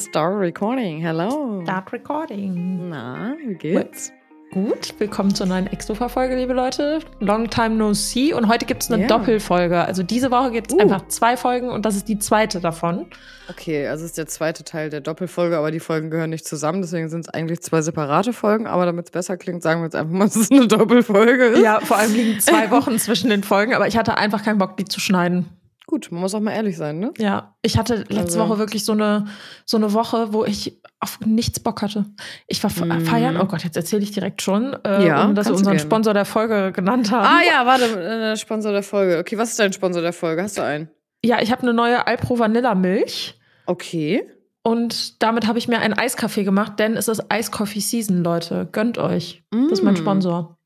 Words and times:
Start 0.00 0.40
recording. 0.40 1.00
Hello. 1.00 1.62
Start 1.62 1.92
recording. 1.92 2.88
Na, 2.90 3.34
wie 3.44 3.54
geht's? 3.54 4.12
Gut, 4.52 4.94
willkommen 4.98 5.34
zur 5.34 5.46
neuen 5.46 5.66
Extra-Folge, 5.66 6.36
liebe 6.36 6.52
Leute. 6.52 7.00
Long 7.18 7.50
time 7.50 7.70
no 7.74 7.92
see. 7.92 8.32
Und 8.32 8.46
heute 8.48 8.66
gibt 8.66 8.84
es 8.84 8.90
eine 8.90 9.02
Ja. 9.02 9.08
Doppelfolge. 9.08 9.80
Also 9.84 10.04
diese 10.04 10.30
Woche 10.30 10.52
gibt 10.52 10.68
es 10.70 10.74
Uh. 10.76 10.80
einfach 10.80 11.08
zwei 11.08 11.36
Folgen 11.36 11.70
und 11.70 11.84
das 11.84 11.96
ist 11.96 12.08
die 12.08 12.18
zweite 12.20 12.60
davon. 12.60 13.06
Okay, 13.50 13.88
also 13.88 14.04
es 14.04 14.10
ist 14.10 14.18
der 14.18 14.26
zweite 14.28 14.62
Teil 14.62 14.90
der 14.90 15.00
Doppelfolge, 15.00 15.56
aber 15.58 15.72
die 15.72 15.80
Folgen 15.80 16.08
gehören 16.08 16.30
nicht 16.30 16.46
zusammen, 16.46 16.82
deswegen 16.82 17.08
sind 17.08 17.20
es 17.20 17.28
eigentlich 17.28 17.62
zwei 17.62 17.82
separate 17.82 18.32
Folgen. 18.32 18.68
Aber 18.68 18.86
damit 18.86 19.06
es 19.06 19.10
besser 19.10 19.36
klingt, 19.36 19.62
sagen 19.62 19.80
wir 19.80 19.86
jetzt 19.86 19.96
einfach 19.96 20.12
mal, 20.14 20.24
dass 20.26 20.36
es 20.36 20.50
eine 20.52 20.68
Doppelfolge 20.68 21.46
ist. 21.46 21.60
Ja, 21.62 21.80
vor 21.80 21.96
allem 21.96 22.12
liegen 22.14 22.38
zwei 22.38 22.70
Wochen 22.70 22.96
zwischen 22.98 23.30
den 23.30 23.42
Folgen, 23.42 23.74
aber 23.74 23.88
ich 23.88 23.96
hatte 23.96 24.16
einfach 24.16 24.44
keinen 24.44 24.58
Bock, 24.58 24.76
die 24.76 24.84
zu 24.84 25.00
schneiden. 25.00 25.48
Gut, 25.86 26.10
man 26.10 26.22
muss 26.22 26.34
auch 26.34 26.40
mal 26.40 26.52
ehrlich 26.52 26.76
sein, 26.78 26.98
ne? 26.98 27.12
Ja, 27.18 27.54
ich 27.60 27.76
hatte 27.76 27.96
letzte 28.08 28.18
Also- 28.20 28.38
Woche 28.40 28.58
wirklich 28.58 28.84
so 28.86 28.92
eine, 28.92 29.26
so 29.66 29.76
eine 29.76 29.92
Woche, 29.92 30.32
wo 30.32 30.44
ich 30.44 30.80
auf 30.98 31.20
nichts 31.20 31.60
Bock 31.60 31.82
hatte. 31.82 32.06
Ich 32.46 32.62
war 32.64 32.70
Mhm. 32.70 33.04
feiern, 33.04 33.36
oh 33.38 33.44
Gott, 33.44 33.64
jetzt 33.64 33.76
erzähle 33.76 34.02
ich 34.02 34.10
direkt 34.12 34.40
schon, 34.40 34.74
äh, 34.84 35.06
Ja, 35.06 35.26
dass 35.32 35.46
wir 35.48 35.54
unseren. 35.54 35.78
Sponsor 35.78 36.14
der 36.14 36.24
Folge 36.24 36.72
genannt 36.72 37.10
haben. 37.10 37.26
Ah 37.26 37.40
ja, 37.46 37.66
warte, 37.66 37.84
äh, 38.02 38.36
Sponsor 38.36 38.72
der 38.72 38.82
Folge. 38.82 39.18
Okay, 39.18 39.36
was 39.36 39.50
ist 39.50 39.58
dein 39.58 39.72
Sponsor 39.74 40.00
der 40.00 40.14
Folge? 40.14 40.42
Hast 40.42 40.56
du 40.56 40.62
einen? 40.62 40.88
Ja, 41.22 41.42
ich 41.42 41.52
habe 41.52 41.62
eine 41.62 41.74
neue 41.74 42.06
Alpro 42.06 42.38
Vanilla 42.38 42.74
Milch. 42.74 43.38
Okay. 43.66 44.26
Und 44.62 45.22
damit 45.22 45.46
habe 45.46 45.58
ich 45.58 45.68
mir 45.68 45.80
einen 45.80 45.92
Eiskaffee 45.92 46.44
gemacht, 46.44 46.78
denn 46.78 46.96
es 46.96 47.08
ist 47.08 47.30
Eiskoffee 47.30 47.80
Season, 47.80 48.22
Leute. 48.24 48.66
Gönnt 48.72 48.96
euch. 48.96 49.44
Das 49.50 49.72
ist 49.72 49.82
mein 49.82 49.94
Mm. 49.94 49.98
Sponsor. 49.98 50.58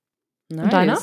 Nice. 0.50 0.70
deiner? 0.70 0.98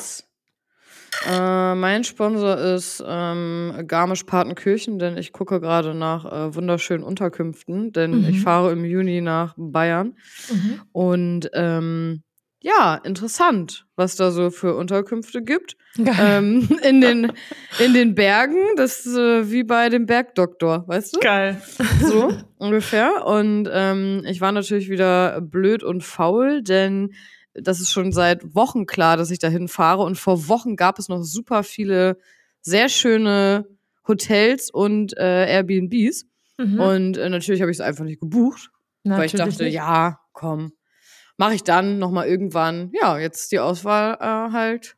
Äh, 1.24 1.74
mein 1.74 2.04
Sponsor 2.04 2.56
ist 2.58 3.02
ähm, 3.06 3.84
Garmisch-Partenkirchen, 3.86 4.98
denn 4.98 5.16
ich 5.16 5.32
gucke 5.32 5.60
gerade 5.60 5.94
nach 5.94 6.24
äh, 6.24 6.54
wunderschönen 6.54 7.02
Unterkünften, 7.04 7.92
denn 7.92 8.22
Mhm. 8.22 8.28
ich 8.28 8.40
fahre 8.40 8.72
im 8.72 8.84
Juni 8.84 9.20
nach 9.20 9.54
Bayern. 9.56 10.16
Und 10.92 11.50
ähm, 11.54 12.22
ja, 12.60 12.96
interessant, 13.04 13.86
was 13.96 14.16
da 14.16 14.30
so 14.30 14.50
für 14.50 14.74
Unterkünfte 14.74 15.42
gibt. 15.42 15.76
Ähm, 15.98 16.68
in, 16.82 17.00
den, 17.00 17.32
in 17.78 17.94
den 17.94 18.14
Bergen, 18.14 18.58
das 18.76 19.06
ist 19.06 19.16
äh, 19.16 19.50
wie 19.50 19.62
bei 19.62 19.88
dem 19.88 20.06
Bergdoktor, 20.06 20.84
weißt 20.88 21.16
du? 21.16 21.20
Geil. 21.20 21.60
So 22.00 22.32
ungefähr. 22.58 23.24
Und 23.24 23.68
ähm, 23.72 24.22
ich 24.26 24.40
war 24.40 24.52
natürlich 24.52 24.90
wieder 24.90 25.40
blöd 25.40 25.82
und 25.82 26.02
faul, 26.02 26.62
denn 26.62 27.12
das 27.60 27.80
ist 27.80 27.90
schon 27.92 28.12
seit 28.12 28.54
Wochen 28.54 28.86
klar, 28.86 29.16
dass 29.16 29.30
ich 29.30 29.38
dahin 29.38 29.68
fahre. 29.68 30.02
Und 30.02 30.16
vor 30.16 30.48
Wochen 30.48 30.76
gab 30.76 30.98
es 30.98 31.08
noch 31.08 31.22
super 31.22 31.62
viele 31.62 32.18
sehr 32.60 32.88
schöne 32.88 33.66
Hotels 34.06 34.70
und 34.70 35.16
äh, 35.16 35.46
Airbnbs. 35.46 36.26
Mhm. 36.58 36.80
Und 36.80 37.16
äh, 37.18 37.28
natürlich 37.28 37.60
habe 37.60 37.70
ich 37.70 37.76
es 37.78 37.80
einfach 37.80 38.04
nicht 38.04 38.20
gebucht, 38.20 38.70
weil 39.04 39.26
ich 39.26 39.32
Natürlich 39.34 39.54
dachte, 39.54 39.64
nicht. 39.64 39.74
ja, 39.74 40.20
komm, 40.32 40.72
mache 41.36 41.54
ich 41.54 41.62
dann 41.64 41.98
noch 41.98 42.10
mal 42.10 42.26
irgendwann. 42.26 42.90
Ja, 42.98 43.18
jetzt 43.18 43.40
ist 43.42 43.52
die 43.52 43.58
Auswahl 43.58 44.14
äh, 44.20 44.52
halt 44.52 44.96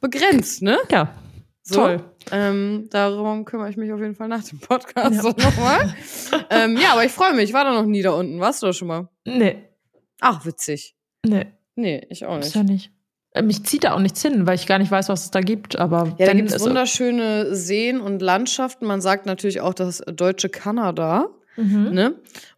begrenzt, 0.00 0.62
ne? 0.62 0.78
Ja, 0.90 1.14
So. 1.62 1.76
toll. 1.76 2.04
Ähm, 2.30 2.88
darum 2.90 3.44
kümmere 3.44 3.70
ich 3.70 3.76
mich 3.76 3.92
auf 3.92 4.00
jeden 4.00 4.14
Fall 4.16 4.28
nach 4.28 4.44
dem 4.44 4.58
Podcast 4.58 5.14
Ja. 5.24 5.32
nochmal. 5.44 5.94
ähm, 6.50 6.76
ja, 6.76 6.92
aber 6.92 7.04
ich 7.04 7.12
freue 7.12 7.32
mich. 7.34 7.44
Ich 7.44 7.52
war 7.52 7.64
da 7.64 7.72
noch 7.72 7.86
nie 7.86 8.02
da 8.02 8.10
unten. 8.10 8.40
Warst 8.40 8.62
du 8.62 8.66
da 8.66 8.72
schon 8.72 8.88
mal? 8.88 9.08
Nee, 9.24 9.68
Ach, 10.20 10.44
witzig. 10.44 10.96
nee, 11.24 11.46
Nee, 11.76 12.06
ich 12.10 12.24
auch 12.26 12.38
ist 12.38 12.46
nicht. 12.46 12.54
ja 12.56 12.62
nicht. 12.64 12.90
Äh, 13.32 13.42
Mich 13.42 13.64
zieht 13.64 13.84
da 13.84 13.92
auch 13.92 14.00
nichts 14.00 14.20
hin, 14.22 14.46
weil 14.46 14.54
ich 14.56 14.66
gar 14.66 14.78
nicht 14.78 14.90
weiß, 14.90 15.08
was 15.08 15.24
es 15.24 15.30
da 15.30 15.40
gibt. 15.40 15.76
Aber 15.78 16.14
Ja, 16.18 16.26
da 16.26 16.32
gibt 16.32 16.48
es 16.48 16.56
es- 16.56 16.62
wunderschöne 16.62 17.54
Seen 17.54 18.00
und 18.00 18.20
Landschaften. 18.22 18.86
Man 18.86 19.00
sagt 19.00 19.26
natürlich 19.26 19.60
auch 19.60 19.74
das 19.74 19.98
deutsche 20.06 20.48
Kanada. 20.48 21.28
Mhm. 21.56 21.90
Ne? 21.92 22.14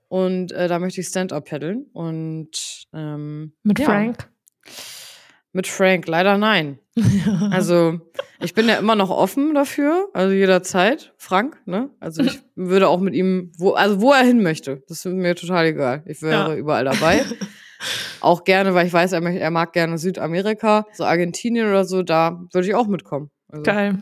Und 0.09 0.53
äh, 0.53 0.69
da 0.69 0.79
möchte 0.79 1.01
ich 1.01 1.09
Stand-up 1.09 1.49
paddeln. 1.49 1.87
Und 1.93 2.87
ähm, 2.95 3.53
Mit 3.63 3.79
ja. 3.79 3.85
Frank. 3.85 4.29
Mit 5.53 5.67
Frank, 5.67 6.07
leider 6.07 6.39
nein. 6.39 6.79
Also, 7.51 8.01
ich 8.41 8.55
bin 8.55 8.69
ja 8.69 8.77
immer 8.77 8.95
noch 8.97 9.11
offen 9.11 9.55
dafür, 9.55 10.09
also 10.13 10.33
jederzeit, 10.35 11.13
Frank, 11.17 11.59
ne? 11.65 11.91
Also 12.01 12.23
ich 12.23 12.41
würde 12.55 12.89
auch 12.89 13.01
mit 13.01 13.15
ihm, 13.15 13.51
wo, 13.57 13.71
also 13.73 14.01
wo 14.01 14.13
er 14.13 14.25
hin 14.25 14.43
möchte, 14.43 14.83
das 14.89 14.99
ist 15.05 15.13
mir 15.13 15.35
total 15.35 15.67
egal. 15.67 16.03
Ich 16.07 16.23
wäre 16.23 16.51
Ja. 16.51 16.55
überall 16.55 16.85
dabei. 16.85 17.25
auch 18.21 18.45
gerne, 18.45 18.75
weil 18.75 18.87
ich 18.87 18.93
weiß, 18.93 19.13
er, 19.13 19.23
er 19.23 19.51
mag 19.51 19.73
gerne 19.73 19.99
Südamerika, 19.99 20.87
so 20.93 21.05
Argentinien 21.05 21.69
oder 21.69 21.85
so, 21.85 22.03
da 22.03 22.41
würde 22.53 22.67
ich 22.69 22.75
auch 22.75 22.87
mitkommen. 22.87 23.31
Also, 23.49 23.63
Geil. 23.63 23.99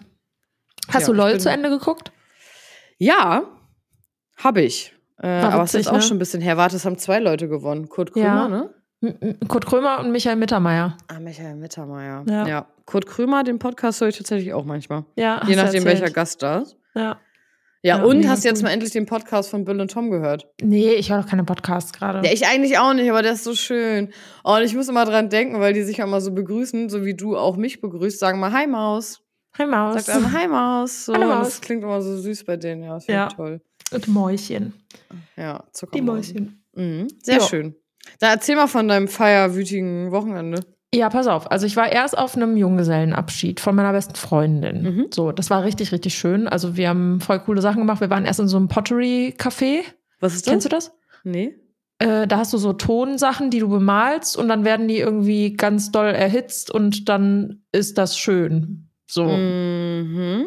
Hast 0.89 1.09
Ja, 1.09 1.15
du 1.15 1.19
LOL 1.19 1.39
zu 1.41 1.51
Ende 1.51 1.69
geguckt? 1.69 2.13
Ja, 2.99 3.43
habe 4.37 4.63
ich. 4.63 4.95
Äh, 5.23 5.29
aber 5.29 5.63
es 5.65 5.75
ist 5.75 5.89
auch 5.89 5.95
ne? 5.95 6.03
schon 6.03 6.17
ein 6.17 6.19
bisschen 6.21 6.41
her. 6.43 6.57
Warte, 6.57 6.77
es 6.77 6.85
haben 6.85 6.99
zwei 6.99 7.19
Leute 7.21 7.49
gewonnen. 7.49 7.89
Kurt 7.89 8.13
Krömer, 8.13 8.27
Ja. 8.27 8.49
ne? 8.49 8.71
M- 9.03 9.17
M- 9.41 9.49
Kurt 9.49 9.67
Krömer 9.67 10.01
und 10.01 10.11
Michael 10.13 10.37
Mittermeier. 10.37 10.97
Ah, 11.09 11.21
Michael 11.21 11.57
Mittermeier. 11.57 12.25
Ja. 12.29 12.47
ja. 12.47 12.67
Kurt 12.87 13.07
Krömer, 13.07 13.45
den 13.45 13.59
Podcast 13.59 14.01
höre 14.01 14.09
ich 14.09 14.17
tatsächlich 14.17 14.53
auch 14.55 14.65
manchmal. 14.65 15.05
Ja, 15.17 15.43
Je 15.47 15.57
nachdem, 15.57 15.85
erzählt. 15.85 15.85
welcher 15.87 16.11
Gast 16.13 16.43
da 16.43 16.59
ist. 16.61 16.77
Ja. 16.95 17.19
Ja, 17.83 17.99
Ja, 17.99 18.05
und 18.05 18.29
hast 18.29 18.45
du 18.45 18.49
jetzt 18.49 18.63
mal 18.63 18.71
endlich 18.71 18.91
den 18.93 19.07
Podcast 19.07 19.51
von 19.51 19.65
Bill 19.65 19.81
und 19.81 19.91
Tom 19.91 20.11
gehört? 20.11 20.49
Nee, 20.61 20.95
ich 20.95 21.11
höre 21.11 21.23
doch 21.23 21.29
keine 21.29 21.45
Podcasts 21.45 21.93
gerade. 21.93 22.27
Ja, 22.27 22.33
ich 22.33 22.47
eigentlich 22.47 22.79
auch 22.79 22.95
nicht, 22.95 23.09
aber 23.11 23.23
der 23.23 23.33
ist 23.33 23.45
so 23.45 23.55
schön. 23.55 24.13
Oh, 24.45 24.55
und 24.57 24.63
ich 24.63 24.75
muss 24.75 24.89
immer 24.89 25.05
dran 25.05 25.29
denken, 25.31 25.61
weil 25.61 25.73
die 25.73 25.83
sich 25.83 25.99
ja 25.99 26.05
immer 26.05 26.21
so 26.21 26.33
begrüßen, 26.33 26.89
so 26.89 27.05
wie 27.05 27.15
du 27.15 27.37
auch 27.37 27.57
mich 27.57 27.81
begrüßt, 27.81 28.19
sagen 28.19 28.41
mal 28.41 28.53
Hi 28.53 28.67
Maus. 28.67 29.21
Hi 29.59 29.67
Maus. 29.67 30.05
Sagt 30.05 30.17
einmal 30.17 30.33
Hi 30.33 30.49
Maus. 30.49 31.05
So, 31.07 31.15
Hallo, 31.15 31.23
und 31.31 31.35
Maus. 31.39 31.47
Das 31.49 31.61
klingt 31.61 31.83
immer 31.85 32.03
so 32.03 32.17
süß 32.17 32.45
bei 32.45 32.57
denen, 32.57 32.83
ja. 32.83 32.95
Das 32.95 33.07
Ja. 33.07 33.29
toll. 33.29 33.61
Und 33.93 34.09
Mäuschen. 34.09 34.73
Ja, 35.37 35.63
Die 35.69 35.73
Zuckermäuschen. 35.73 36.63
Mäuschen. 36.75 37.03
Mhm, 37.03 37.09
sehr 37.23 37.37
Ja. 37.39 37.41
schön. 37.43 37.77
Da 38.19 38.31
erzähl 38.33 38.57
mal 38.57 38.67
von 38.69 38.89
deinem 38.89 39.09
feierwütigen 39.09 40.11
Wochenende. 40.13 40.61
Ja, 40.97 41.11
pass 41.11 41.27
auf. 41.27 41.51
Also 41.51 41.67
ich 41.67 41.77
war 41.77 41.91
erst 41.93 42.17
auf 42.17 42.37
einem 42.37 42.57
Junggesellenabschied 42.57 43.61
von 43.61 43.75
meiner 43.75 43.93
besten 43.93 44.15
Freundin. 44.15 44.83
Mhm. 44.83 45.07
So, 45.13 45.31
das 45.33 45.51
war 45.51 45.63
richtig, 45.63 45.93
richtig 45.93 46.15
schön. 46.17 46.49
Also 46.49 46.77
wir 46.77 46.89
haben 46.89 47.21
voll 47.21 47.39
coole 47.41 47.61
Sachen 47.61 47.81
gemacht. 47.81 48.01
Wir 48.01 48.09
waren 48.11 48.25
erst 48.25 48.41
in 48.41 48.49
so 48.49 48.57
einem 48.57 48.69
Pottery-Café. 48.69 49.81
Was 50.21 50.35
ist 50.35 50.47
das? 50.47 50.51
Kennst 50.53 50.65
du 50.65 50.71
das? 50.71 50.93
Nee. 51.25 51.55
Äh, 51.99 52.27
da 52.27 52.39
hast 52.39 52.53
du 52.53 52.59
so 52.59 52.73
Tonsachen, 52.73 53.51
die 53.51 53.59
du 53.59 53.69
bemalst 53.69 54.37
und 54.37 54.49
dann 54.49 54.65
werden 54.65 54.89
die 54.89 54.99
irgendwie 54.99 55.53
ganz 55.55 55.91
doll 55.93 56.07
erhitzt 56.09 56.71
und 56.71 57.09
dann 57.09 57.63
ist 57.73 57.99
das 57.99 58.17
schön. 58.19 58.89
So. 59.07 59.25
Mhm. 59.25 60.47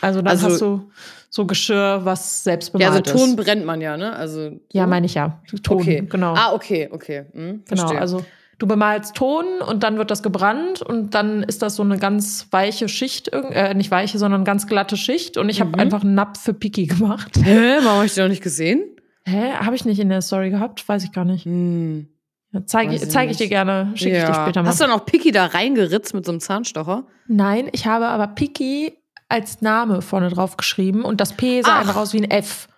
Also 0.00 0.20
dann 0.20 0.28
Also- 0.28 0.48
hast 0.48 0.60
du 0.60 0.90
so 1.30 1.46
Geschirr, 1.46 2.00
was 2.04 2.44
selbst 2.44 2.72
Ja, 2.74 2.88
bemalt 2.90 3.08
also 3.08 3.18
Ton 3.18 3.30
ist. 3.30 3.36
brennt 3.36 3.64
man 3.64 3.80
ja, 3.80 3.96
ne? 3.96 4.14
Also 4.14 4.50
Ja, 4.72 4.84
so? 4.84 4.88
meine 4.90 5.06
ich 5.06 5.14
ja. 5.14 5.40
Ton, 5.62 5.78
Okay. 5.80 6.06
genau. 6.08 6.34
Ah, 6.36 6.52
okay, 6.52 6.88
okay. 6.92 7.24
Mhm, 7.32 7.62
Genau, 7.66 7.82
verstehe. 7.82 8.00
also 8.00 8.24
du 8.62 8.68
bemalst 8.68 9.16
Ton 9.16 9.44
und 9.66 9.82
dann 9.82 9.98
wird 9.98 10.10
das 10.12 10.22
gebrannt 10.22 10.82
und 10.82 11.14
dann 11.14 11.42
ist 11.42 11.62
das 11.62 11.74
so 11.76 11.82
eine 11.82 11.98
ganz 11.98 12.46
weiche 12.52 12.88
Schicht, 12.88 13.28
äh, 13.32 13.74
nicht 13.74 13.90
weiche, 13.90 14.18
sondern 14.18 14.44
ganz 14.44 14.68
glatte 14.68 14.96
Schicht 14.96 15.36
und 15.36 15.48
ich 15.48 15.60
habe 15.60 15.70
Mhm. 15.70 15.80
einfach 15.80 16.02
einen 16.04 16.14
Napf 16.14 16.40
für 16.40 16.54
Piki 16.54 16.86
gemacht. 16.86 17.32
Hä? 17.42 17.76
Warum 17.82 17.96
habe 17.96 18.06
ich 18.06 18.14
den 18.14 18.24
noch 18.24 18.30
nicht 18.30 18.42
gesehen? 18.42 18.84
Hä? 19.24 19.52
Habe 19.54 19.74
ich 19.74 19.84
nicht 19.84 19.98
in 19.98 20.08
der 20.08 20.22
Story 20.22 20.50
gehabt? 20.50 20.88
Weiß 20.88 21.02
ich 21.04 21.10
gar 21.12 21.24
nicht. 21.24 21.44
Hm. 21.44 22.06
Ja, 22.52 22.60
Zeige 22.66 22.94
ich 22.94 23.08
zeig 23.08 23.30
ich 23.30 23.36
dir 23.38 23.48
gerne, 23.48 23.92
schicke 23.94 24.18
ich 24.18 24.24
dir 24.24 24.34
später 24.34 24.62
mal. 24.62 24.68
Hast 24.68 24.80
du 24.80 24.84
auch 24.84 25.04
Piki 25.06 25.32
da 25.32 25.46
reingeritzt 25.46 26.12
mit 26.14 26.24
so 26.24 26.32
einem 26.32 26.40
Zahnstocher? 26.40 27.06
Nein, 27.26 27.68
ich 27.72 27.86
habe 27.86 28.06
aber 28.08 28.26
Piki 28.28 28.92
als 29.28 29.62
Name 29.62 30.02
vorne 30.02 30.28
drauf 30.28 30.56
geschrieben 30.58 31.02
und 31.04 31.20
das 31.20 31.32
P 31.32 31.62
sah 31.62 31.72
Ach. 31.76 31.80
einfach 31.80 31.96
aus 31.96 32.12
wie 32.12 32.18
ein 32.18 32.30
F. 32.30 32.68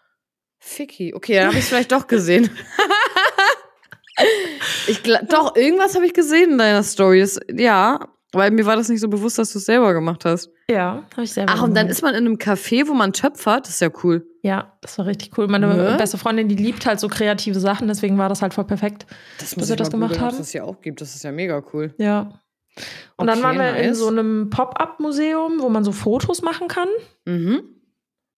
Ficky. 0.61 1.13
Okay, 1.15 1.35
dann 1.35 1.49
habe 1.49 1.57
ich 1.59 1.65
es 1.65 1.69
vielleicht 1.69 1.93
doch 1.93 2.07
gesehen. 2.07 2.49
ich 4.87 5.03
doch, 5.29 5.57
irgendwas 5.57 5.95
habe 5.95 6.07
ich 6.07 6.13
gesehen 6.15 6.53
in 6.53 6.59
deiner 6.59 6.83
Story. 6.83 7.27
Ja, 7.57 8.09
weil 8.33 8.51
mir 8.51 8.67
war 8.67 8.77
das 8.77 8.89
nicht 8.89 9.01
so 9.01 9.09
bewusst, 9.09 9.39
dass 9.39 9.53
du 9.53 9.59
es 9.59 9.65
selber 9.65 9.95
gemacht 9.95 10.25
hast. 10.25 10.51
Ja, 10.69 11.05
habe 11.13 11.23
ich 11.23 11.33
selber 11.33 11.53
Ach, 11.55 11.63
und 11.63 11.75
dann 11.75 11.87
gemacht. 11.87 11.91
ist 11.91 12.03
man 12.03 12.15
in 12.15 12.27
einem 12.27 12.37
Café, 12.37 12.89
wo 12.89 12.95
man 12.95 13.13
töpfert. 13.13 13.67
Das 13.67 13.75
ist 13.75 13.81
ja 13.81 13.91
cool. 14.03 14.27
Ja, 14.43 14.77
das 14.81 14.99
war 14.99 15.07
richtig 15.07 15.37
cool. 15.39 15.47
Meine 15.49 15.69
Ne? 15.69 15.95
beste 15.99 16.19
Freundin, 16.19 16.49
die 16.49 16.57
liebt 16.57 16.85
halt 16.87 17.01
so 17.01 17.09
kreative 17.09 17.59
Sachen, 17.61 17.87
deswegen 17.89 18.19
war 18.19 18.29
das 18.29 18.43
halt 18.43 18.53
voll 18.55 18.65
perfekt. 18.65 19.07
Das 19.39 19.55
Dass 19.55 19.69
wir 19.69 19.77
das 19.77 19.91
gemacht 19.91 20.19
haben? 20.21 20.33
es 20.33 20.39
das 20.39 20.51
hier 20.51 20.65
auch 20.65 20.81
gibt. 20.81 21.01
Das 21.01 21.15
ist 21.15 21.23
ja 21.25 21.33
mega 21.33 21.63
cool. 21.73 21.95
Ja. 21.99 22.41
Und 23.17 23.29
dann 23.29 23.39
Okay, 23.39 23.47
waren 23.47 23.59
wir 23.59 23.77
in 23.77 23.87
nice. 23.91 23.99
so 23.99 24.09
einem 24.09 24.51
Pop-up-Museum, 24.51 25.61
wo 25.61 25.69
man 25.69 25.85
so 25.85 25.93
Fotos 25.93 26.43
machen 26.43 26.67
kann. 26.69 26.89
Mhm. 27.25 27.63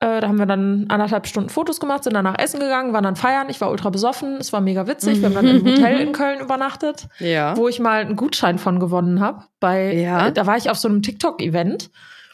Äh, 0.06 0.22
da 0.22 0.28
haben 0.28 0.38
wir 0.38 0.46
dann 0.46 0.86
anderthalb 0.90 1.26
Stunden 1.26 1.50
Fotos 1.50 1.80
gemacht, 1.80 2.04
sind 2.04 2.14
danach 2.14 2.38
essen 2.38 2.60
gegangen, 2.60 2.94
waren 2.94 3.04
dann 3.04 3.16
feiern. 3.16 3.50
Ich 3.50 3.60
war 3.60 3.72
ultra 3.72 3.90
besoffen, 3.90 4.36
es 4.38 4.54
war 4.54 4.62
mega 4.62 4.86
witzig. 4.88 5.20
Wir 5.22 5.26
haben 5.30 5.34
dann 5.34 5.48
im 5.48 5.66
Hotel 5.66 6.00
in 6.06 6.12
Köln 6.12 6.40
übernachtet, 6.42 7.08
Ja. 7.20 7.58
wo 7.58 7.68
ich 7.68 7.80
mal 7.80 8.02
einen 8.02 8.16
Gutschein 8.16 8.60
von 8.60 8.80
gewonnen 8.80 9.20
habe. 9.20 9.46
Bei, 9.60 9.94
Ja. 9.94 10.28
äh, 10.28 10.32
da 10.32 10.46
war 10.46 10.58
ich 10.58 10.70
auf 10.70 10.78
so 10.78 10.88
einem 10.88 11.02
TikTok-Event. 11.02 11.90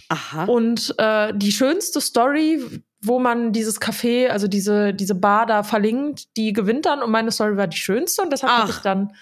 Aha. 0.09 0.43
Und 0.45 0.93
äh, 0.97 1.31
die 1.33 1.53
schönste 1.53 2.01
Story, 2.01 2.61
wo 3.01 3.19
man 3.19 3.53
dieses 3.53 3.79
Café, 3.79 4.27
also 4.27 4.47
diese, 4.49 4.93
diese 4.93 5.15
Bar 5.15 5.45
da 5.45 5.63
verlinkt, 5.63 6.35
die 6.35 6.51
gewinnt 6.51 6.85
dann. 6.85 7.01
Und 7.01 7.11
meine 7.11 7.31
Story 7.31 7.55
war 7.55 7.67
die 7.67 7.77
schönste 7.77 8.21
und 8.21 8.33
deshalb 8.33 8.51
habe 8.51 8.71
ich 8.71 8.77
dann 8.79 9.13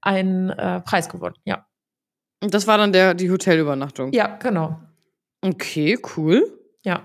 einen 0.00 0.50
äh, 0.50 0.80
Preis 0.80 1.08
gewonnen. 1.08 1.36
Ja. 1.44 1.64
Und 2.42 2.52
das 2.54 2.66
war 2.66 2.76
dann 2.78 2.92
der, 2.92 3.14
die 3.14 3.30
Hotelübernachtung. 3.30 4.12
Ja, 4.12 4.26
genau. 4.42 4.80
Okay, 5.42 5.96
cool. 6.16 6.44
Ja. 6.84 7.02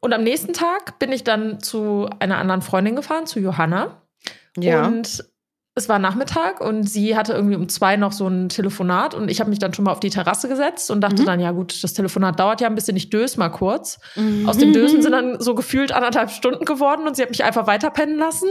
Und 0.00 0.12
am 0.12 0.22
nächsten 0.22 0.52
Tag 0.52 0.98
bin 0.98 1.12
ich 1.12 1.24
dann 1.24 1.60
zu 1.60 2.08
einer 2.20 2.38
anderen 2.38 2.62
Freundin 2.62 2.96
gefahren, 2.96 3.26
zu 3.26 3.38
Johanna. 3.40 4.02
Ja. 4.56 4.86
Und 4.86 5.24
es 5.76 5.88
war 5.88 5.98
Nachmittag 6.00 6.60
und 6.60 6.82
sie 6.82 7.16
hatte 7.16 7.32
irgendwie 7.32 7.54
um 7.54 7.68
zwei 7.68 7.96
noch 7.96 8.10
so 8.12 8.26
ein 8.26 8.48
Telefonat 8.48 9.14
und 9.14 9.30
ich 9.30 9.38
habe 9.40 9.48
mich 9.50 9.60
dann 9.60 9.72
schon 9.72 9.84
mal 9.84 9.92
auf 9.92 10.00
die 10.00 10.10
Terrasse 10.10 10.48
gesetzt 10.48 10.90
und 10.90 11.00
dachte 11.00 11.22
Mhm. 11.22 11.26
dann, 11.26 11.40
ja 11.40 11.52
gut, 11.52 11.82
das 11.84 11.94
Telefonat 11.94 12.38
dauert 12.40 12.60
ja 12.60 12.66
ein 12.66 12.74
bisschen, 12.74 12.96
ich 12.96 13.08
döse 13.08 13.38
mal 13.38 13.50
kurz. 13.50 13.98
Aus 14.46 14.58
dem 14.58 14.72
Dösen 14.72 15.00
sind 15.02 15.12
dann 15.12 15.40
so 15.40 15.54
gefühlt 15.54 15.92
anderthalb 15.92 16.30
Stunden 16.32 16.64
geworden 16.64 17.06
und 17.06 17.14
sie 17.16 17.22
hat 17.22 17.30
mich 17.30 17.44
einfach 17.44 17.66
weiterpennen 17.68 18.18
lassen. 18.18 18.48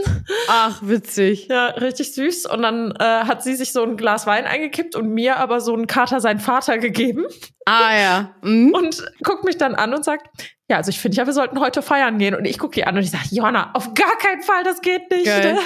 Ach, 0.48 0.80
witzig. 0.82 1.46
Ja, 1.48 1.66
richtig 1.66 2.14
süß. 2.14 2.46
Und 2.46 2.62
dann 2.62 2.92
äh, 2.98 3.04
hat 3.04 3.42
sie 3.44 3.54
sich 3.54 3.72
so 3.72 3.82
ein 3.82 3.96
Glas 3.98 4.26
Wein 4.26 4.46
eingekippt 4.46 4.96
und 4.96 5.10
mir 5.10 5.36
aber 5.36 5.60
so 5.60 5.74
einen 5.74 5.86
Kater 5.86 6.20
sein 6.20 6.40
Vater 6.40 6.78
gegeben 6.78 7.26
Ah 7.66 7.96
ja. 8.00 8.34
Mhm. 8.42 8.72
und 8.74 9.04
guckt 9.22 9.44
mich 9.44 9.58
dann 9.58 9.74
an 9.74 9.92
und 9.94 10.04
sagt, 10.04 10.26
ja, 10.70 10.76
also 10.78 10.88
ich 10.90 10.98
finde 11.00 11.16
ja, 11.18 11.26
wir 11.26 11.32
sollten 11.32 11.60
heute 11.60 11.82
feiern 11.82 12.16
gehen. 12.18 12.34
Und 12.34 12.44
ich 12.46 12.58
gucke 12.58 12.74
die 12.74 12.84
an 12.84 12.96
und 12.96 13.02
ich 13.02 13.10
sage, 13.10 13.24
Johanna, 13.30 13.70
auf 13.74 13.92
gar 13.94 14.16
keinen 14.18 14.40
Fall, 14.42 14.64
das 14.64 14.80
geht 14.80 15.10
nicht. 15.10 15.26
Geil. 15.26 15.58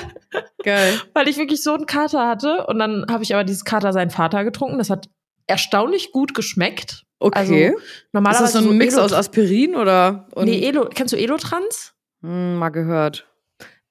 Geil. 0.65 1.01
Weil 1.15 1.29
ich 1.29 1.37
wirklich 1.37 1.63
so 1.63 1.75
einen 1.75 1.87
Kater 1.87 2.27
hatte. 2.27 2.67
Und 2.67 2.79
dann 2.79 3.07
habe 3.11 3.23
ich 3.23 3.35
aber 3.35 3.45
dieses 3.45 3.65
Kater 3.65 3.93
sein 3.93 4.11
Vater 4.11 4.43
getrunken. 4.45 4.79
Das 4.79 4.91
hat 4.91 5.09
erstaunlich 5.47 6.11
gut 6.11 6.35
geschmeckt. 6.35 7.05
Okay. 7.21 7.39
Also, 7.39 7.55
ist 7.55 7.75
Normalerweise 8.13 8.43
das 8.45 8.53
so 8.65 8.71
ein 8.71 8.77
Mix 8.79 8.95
Elo- 8.95 9.05
aus 9.05 9.13
Aspirin 9.13 9.77
oder? 9.77 10.27
Und, 10.35 10.47
Nee, 10.47 10.67
Elo, 10.67 10.89
kennst 10.93 11.13
du 11.13 11.19
Elotrans? 11.19 11.95
Hm, 12.23 12.57
mal 12.57 12.71
gehört. 12.71 13.27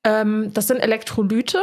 Ähm, 0.04 0.52
das 0.54 0.68
sind 0.68 0.80
Elektrolyte. 0.80 1.62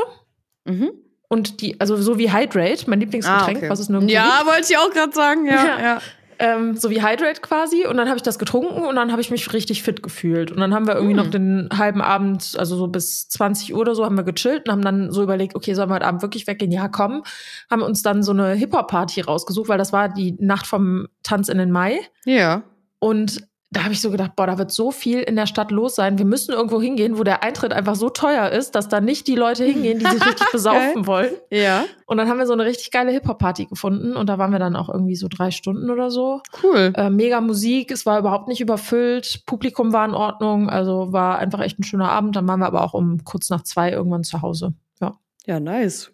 Mhm. 0.65 0.93
Und 1.29 1.61
die, 1.61 1.81
also 1.81 1.97
so 1.97 2.19
wie 2.19 2.33
Hydrate, 2.33 2.89
mein 2.89 2.99
Lieblingsgetränk, 3.01 3.69
was 3.69 3.79
es 3.81 3.89
gibt. 3.89 4.11
Ja, 4.11 4.43
wollte 4.47 4.67
ich 4.73 4.79
auch 4.79 4.91
gerade 4.91 5.13
sagen. 5.13 5.47
Ja, 5.47 5.53
Ja. 5.65 5.81
ja. 5.81 6.03
Ähm, 6.41 6.75
so 6.75 6.89
wie 6.91 7.03
Hydrate 7.03 7.41
quasi. 7.43 7.87
Und 7.87 7.99
dann 7.99 8.09
habe 8.09 8.17
ich 8.17 8.23
das 8.23 8.39
getrunken 8.39 8.83
und 8.83 8.97
dann 8.97 9.13
habe 9.13 9.21
ich 9.21 9.31
mich 9.31 9.53
richtig 9.53 9.83
fit 9.83 10.03
gefühlt. 10.03 10.51
Und 10.51 10.59
dann 10.59 10.75
haben 10.75 10.87
wir 10.87 10.95
irgendwie 10.95 11.13
Hm. 11.17 11.25
noch 11.25 11.31
den 11.31 11.69
halben 11.77 12.01
Abend, 12.01 12.55
also 12.59 12.77
so 12.77 12.89
bis 12.89 13.29
20 13.29 13.75
Uhr 13.75 13.81
oder 13.81 13.95
so, 13.95 14.05
haben 14.05 14.17
wir 14.17 14.25
gechillt 14.25 14.67
und 14.67 14.73
haben 14.73 14.83
dann 14.83 15.13
so 15.13 15.23
überlegt, 15.23 15.55
okay, 15.55 15.75
sollen 15.75 15.91
wir 15.91 15.97
heute 15.97 16.07
Abend 16.07 16.23
wirklich 16.23 16.47
weggehen? 16.47 16.73
Ja, 16.73 16.89
komm. 16.89 17.23
Haben 17.71 17.83
uns 17.83 18.03
dann 18.03 18.23
so 18.23 18.33
eine 18.33 18.55
Hip-Hop-Party 18.55 19.21
rausgesucht, 19.21 19.69
weil 19.69 19.79
das 19.79 19.93
war 19.93 20.09
die 20.09 20.35
Nacht 20.41 20.67
vom 20.67 21.07
Tanz 21.23 21.49
in 21.49 21.59
den 21.59 21.71
Mai. 21.71 22.01
Ja. 22.25 22.63
Und 22.99 23.47
da 23.73 23.85
habe 23.85 23.93
ich 23.93 24.01
so 24.01 24.11
gedacht, 24.11 24.35
boah, 24.35 24.49
da 24.49 24.59
wird 24.59 24.73
so 24.73 24.91
viel 24.91 25.21
in 25.21 25.37
der 25.37 25.47
Stadt 25.47 25.71
los 25.71 25.95
sein. 25.95 26.19
Wir 26.19 26.25
müssen 26.25 26.53
irgendwo 26.53 26.83
hingehen, 26.83 27.19
wo 27.19 27.23
der 27.23 27.45
Eintritt 27.45 27.73
einfach 27.73 27.95
so 27.95 28.11
teuer 28.11 28.49
ist, 28.51 28.75
dass 28.75 28.89
da 28.89 29.01
nicht 29.01 29.29
die 29.29 29.37
Leute 29.37 29.65
hingehen, 29.65 30.01
die 30.01 30.07
sich 30.07 30.27
richtig 30.27 30.47
besaufen 30.53 31.07
wollen. 31.07 31.31
Ja. 31.51 31.85
Und 32.07 32.17
dann 32.17 32.29
haben 32.29 32.39
wir 32.39 32.47
so 32.49 32.53
eine 32.53 32.65
richtig 32.65 32.91
geile 32.91 33.13
Hip-Hop-Party 33.13 33.67
gefunden 33.67 34.17
und 34.17 34.29
da 34.29 34.39
waren 34.39 34.51
wir 34.51 34.59
dann 34.59 34.75
auch 34.75 34.89
irgendwie 34.89 35.15
so 35.15 35.29
drei 35.29 35.53
Stunden 35.53 35.89
oder 35.89 36.11
so. 36.11 36.43
Cool. 36.65 36.93
Äh, 36.97 37.11
mega 37.11 37.41
Musik, 37.41 37.93
es 37.93 38.07
war 38.07 38.19
überhaupt 38.19 38.49
nicht 38.49 38.61
überfüllt, 38.61 39.45
Publikum 39.47 39.93
war 39.93 40.05
in 40.05 40.15
Ordnung, 40.15 40.69
also 40.69 41.13
war 41.13 41.39
einfach 41.39 41.61
echt 41.61 41.79
ein 41.79 41.85
schöner 41.85 42.11
Abend. 42.11 42.35
Dann 42.35 42.49
waren 42.49 42.59
wir 42.59 42.67
aber 42.67 42.83
auch 42.83 42.95
um 42.95 43.23
kurz 43.23 43.51
nach 43.51 43.63
zwei 43.63 43.93
irgendwann 43.93 44.25
zu 44.25 44.43
Hause. 44.43 44.75
Ja, 45.01 45.17
Ja, 45.47 45.61
nice. 45.61 46.11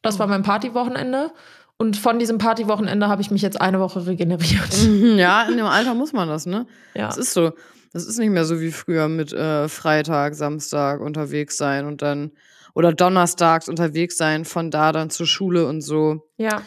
das 0.00 0.18
war 0.18 0.26
mein 0.26 0.42
Partywochenende. 0.42 1.30
Und 1.82 1.96
von 1.96 2.18
diesem 2.18 2.38
Partywochenende 2.38 3.08
habe 3.08 3.20
ich 3.22 3.30
mich 3.30 3.42
jetzt 3.42 3.60
eine 3.60 3.80
Woche 3.80 4.06
regeneriert. 4.06 4.72
Mhm, 4.86 5.18
Ja, 5.18 5.42
in 5.48 5.56
dem 5.56 5.66
Alter 5.66 5.94
muss 5.94 6.12
man 6.12 6.28
das, 6.28 6.46
ne? 6.46 6.66
Ja. 6.94 7.06
Das 7.08 7.16
ist 7.18 7.32
so. 7.32 7.52
Das 7.92 8.06
ist 8.06 8.18
nicht 8.18 8.30
mehr 8.30 8.44
so 8.46 8.60
wie 8.60 8.70
früher 8.72 9.08
mit 9.08 9.32
äh, 9.34 9.68
Freitag, 9.68 10.34
Samstag 10.34 11.00
unterwegs 11.00 11.56
sein 11.58 11.84
und 11.86 12.00
dann 12.00 12.30
oder 12.74 12.92
donnerstags 12.94 13.68
unterwegs 13.68 14.16
sein, 14.16 14.44
von 14.46 14.70
da 14.70 14.92
dann 14.92 15.10
zur 15.10 15.26
Schule 15.26 15.66
und 15.66 15.82
so. 15.82 16.30
ja, 16.38 16.62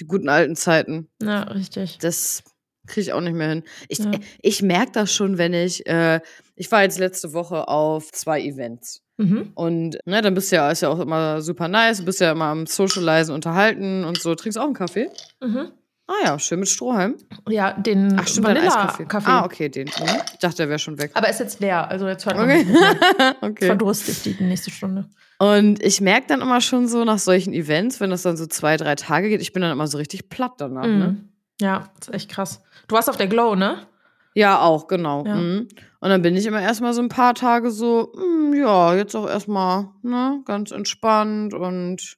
Die 0.00 0.04
guten 0.06 0.28
alten 0.28 0.56
Zeiten. 0.56 1.08
ja, 1.22 1.42
richtig. 1.42 1.98
Das 2.00 2.42
kriege 2.86 3.00
ich 3.02 3.12
auch 3.12 3.20
nicht 3.20 3.34
mehr 3.34 3.48
hin. 3.48 3.62
Ich, 3.88 3.98
Ja. 3.98 4.10
ich 4.42 4.62
merke 4.62 4.92
das 4.92 5.12
schon, 5.12 5.38
wenn 5.38 5.54
ich, 5.54 5.86
äh, 5.86 6.20
ich 6.56 6.70
war 6.72 6.82
jetzt 6.82 6.98
letzte 6.98 7.32
Woche 7.32 7.68
auf 7.68 8.10
zwei 8.12 8.40
Events. 8.42 9.02
Mhm. 9.16 9.52
Und 9.54 9.98
ne, 10.06 10.22
dann 10.22 10.34
bist 10.34 10.50
du 10.50 10.56
ja, 10.56 10.70
ist 10.70 10.82
ja 10.82 10.88
auch 10.88 10.98
immer 11.00 11.40
super 11.40 11.68
nice, 11.68 11.98
du 11.98 12.04
bist 12.04 12.20
ja 12.20 12.32
immer 12.32 12.46
am 12.46 12.66
Socializen 12.66 13.32
unterhalten 13.34 14.04
und 14.04 14.20
so. 14.20 14.34
Trinkst 14.34 14.58
auch 14.58 14.64
einen 14.64 14.74
Kaffee? 14.74 15.08
Mhm. 15.40 15.68
Ah 16.06 16.12
ja, 16.24 16.38
schön 16.38 16.58
mit 16.60 16.68
Strohhalm. 16.68 17.14
Ja, 17.48 17.72
den 17.72 18.18
Ach, 18.18 18.26
stimmt. 18.28 18.48
Vanilla-Kaffee. 18.48 19.30
Ah, 19.30 19.44
okay, 19.46 19.70
den. 19.70 19.86
Mhm. 19.86 20.04
Ich 20.34 20.38
dachte, 20.40 20.56
der 20.58 20.68
wäre 20.68 20.78
schon 20.78 20.98
weg. 20.98 21.12
Aber 21.14 21.28
ist 21.30 21.40
jetzt 21.40 21.60
leer, 21.60 21.88
also 21.88 22.06
jetzt 22.06 22.26
hört 22.26 22.36
man 22.36 22.50
Okay. 22.50 22.64
nicht 22.64 22.76
okay. 23.40 23.66
Verdurstet 23.66 24.24
die 24.26 24.36
nächste 24.44 24.70
Stunde. 24.70 25.08
Und 25.38 25.82
ich 25.82 26.00
merke 26.02 26.26
dann 26.28 26.42
immer 26.42 26.60
schon 26.60 26.88
so 26.88 27.04
nach 27.04 27.18
solchen 27.18 27.54
Events, 27.54 28.00
wenn 28.00 28.10
das 28.10 28.22
dann 28.22 28.36
so 28.36 28.46
zwei, 28.46 28.76
drei 28.76 28.96
Tage 28.96 29.28
geht, 29.30 29.40
ich 29.40 29.52
bin 29.54 29.62
dann 29.62 29.72
immer 29.72 29.86
so 29.86 29.96
richtig 29.96 30.28
platt 30.28 30.52
danach. 30.58 30.86
Ne? 30.86 31.08
Mhm. 31.08 31.28
Ja, 31.60 31.90
ist 32.00 32.12
echt 32.12 32.30
krass. 32.30 32.60
Du 32.88 32.94
warst 32.96 33.08
auf 33.10 33.16
der 33.16 33.26
Glow, 33.28 33.54
ne? 33.54 33.86
Ja, 34.34 34.60
auch, 34.60 34.88
genau. 34.88 35.24
Ja. 35.24 35.36
Mhm. 35.36 35.68
Und 36.00 36.08
dann 36.10 36.22
bin 36.22 36.36
ich 36.36 36.44
immer 36.46 36.60
erstmal 36.60 36.92
so 36.92 37.00
ein 37.00 37.08
paar 37.08 37.34
Tage 37.34 37.70
so, 37.70 38.12
mm, 38.16 38.54
ja, 38.54 38.94
jetzt 38.94 39.14
auch 39.14 39.28
erstmal, 39.28 39.88
ne, 40.02 40.42
ganz 40.44 40.70
entspannt 40.72 41.54
und 41.54 42.16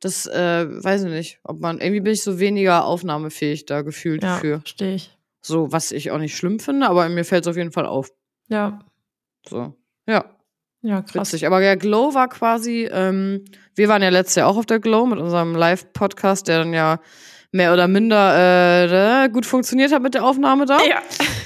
das, 0.00 0.26
äh, 0.26 0.66
weiß 0.84 1.04
ich 1.04 1.10
nicht, 1.10 1.40
ob 1.44 1.60
man, 1.60 1.80
irgendwie 1.80 2.00
bin 2.00 2.12
ich 2.12 2.22
so 2.22 2.38
weniger 2.38 2.84
aufnahmefähig 2.84 3.66
da 3.66 3.82
gefühlt 3.82 4.22
Ja, 4.22 4.36
für. 4.36 4.60
verstehe 4.60 4.94
ich. 4.94 5.16
So, 5.42 5.70
was 5.70 5.92
ich 5.92 6.10
auch 6.10 6.18
nicht 6.18 6.36
schlimm 6.36 6.58
finde, 6.58 6.88
aber 6.88 7.08
mir 7.10 7.24
fällt 7.24 7.44
es 7.44 7.48
auf 7.50 7.56
jeden 7.56 7.72
Fall 7.72 7.86
auf. 7.86 8.10
Ja, 8.48 8.80
So, 9.46 9.74
ja, 10.06 10.24
ja, 10.82 11.02
krass. 11.02 11.32
witzig. 11.32 11.46
Aber 11.46 11.60
der 11.60 11.76
Glow 11.76 12.14
war 12.14 12.28
quasi, 12.28 12.88
ähm, 12.90 13.44
wir 13.74 13.88
waren 13.88 14.02
ja 14.02 14.08
letztes 14.08 14.36
Jahr 14.36 14.48
auch 14.48 14.56
auf 14.56 14.66
der 14.66 14.80
Glow 14.80 15.04
mit 15.06 15.18
unserem 15.18 15.54
Live-Podcast, 15.54 16.48
der 16.48 16.58
dann 16.60 16.72
ja 16.74 17.00
mehr 17.54 17.72
oder 17.72 17.86
minder 17.86 19.22
äh, 19.22 19.28
gut 19.28 19.46
funktioniert 19.46 19.92
hat 19.92 20.02
mit 20.02 20.14
der 20.14 20.24
Aufnahme 20.24 20.66
da. 20.66 20.78
Ja. 20.82 20.96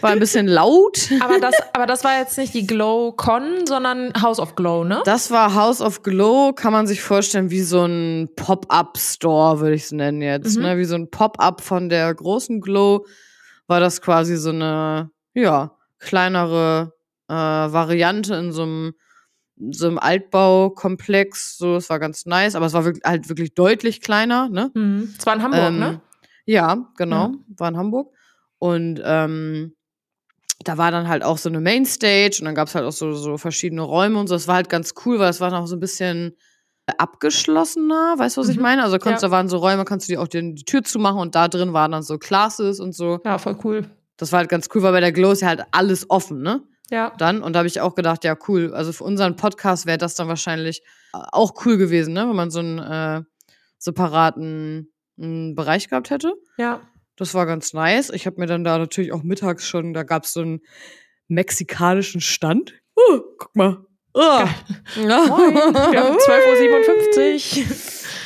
War 0.01 0.11
ein 0.11 0.19
bisschen 0.19 0.47
laut. 0.47 1.11
Aber 1.21 1.39
das, 1.39 1.55
aber 1.75 1.87
das 1.87 2.03
war 2.03 2.19
jetzt 2.19 2.39
nicht 2.39 2.55
die 2.55 2.67
Glow-Con, 2.67 3.67
sondern 3.67 4.13
House 4.23 4.41
of 4.41 4.55
Glow, 4.55 4.85
ne? 4.85 5.03
Das 5.05 5.31
war 5.31 5.55
House 5.55 5.83
of 5.83 6.03
Glow, 6.03 6.55
kann 6.55 6.73
man 6.73 6.87
sich 6.87 7.03
vorstellen, 7.03 7.51
wie 7.51 7.61
so 7.61 7.85
ein 7.85 8.31
Pop-up-Store, 8.37 9.61
würde 9.61 9.75
ich 9.75 9.83
es 9.83 9.93
nennen 9.93 10.23
jetzt. 10.23 10.57
Mhm. 10.57 10.63
Ne? 10.63 10.79
Wie 10.79 10.85
so 10.85 10.95
ein 10.95 11.11
Pop-up 11.11 11.61
von 11.61 11.91
der 11.91 12.15
großen 12.15 12.61
Glow 12.63 13.05
war 13.67 13.81
das 13.81 14.01
quasi 14.01 14.37
so 14.37 14.51
eine, 14.51 15.11
ja, 15.35 15.73
kleinere 15.99 16.95
äh, 17.29 17.35
Variante 17.35 18.35
in 18.37 18.53
so 18.53 18.63
einem 18.63 18.95
so 19.71 19.87
einem 19.87 19.99
Altbaukomplex. 19.99 21.59
So, 21.59 21.77
es 21.77 21.89
war 21.91 21.99
ganz 21.99 22.27
nice, 22.27 22.55
aber 22.55 22.67
es 22.67 22.73
war 22.73 22.85
wirklich, 22.85 23.05
halt 23.05 23.29
wirklich 23.29 23.55
deutlich 23.55 24.01
kleiner, 24.01 24.49
ne? 24.49 24.71
Mhm. 24.75 25.15
Es 25.19 25.27
war 25.27 25.35
in 25.35 25.43
Hamburg, 25.43 25.61
Ähm, 25.61 25.79
ne? 25.79 26.01
Ja, 26.47 26.89
genau, 26.97 27.27
Ja. 27.27 27.33
war 27.59 27.69
in 27.69 27.77
Hamburg. 27.77 28.13
Und 28.59 29.01
ähm, 29.05 29.75
da 30.65 30.77
war 30.79 30.91
dann 30.91 31.07
halt 31.09 31.23
auch 31.23 31.39
so 31.39 31.49
eine 31.49 31.61
Mainstage 31.61 32.37
und 32.41 32.47
dann 32.47 32.55
gab 32.55 32.69
es 32.69 32.75
halt 32.75 32.85
auch 32.85 32.93
so, 32.93 33.13
so 33.13 33.37
verschiedene 33.39 33.83
Räume 33.83 34.19
und 34.19 34.27
so. 34.27 34.35
Das 34.35 34.49
war 34.49 34.57
halt 34.57 34.69
ganz 34.69 34.95
cool, 35.05 35.19
weil 35.19 35.31
es 35.31 35.41
war 35.41 35.51
noch 35.51 35.67
so 35.67 35.77
ein 35.77 35.81
bisschen 35.81 36.37
abgeschlossener, 36.97 38.15
weißt 38.19 38.37
du, 38.37 38.41
was 38.41 38.49
ich 38.49 38.57
Mhm. 38.57 38.63
meine? 38.63 38.83
Also 38.83 38.99
konntest, 38.99 39.23
Ja. 39.23 39.29
da 39.29 39.33
waren 39.33 39.49
so 39.49 39.59
Räume, 39.59 39.85
kannst 39.85 40.09
du 40.09 40.13
dir 40.13 40.21
auch 40.23 40.29
die, 40.29 40.55
die 40.55 40.65
Tür 40.65 40.83
zumachen 40.83 41.19
und 41.21 41.35
da 41.35 41.49
drin 41.49 41.73
waren 41.73 41.93
dann 41.93 42.03
so 42.03 42.19
Classes 42.19 42.81
und 42.81 42.95
so. 42.95 43.21
Ja, 43.25 43.39
voll 43.39 43.57
cool. 43.65 43.87
Das 44.17 44.33
war 44.33 44.39
halt 44.41 44.49
ganz 44.49 44.69
cool, 44.75 44.83
weil 44.83 44.93
bei 44.93 45.01
der 45.01 45.13
Glow 45.13 45.31
ist 45.33 45.43
ja 45.43 45.49
halt 45.49 45.65
alles 45.71 46.09
offen, 46.11 46.41
ne? 46.43 46.63
Ja. 46.91 47.13
Dann. 47.19 47.43
Und 47.43 47.53
da 47.53 47.59
habe 47.59 47.69
ich 47.69 47.81
auch 47.81 47.95
gedacht, 47.95 48.25
ja, 48.25 48.37
cool. 48.49 48.73
Also 48.73 48.93
für 48.93 49.05
unseren 49.05 49.37
Podcast 49.37 49.87
wäre 49.87 49.99
das 49.99 50.15
dann 50.15 50.29
wahrscheinlich 50.29 50.83
äh, 51.15 51.19
auch 51.33 51.55
cool 51.65 51.77
gewesen, 51.77 52.15
ne? 52.15 52.29
Wenn 52.29 52.37
man 52.37 52.51
so 52.51 52.61
einen 52.61 52.79
äh, 52.79 53.23
separaten 53.79 54.93
mm, 55.17 55.55
Bereich 55.55 55.89
gehabt 55.89 56.11
hätte. 56.11 56.35
Ja. 56.57 56.81
Das 57.17 57.35
war 57.35 57.47
ganz 57.47 57.73
nice. 57.73 58.11
Ich 58.11 58.27
habe 58.27 58.41
mir 58.41 58.47
dann 58.47 58.65
da 58.65 58.79
natürlich 58.79 59.13
auch 59.13 59.23
mittags 59.23 59.67
schon, 59.67 59.93
da 59.93 60.05
gab 60.05 60.25
es 60.25 60.33
so 60.33 60.41
einen 60.41 60.61
mexikanischen 61.27 62.21
Stand. 62.21 62.75
Oh, 62.95 63.21
guck 63.39 63.55
mal. 63.57 63.85
Oh. 64.15 64.45
Moin. 64.97 65.07
Wir 65.07 66.05
haben 66.05 66.17
12.57 66.19 67.61
Uhr. 67.61 67.67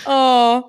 Oh. 0.06 0.62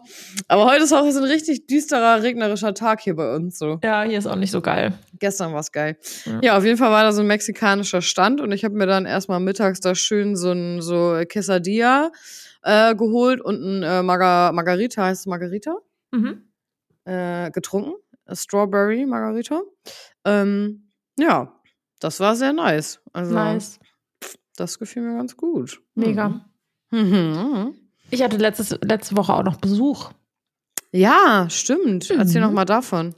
Aber 0.48 0.66
heute 0.66 0.84
ist 0.84 0.92
auch 0.94 1.10
so 1.10 1.20
ein 1.20 1.24
richtig 1.26 1.68
düsterer, 1.68 2.22
regnerischer 2.22 2.74
Tag 2.74 3.02
hier 3.02 3.16
bei 3.16 3.34
uns. 3.36 3.58
So. 3.58 3.80
Ja, 3.84 4.04
hier 4.04 4.18
ist 4.18 4.28
auch 4.28 4.36
nicht 4.36 4.52
so 4.52 4.62
geil. 4.62 4.94
Gestern 5.20 5.54
war 5.54 5.62
es 5.62 5.72
geil. 5.72 5.98
Ja. 6.26 6.40
Ja. 6.42 6.58
auf 6.58 6.66
jeden 6.66 6.78
Fall 6.78 6.92
war 6.92 7.04
da 7.04 7.12
so 7.14 7.22
ein 7.22 7.28
mexikanischer 7.28 8.02
Stand 8.02 8.42
und 8.42 8.52
ich 8.52 8.64
habe 8.66 8.76
mir 8.76 8.86
dann 8.86 9.06
erstmal 9.06 9.40
mittags 9.40 9.80
da 9.80 9.96
schön 9.96 10.36
so 10.36 10.52
ein 10.52 10.82
so 10.82 11.22
Quesadilla 11.30 12.12
äh, 12.64 12.94
geholt 12.96 13.42
und 13.42 13.62
ein 13.64 13.84
äh, 13.84 14.04
Marga 14.04 14.52
Margarita, 14.52 15.04
heißt 15.06 15.22
es 15.22 15.26
Margarita? 15.28 15.76
Mhm. 16.12 16.44
äh, 17.06 17.50
getrunken. 17.52 17.94
Äh, 18.26 18.36
Strawberry 18.36 19.06
Margarita. 19.06 19.62
Ähm, 20.26 20.90
ja, 21.18 21.54
das 22.00 22.20
war 22.20 22.36
sehr 22.36 22.54
nice. 22.54 23.00
Also, 23.14 23.34
Nice. 23.34 23.80
Das 24.56 24.80
gefiel 24.80 25.02
mir 25.04 25.18
ganz 25.18 25.36
gut. 25.38 25.82
Mega. 25.96 26.46
Mhm. 26.92 27.74
Ich 28.12 28.22
hatte 28.22 28.38
letztes, 28.38 28.78
letzte 28.84 29.16
Woche 29.18 29.34
auch 29.34 29.44
noch 29.44 29.58
Besuch. 29.58 30.12
Ja, 30.92 31.48
stimmt. 31.50 32.10
Erzähl 32.12 32.42
Mhm. 32.42 32.48
noch 32.48 32.54
mal 32.54 32.66
davon. 32.66 33.14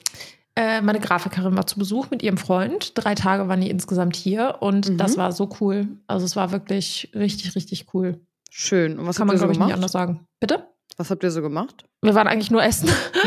Äh, 0.55 0.81
meine 0.81 1.01
Grafikerin 1.01 1.57
war 1.57 1.67
zu 1.67 1.77
Besuch 1.77 2.09
mit 2.09 2.23
ihrem 2.23 2.37
Freund. 2.37 2.93
Drei 2.95 3.13
Tage 3.13 3.49
waren 3.49 3.59
die 3.59 3.69
insgesamt 3.69 4.15
hier 4.15 4.57
und 4.61 4.89
Mhm. 4.89 4.97
das 4.97 5.17
war 5.17 5.33
so 5.33 5.49
cool. 5.59 5.87
Also 6.07 6.25
es 6.25 6.37
war 6.37 6.51
wirklich 6.53 7.11
richtig, 7.13 7.55
richtig 7.55 7.87
cool. 7.93 8.21
Schön. 8.49 8.97
Und 8.97 9.05
was 9.05 9.17
Kann 9.17 9.27
man, 9.27 9.35
glaube 9.35 9.51
ich, 9.51 9.59
nicht 9.59 9.65
gemacht? 9.67 9.75
anders 9.75 9.91
sagen. 9.91 10.25
Bitte? 10.39 10.65
Was 10.97 11.09
habt 11.09 11.23
ihr 11.23 11.31
so 11.31 11.41
gemacht? 11.41 11.83
Wir 12.01 12.15
waren 12.15 12.27
eigentlich 12.27 12.51
nur 12.51 12.63
essen. 12.63 12.87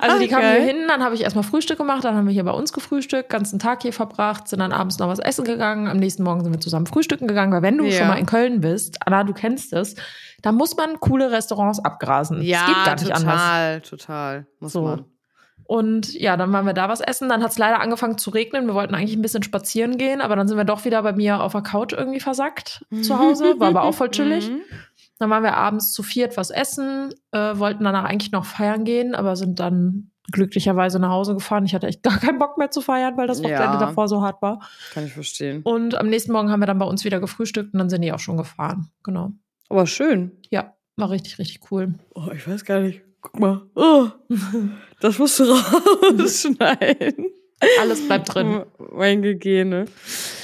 also 0.00 0.18
die 0.20 0.28
kamen 0.28 0.42
Geil. 0.42 0.62
hier 0.62 0.72
hin, 0.74 0.84
dann 0.88 1.02
habe 1.02 1.14
ich 1.14 1.22
erstmal 1.22 1.44
Frühstück 1.44 1.78
gemacht, 1.78 2.04
dann 2.04 2.14
haben 2.14 2.26
wir 2.26 2.32
hier 2.32 2.44
bei 2.44 2.52
uns 2.52 2.72
gefrühstückt, 2.72 3.28
ganzen 3.30 3.58
Tag 3.58 3.82
hier 3.82 3.92
verbracht, 3.92 4.48
sind 4.48 4.60
dann 4.60 4.72
abends 4.72 4.98
noch 4.98 5.08
was 5.08 5.18
essen 5.18 5.44
gegangen, 5.44 5.88
am 5.88 5.96
nächsten 5.96 6.22
Morgen 6.22 6.42
sind 6.44 6.52
wir 6.52 6.60
zusammen 6.60 6.86
frühstücken 6.86 7.26
gegangen, 7.26 7.52
weil 7.52 7.62
wenn 7.62 7.78
du 7.78 7.84
Ja. 7.84 7.98
schon 7.98 8.08
mal 8.08 8.18
in 8.18 8.26
Köln 8.26 8.60
bist, 8.60 8.98
Anna, 9.04 9.24
du 9.24 9.32
kennst 9.32 9.72
es, 9.72 9.96
da 10.42 10.52
muss 10.52 10.76
man 10.76 11.00
coole 11.00 11.30
Restaurants 11.30 11.80
abgrasen. 11.84 12.42
Ja, 12.42 12.60
es 12.60 12.66
geht 12.66 12.84
gar 12.84 12.94
nicht 12.94 13.12
anders. 13.14 13.22
total, 13.40 13.80
total. 13.80 14.46
Muss 14.60 14.72
So. 14.72 14.82
man. 14.82 15.04
Und 15.66 16.12
ja, 16.12 16.36
dann 16.36 16.52
waren 16.52 16.66
wir 16.66 16.74
da 16.74 16.90
was 16.90 17.00
essen. 17.00 17.30
Dann 17.30 17.42
hat 17.42 17.52
es 17.52 17.56
leider 17.56 17.80
angefangen 17.80 18.18
zu 18.18 18.28
regnen. 18.28 18.66
Wir 18.66 18.74
wollten 18.74 18.94
eigentlich 18.94 19.16
ein 19.16 19.22
bisschen 19.22 19.42
spazieren 19.42 19.96
gehen, 19.96 20.20
aber 20.20 20.36
dann 20.36 20.46
sind 20.46 20.58
wir 20.58 20.64
doch 20.64 20.84
wieder 20.84 21.02
bei 21.02 21.14
mir 21.14 21.40
auf 21.42 21.52
der 21.52 21.62
Couch 21.62 21.94
irgendwie 21.94 22.20
versackt 22.20 22.84
zu 23.02 23.18
Hause. 23.18 23.54
War 23.58 23.68
aber 23.68 23.82
auch 23.84 23.94
voll 23.94 24.10
chillig. 24.10 24.50
Dann 25.18 25.30
waren 25.30 25.42
wir 25.42 25.56
abends 25.56 25.92
zu 25.92 26.02
viert 26.02 26.36
was 26.36 26.50
essen, 26.50 27.14
äh, 27.32 27.56
wollten 27.58 27.84
danach 27.84 28.04
eigentlich 28.04 28.32
noch 28.32 28.44
feiern 28.44 28.84
gehen, 28.84 29.14
aber 29.14 29.36
sind 29.36 29.60
dann 29.60 30.10
glücklicherweise 30.32 30.98
nach 30.98 31.10
Hause 31.10 31.34
gefahren. 31.34 31.64
Ich 31.66 31.74
hatte 31.74 31.86
echt 31.86 32.02
gar 32.02 32.18
keinen 32.18 32.38
Bock 32.38 32.58
mehr 32.58 32.70
zu 32.70 32.80
feiern, 32.80 33.16
weil 33.16 33.26
das 33.26 33.38
Wochenende 33.42 33.62
Ja. 33.74 33.78
davor 33.78 34.08
so 34.08 34.22
hart 34.22 34.40
war. 34.42 34.58
Kann 34.92 35.04
ich 35.06 35.12
verstehen. 35.12 35.62
Und 35.62 35.94
am 35.94 36.08
nächsten 36.08 36.32
Morgen 36.32 36.50
haben 36.50 36.60
wir 36.60 36.66
dann 36.66 36.78
bei 36.78 36.86
uns 36.86 37.04
wieder 37.04 37.20
gefrühstückt 37.20 37.72
und 37.74 37.78
dann 37.78 37.90
sind 37.90 38.02
die 38.02 38.12
auch 38.12 38.18
schon 38.18 38.36
gefahren. 38.36 38.90
Genau. 39.04 39.32
Aber 39.68 39.86
schön. 39.86 40.32
Ja, 40.50 40.74
war 40.96 41.10
richtig, 41.10 41.38
richtig 41.38 41.60
cool. 41.70 41.94
Oh, 42.14 42.28
ich 42.34 42.48
weiß 42.48 42.64
gar 42.64 42.80
nicht. 42.80 43.02
Guck 43.20 43.38
mal. 43.38 43.62
Oh, 43.74 44.08
das 45.00 45.18
musst 45.18 45.38
du 45.40 45.44
rausschneiden. 45.44 47.26
Alles 47.80 48.06
bleibt 48.06 48.34
drin. 48.34 48.64
Mein 48.92 49.22
Gegene. 49.22 49.86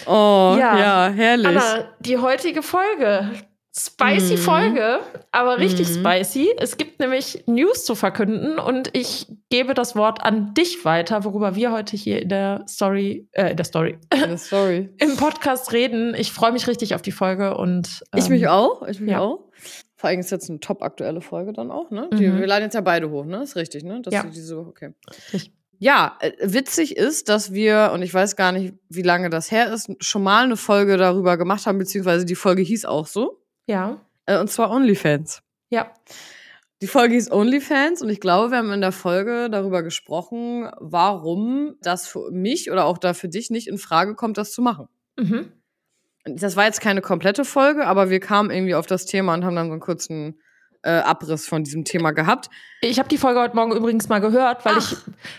Oh, 0.06 0.56
Ja. 0.58 0.78
ja, 0.78 1.08
herrlich. 1.14 1.46
Anna, 1.46 1.84
die 2.00 2.16
heutige 2.18 2.62
Folge. 2.62 3.30
Spicy 3.76 4.34
Mhm. 4.34 4.38
Folge, 4.38 4.98
aber 5.30 5.58
richtig 5.58 5.88
Mhm. 5.90 6.00
spicy. 6.04 6.50
Es 6.58 6.76
gibt 6.76 6.98
nämlich 6.98 7.44
News 7.46 7.84
zu 7.84 7.94
verkünden 7.94 8.58
und 8.58 8.90
ich 8.96 9.28
gebe 9.48 9.74
das 9.74 9.94
Wort 9.94 10.22
an 10.24 10.54
dich 10.54 10.84
weiter, 10.84 11.24
worüber 11.24 11.54
wir 11.54 11.70
heute 11.70 11.96
hier 11.96 12.20
in 12.20 12.28
der 12.30 12.64
Story, 12.68 13.28
äh, 13.32 13.52
in 13.52 13.56
der 13.56 13.64
Story, 13.64 13.96
Eine 14.10 14.38
Story. 14.38 14.88
im 14.98 15.16
Podcast 15.16 15.72
reden. 15.72 16.14
Ich 16.16 16.32
freue 16.32 16.50
mich 16.50 16.66
richtig 16.66 16.96
auf 16.96 17.02
die 17.02 17.12
Folge 17.12 17.56
und 17.56 18.02
Ich 18.16 18.24
ähm, 18.26 18.32
mich 18.32 18.48
auch. 18.48 18.82
Ich 18.88 18.98
mich 18.98 19.12
ja. 19.12 19.20
auch. 19.20 19.44
Vor 19.96 20.08
allem 20.10 20.18
ist 20.18 20.30
jetzt 20.32 20.50
eine 20.50 20.58
top 20.58 20.82
aktuelle 20.82 21.20
Folge 21.20 21.52
dann 21.52 21.70
auch, 21.70 21.90
ne? 21.90 22.08
Die, 22.14 22.26
Mhm. 22.26 22.40
Wir 22.40 22.46
laden 22.48 22.64
jetzt 22.64 22.74
ja 22.74 22.80
beide 22.80 23.10
hoch, 23.10 23.24
ne? 23.24 23.42
Ist 23.42 23.54
richtig, 23.54 23.84
ne? 23.84 24.00
Dass 24.02 24.12
Ja. 24.14 24.22
die 24.24 24.30
diese 24.30 24.58
okay. 24.58 24.94
Richtig. 25.32 25.52
Ja, 25.78 26.18
äh, 26.20 26.32
witzig 26.42 26.96
ist, 26.96 27.28
dass 27.28 27.52
wir, 27.52 27.92
und 27.94 28.02
ich 28.02 28.12
weiß 28.12 28.34
gar 28.36 28.50
nicht, 28.52 28.74
wie 28.88 29.00
lange 29.02 29.30
das 29.30 29.50
her 29.50 29.72
ist, 29.72 29.90
schon 30.00 30.22
mal 30.24 30.42
eine 30.44 30.56
Folge 30.56 30.96
darüber 30.96 31.36
gemacht 31.38 31.66
haben, 31.66 31.78
beziehungsweise 31.78 32.26
die 32.26 32.34
Folge 32.34 32.62
hieß 32.62 32.84
auch 32.84 33.06
so. 33.06 33.38
Ja, 33.70 34.00
Äh, 34.26 34.38
und 34.38 34.50
zwar 34.50 34.70
OnlyFans. 34.70 35.42
ja, 35.70 35.92
Die 36.82 36.86
Folge 36.88 37.14
hieß 37.14 37.30
OnlyFans 37.30 38.02
und 38.02 38.08
ich 38.10 38.20
glaube, 38.20 38.50
wir 38.50 38.58
haben 38.58 38.72
in 38.72 38.80
der 38.80 38.90
Folge 38.92 39.48
darüber 39.50 39.82
gesprochen, 39.82 40.68
warum 40.78 41.76
das 41.82 42.06
für 42.08 42.30
mich 42.32 42.70
oder 42.70 42.84
auch 42.86 42.98
da 42.98 43.14
für 43.14 43.28
dich 43.28 43.50
nicht 43.50 43.68
in 43.68 43.78
Frage 43.78 44.14
kommt, 44.16 44.38
das 44.38 44.52
zu 44.52 44.60
machen. 44.62 44.88
mhm. 45.16 45.52
Das 46.24 46.54
war 46.54 46.66
jetzt 46.66 46.82
keine 46.82 47.00
komplette 47.00 47.46
Folge, 47.46 47.86
aber 47.86 48.10
wir 48.10 48.20
kamen 48.20 48.50
irgendwie 48.50 48.74
auf 48.74 48.86
das 48.86 49.06
Thema 49.06 49.32
und 49.34 49.44
haben 49.44 49.56
dann 49.56 49.68
so 49.68 49.72
einen 49.72 49.80
kurzen 49.80 50.38
äh, 50.82 50.90
Abriss 50.90 51.46
von 51.46 51.62
diesem 51.64 51.84
Thema 51.84 52.12
gehabt. 52.12 52.48
Ich 52.80 52.98
habe 52.98 53.08
die 53.08 53.18
Folge 53.18 53.40
heute 53.40 53.54
Morgen 53.56 53.72
übrigens 53.76 54.08
mal 54.08 54.20
gehört, 54.20 54.64
weil 54.64 54.78
ich, 54.78 54.96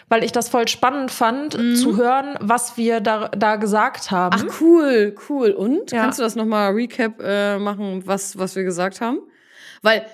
weil 0.09 0.23
ich 0.23 0.31
das 0.31 0.49
voll 0.49 0.67
spannend 0.67 1.11
fand, 1.11 1.57
Mhm. 1.57 1.75
zu 1.75 1.97
hören, 1.97 2.35
was 2.39 2.77
wir 2.77 2.99
da, 3.01 3.29
da 3.29 3.55
gesagt 3.55 4.11
haben. 4.11 4.47
Ach 4.49 4.61
cool, 4.61 5.15
cool. 5.29 5.51
Und 5.51 5.91
Ja. 5.91 6.01
kannst 6.03 6.19
du 6.19 6.23
das 6.23 6.35
nochmal 6.35 6.71
Recap 6.73 7.19
äh, 7.23 7.57
machen, 7.57 8.03
was, 8.05 8.37
was 8.37 8.55
wir 8.55 8.63
gesagt 8.63 9.01
haben? 9.01 9.19
Weil 9.81 10.05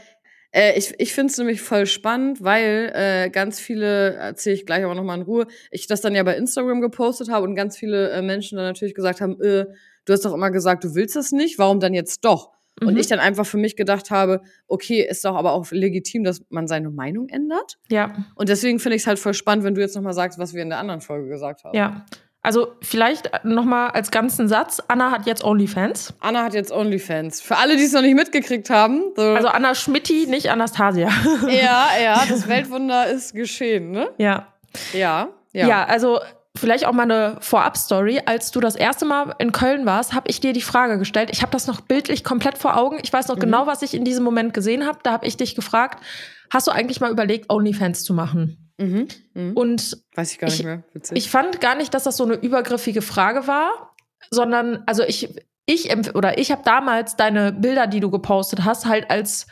äh, 0.53 0.77
ich, 0.77 0.93
ich 0.98 1.13
finde 1.13 1.31
es 1.31 1.38
nämlich 1.38 1.62
voll 1.62 1.86
spannend, 1.86 2.41
weil 2.41 2.91
äh, 2.96 3.29
ganz 3.29 3.60
viele, 3.60 4.13
erzähle 4.13 4.55
ich 4.55 4.65
gleich 4.65 4.86
aber 4.86 4.96
nochmal 4.96 5.17
in 5.17 5.24
Ruhe, 5.24 5.48
ich 5.72 5.88
das 5.88 6.00
dann 6.00 6.15
ja 6.15 6.24
bei 6.24 6.38
Instagram 6.38 6.79
gepostet 6.79 7.29
habe 7.29 7.46
und 7.46 7.53
ganz 7.55 7.77
viele 7.77 8.12
äh, 8.12 8.22
Menschen 8.22 8.55
dann 8.55 8.65
natürlich 8.65 8.96
gesagt 8.96 9.19
haben, 9.19 9.34
äh, 9.41 9.65
du 10.05 10.13
hast 10.13 10.24
doch 10.24 10.34
immer 10.34 10.50
gesagt, 10.51 10.86
du 10.86 10.96
willst 10.96 11.17
das 11.17 11.34
nicht, 11.34 11.60
warum 11.60 11.81
dann 11.81 11.93
jetzt 11.93 12.24
doch? 12.24 12.51
Und 12.81 12.93
Mhm. 12.93 12.98
ich 13.00 13.07
dann 13.07 13.19
einfach 13.19 13.46
für 13.46 13.57
mich 13.57 13.75
gedacht 13.75 14.12
habe, 14.12 14.41
okay, 14.67 15.01
ist 15.01 15.25
doch 15.25 15.36
aber 15.36 15.53
auch 15.53 15.72
legitim, 15.72 16.24
dass 16.24 16.43
man 16.50 16.67
seine 16.67 16.89
Meinung 16.91 17.27
ändert. 17.29 17.77
ja, 17.89 18.13
Und 18.36 18.50
deswegen 18.50 18.79
finde 18.79 18.96
ich 18.98 19.01
es 19.03 19.07
halt 19.07 19.19
voll 19.19 19.34
spannend, 19.34 19.63
wenn 19.63 19.74
du 19.75 19.81
jetzt 19.81 19.96
nochmal 19.96 20.13
sagst, 20.13 20.38
was 20.39 20.53
wir 20.53 20.62
in 20.62 20.69
der 20.69 20.77
anderen 20.79 21.01
Folge 21.01 21.27
gesagt 21.29 21.63
haben. 21.63 21.75
ja. 21.75 22.05
Also 22.43 22.69
vielleicht 22.81 23.29
nochmal 23.43 23.89
als 23.89 24.10
ganzen 24.10 24.48
Satz. 24.48 24.81
Anna 24.88 25.12
hat 25.12 25.25
jetzt 25.25 25.43
OnlyFans. 25.43 26.13
Anna 26.22 26.43
hat 26.43 26.53
jetzt 26.53 26.72
OnlyFans. 26.72 27.41
Für 27.41 27.57
alle, 27.57 27.75
die 27.75 27.84
es 27.84 27.91
noch 27.91 28.01
nicht 28.03 28.15
mitgekriegt 28.15 28.69
haben. 28.69 29.01
So, 29.17 29.22
Also 29.24 29.50
Anna 29.50 29.75
Schmitti, 29.75 30.27
nicht 30.29 30.50
Anastasia. 30.50 31.10
ja, 31.50 31.88
ja, 32.01 32.24
das 32.29 32.48
Weltwunder 32.48 33.07
ist 33.07 33.34
geschehen, 33.34 33.91
ne? 33.91 34.10
ja. 34.17 34.48
Ja, 34.93 35.29
ja. 35.51 35.67
ja. 35.67 35.86
also 35.86 36.19
vielleicht 36.58 36.86
auch 36.86 36.92
mal 36.94 37.04
eine 37.04 37.38
Vorab-Story. 37.42 38.22
Als 38.26 38.52
du 38.52 38.60
das 38.60 38.76
erste 38.76 39.06
Mal 39.06 39.36
in 39.40 39.52
Köln 39.52 39.86
warst, 39.86 40.14
habe 40.14 40.30
ich 40.30 40.40
dir 40.40 40.54
die 40.54 40.62
Frage 40.62 40.98
gestellt. 41.00 41.30
Ich 41.32 41.42
habe 41.42 41.52
das 41.52 41.68
noch 41.68 41.82
bildlich 41.82 42.24
komplett 42.24 42.58
vor 42.58 42.78
Augen. 42.78 43.00
Ich 43.04 43.12
weiß 43.14 43.28
noch 43.28 43.36
Mhm. 43.38 43.42
genau, 43.42 43.68
was 43.68 43.82
ich 43.82 43.94
in 43.94 44.04
diesem 44.04 44.24
Moment 44.24 44.54
gesehen 44.54 44.86
habe. 44.86 45.00
Da 45.04 45.12
habe 45.12 45.26
ich 45.26 45.38
dich 45.38 45.56
gefragt, 45.56 46.04
hast 46.52 46.68
du 46.68 46.72
eigentlich 46.72 47.00
mal 47.02 47.12
überlegt, 47.12 47.52
OnlyFans 47.52 48.04
zu 48.04 48.14
machen? 48.14 48.72
Mhm. 48.78 49.08
Mhm. 49.34 49.54
Und 49.54 49.98
Weiß 50.16 50.32
ich 50.32 50.40
gar 50.40 50.48
nicht 50.48 50.60
ich- 50.60 50.66
mehr. 50.66 50.84
Witzig. 50.94 51.18
ich 51.18 51.30
fand 51.30 51.60
gar 51.62 51.76
nicht, 51.76 51.94
dass 51.94 52.04
das 52.04 52.18
so 52.18 52.24
eine 52.26 52.36
übergriffige 52.36 53.02
Frage 53.02 53.48
war, 53.48 53.96
sondern 54.30 54.84
also 54.86 55.04
ich 55.04 55.30
ich 55.66 55.90
oder 56.16 56.38
ich 56.38 56.52
habe 56.52 56.62
damals 56.64 57.16
deine 57.18 57.52
Bilder, 57.52 57.88
die 57.88 58.00
du 58.00 58.10
gepostet 58.10 58.64
hast, 58.64 58.86
halt 58.86 59.10
als 59.12 59.48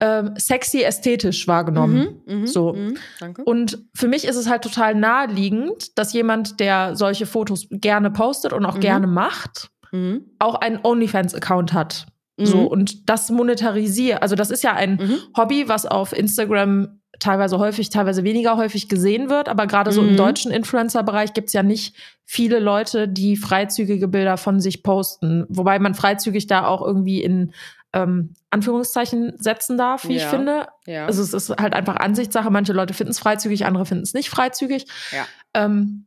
ähm, 0.00 0.34
sexy 0.36 0.82
ästhetisch 0.82 1.48
wahrgenommen. 1.48 2.20
mhm. 2.26 2.40
Mhm. 2.40 2.46
So. 2.46 2.72
Mhm. 2.72 2.96
Danke. 3.20 3.42
Und 3.44 3.78
für 3.94 4.08
mich 4.08 4.24
ist 4.26 4.36
es 4.36 4.48
halt 4.48 4.62
total 4.62 4.94
naheliegend, 4.94 5.98
dass 5.98 6.12
jemand, 6.12 6.60
der 6.60 6.94
solche 6.96 7.26
Fotos 7.26 7.66
gerne 7.70 8.10
postet 8.10 8.52
und 8.52 8.64
auch 8.64 8.76
Mhm. 8.76 8.80
gerne 8.80 9.06
macht, 9.06 9.70
Mhm. 9.92 10.22
auch 10.38 10.54
einen 10.56 10.78
OnlyFans-Account 10.82 11.72
hat. 11.72 12.06
So 12.40 12.58
Mhm. 12.58 12.66
und 12.68 13.08
das 13.10 13.30
monetarisiert. 13.30 14.22
Also 14.22 14.36
das 14.36 14.50
ist 14.52 14.62
ja 14.62 14.72
ein 14.74 14.92
Mhm. 15.00 15.16
Hobby, 15.36 15.68
was 15.68 15.86
auf 15.86 16.12
Instagram 16.16 17.00
teilweise 17.18 17.58
häufig, 17.58 17.90
teilweise 17.90 18.22
weniger 18.22 18.56
häufig 18.56 18.88
gesehen 18.88 19.28
wird. 19.28 19.48
Aber 19.48 19.66
gerade 19.66 19.90
so 19.90 20.02
Mhm. 20.02 20.10
im 20.10 20.16
deutschen 20.16 20.52
Influencer-Bereich 20.52 21.32
gibt's 21.34 21.52
ja 21.52 21.64
nicht 21.64 21.96
viele 22.24 22.60
Leute, 22.60 23.08
die 23.08 23.36
freizügige 23.36 24.06
Bilder 24.06 24.36
von 24.36 24.60
sich 24.60 24.84
posten. 24.84 25.46
Wobei 25.48 25.80
man 25.80 25.94
freizügig 25.94 26.46
da 26.46 26.64
auch 26.68 26.80
irgendwie 26.80 27.20
in 27.20 27.52
ähm, 27.92 28.34
Anführungszeichen 28.50 29.34
setzen 29.38 29.78
darf, 29.78 30.06
wie 30.08 30.16
ich 30.16 30.22
Ja. 30.22 30.28
finde. 30.28 30.66
Ja. 30.86 31.06
Also 31.06 31.22
es 31.22 31.32
ist 31.32 31.50
halt 31.50 31.74
einfach 31.74 31.96
Ansichtssache. 31.96 32.50
Manche 32.50 32.72
Leute 32.72 32.94
finden 32.94 33.12
es 33.12 33.18
freizügig, 33.18 33.64
andere 33.66 33.86
finden 33.86 34.02
es 34.04 34.14
nicht 34.14 34.28
freizügig. 34.30 34.86
Ja. 35.10 35.26
Ähm, 35.54 36.04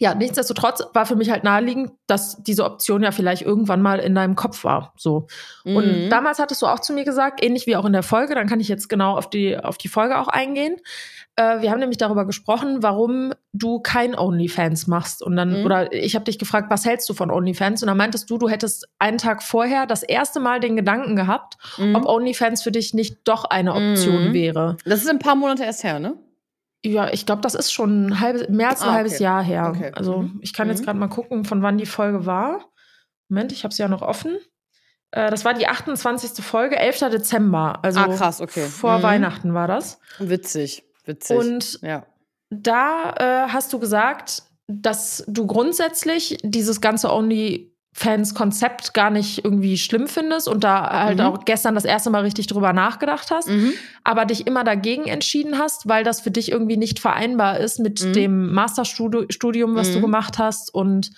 ja, 0.00 0.14
nichtsdestotrotz 0.14 0.80
war 0.94 1.06
für 1.06 1.16
mich 1.16 1.28
halt 1.30 1.42
naheliegend, 1.42 1.90
dass 2.06 2.40
diese 2.44 2.64
Option 2.64 3.02
ja 3.02 3.10
vielleicht 3.10 3.42
irgendwann 3.42 3.82
mal 3.82 3.98
in 3.98 4.14
deinem 4.14 4.36
Kopf 4.36 4.62
war. 4.62 4.92
So. 4.96 5.26
Und 5.64 6.04
Mhm. 6.04 6.08
damals 6.08 6.38
hattest 6.38 6.62
du 6.62 6.66
auch 6.66 6.78
zu 6.78 6.92
mir 6.92 7.04
gesagt, 7.04 7.42
ähnlich 7.44 7.66
wie 7.66 7.74
auch 7.76 7.84
in 7.84 7.92
der 7.92 8.04
Folge, 8.04 8.36
dann 8.36 8.48
kann 8.48 8.60
ich 8.60 8.68
jetzt 8.68 8.88
genau 8.88 9.16
auf 9.16 9.28
die, 9.28 9.56
auf 9.58 9.76
die 9.76 9.88
Folge 9.88 10.16
auch 10.18 10.28
eingehen. 10.28 10.76
Äh, 11.38 11.62
wir 11.62 11.70
haben 11.70 11.78
nämlich 11.78 11.98
darüber 11.98 12.24
gesprochen, 12.26 12.82
warum 12.82 13.32
du 13.52 13.78
kein 13.78 14.18
OnlyFans 14.18 14.88
machst. 14.88 15.22
Und 15.22 15.36
dann, 15.36 15.60
Mhm. 15.60 15.64
oder 15.66 15.92
ich 15.92 16.16
habe 16.16 16.24
dich 16.24 16.38
gefragt, 16.38 16.68
was 16.68 16.84
hältst 16.84 17.08
du 17.08 17.14
von 17.14 17.30
OnlyFans? 17.30 17.80
Und 17.82 17.86
dann 17.86 17.96
meintest 17.96 18.28
du, 18.28 18.38
du 18.38 18.48
hättest 18.48 18.88
einen 18.98 19.18
Tag 19.18 19.42
vorher 19.44 19.86
das 19.86 20.02
erste 20.02 20.40
Mal 20.40 20.58
den 20.58 20.74
Gedanken 20.74 21.14
gehabt, 21.14 21.56
Mhm. 21.78 21.94
ob 21.94 22.06
OnlyFans 22.06 22.62
für 22.62 22.72
dich 22.72 22.92
nicht 22.92 23.18
doch 23.28 23.44
eine 23.44 23.74
Option 23.74 24.30
Mhm. 24.30 24.32
wäre. 24.32 24.76
Das 24.84 25.00
ist 25.02 25.08
ein 25.08 25.20
paar 25.20 25.36
Monate 25.36 25.62
erst 25.62 25.84
her, 25.84 26.00
ne? 26.00 26.16
Ja, 26.84 27.08
ich 27.12 27.24
glaube, 27.26 27.42
das 27.42 27.54
ist 27.54 27.72
schon 27.72 28.06
ein 28.06 28.20
halbes, 28.20 28.48
mehr 28.48 28.70
als 28.70 28.82
ein 28.82 28.88
Ah, 28.88 28.92
halbes 28.94 29.14
okay. 29.14 29.22
Jahr 29.24 29.42
her. 29.44 29.72
Okay. 29.74 29.92
Also 29.94 30.22
Mhm. 30.22 30.40
ich 30.42 30.52
kann 30.52 30.68
jetzt 30.68 30.80
Mhm. 30.80 30.84
gerade 30.86 30.98
mal 30.98 31.08
gucken, 31.08 31.44
von 31.44 31.62
wann 31.62 31.78
die 31.78 31.86
Folge 31.86 32.26
war. 32.26 32.64
Moment, 33.28 33.52
ich 33.52 33.62
habe 33.64 33.72
sie 33.74 33.82
ja 33.82 33.88
noch 33.88 34.02
offen. 34.02 34.38
Äh, 35.12 35.30
das 35.30 35.44
war 35.44 35.54
die 35.54 35.66
28. 35.68 36.42
Folge, 36.42 36.76
11. 36.78 37.10
Dezember. 37.10 37.78
Also 37.82 38.00
ah, 38.00 38.08
krass, 38.08 38.40
okay. 38.40 38.66
vor 38.66 38.98
Mhm. 38.98 39.02
Weihnachten 39.02 39.54
war 39.54 39.66
das. 39.68 40.00
Witzig, 40.18 40.84
witzig. 41.08 41.36
Und 41.36 41.80
ja. 41.82 42.06
da 42.50 43.14
äh, 43.18 43.48
hast 43.48 43.72
du 43.72 43.78
gesagt, 43.80 44.42
dass 44.68 45.24
du 45.26 45.46
grundsätzlich 45.46 46.38
dieses 46.44 46.80
ganze 46.80 47.10
OnlyFans-Konzept 47.12 48.94
gar 48.94 49.10
nicht 49.10 49.44
irgendwie 49.44 49.78
schlimm 49.78 50.06
findest 50.08 50.46
und 50.48 50.62
da 50.64 50.88
halt 51.04 51.18
Mhm. 51.18 51.24
auch 51.24 51.44
gestern 51.44 51.74
das 51.74 51.84
erste 51.84 52.10
Mal 52.10 52.22
richtig 52.22 52.46
drüber 52.46 52.72
nachgedacht 52.72 53.30
hast 53.30 53.48
Mhm. 53.48 53.72
aber 54.04 54.24
dich 54.26 54.46
immer 54.46 54.64
dagegen 54.64 55.06
entschieden 55.06 55.58
hast, 55.58 55.88
weil 55.88 56.04
das 56.04 56.20
für 56.20 56.30
dich 56.30 56.50
irgendwie 56.52 56.76
nicht 56.76 56.98
vereinbar 57.00 57.58
ist 57.58 57.78
mit 57.80 58.04
Mhm. 58.04 58.12
dem 58.12 58.52
Masterstudium, 58.52 59.74
was 59.74 59.90
du 59.92 59.98
Mhm. 59.98 60.02
gemacht 60.02 60.38
hast. 60.38 60.72
Und 60.74 61.10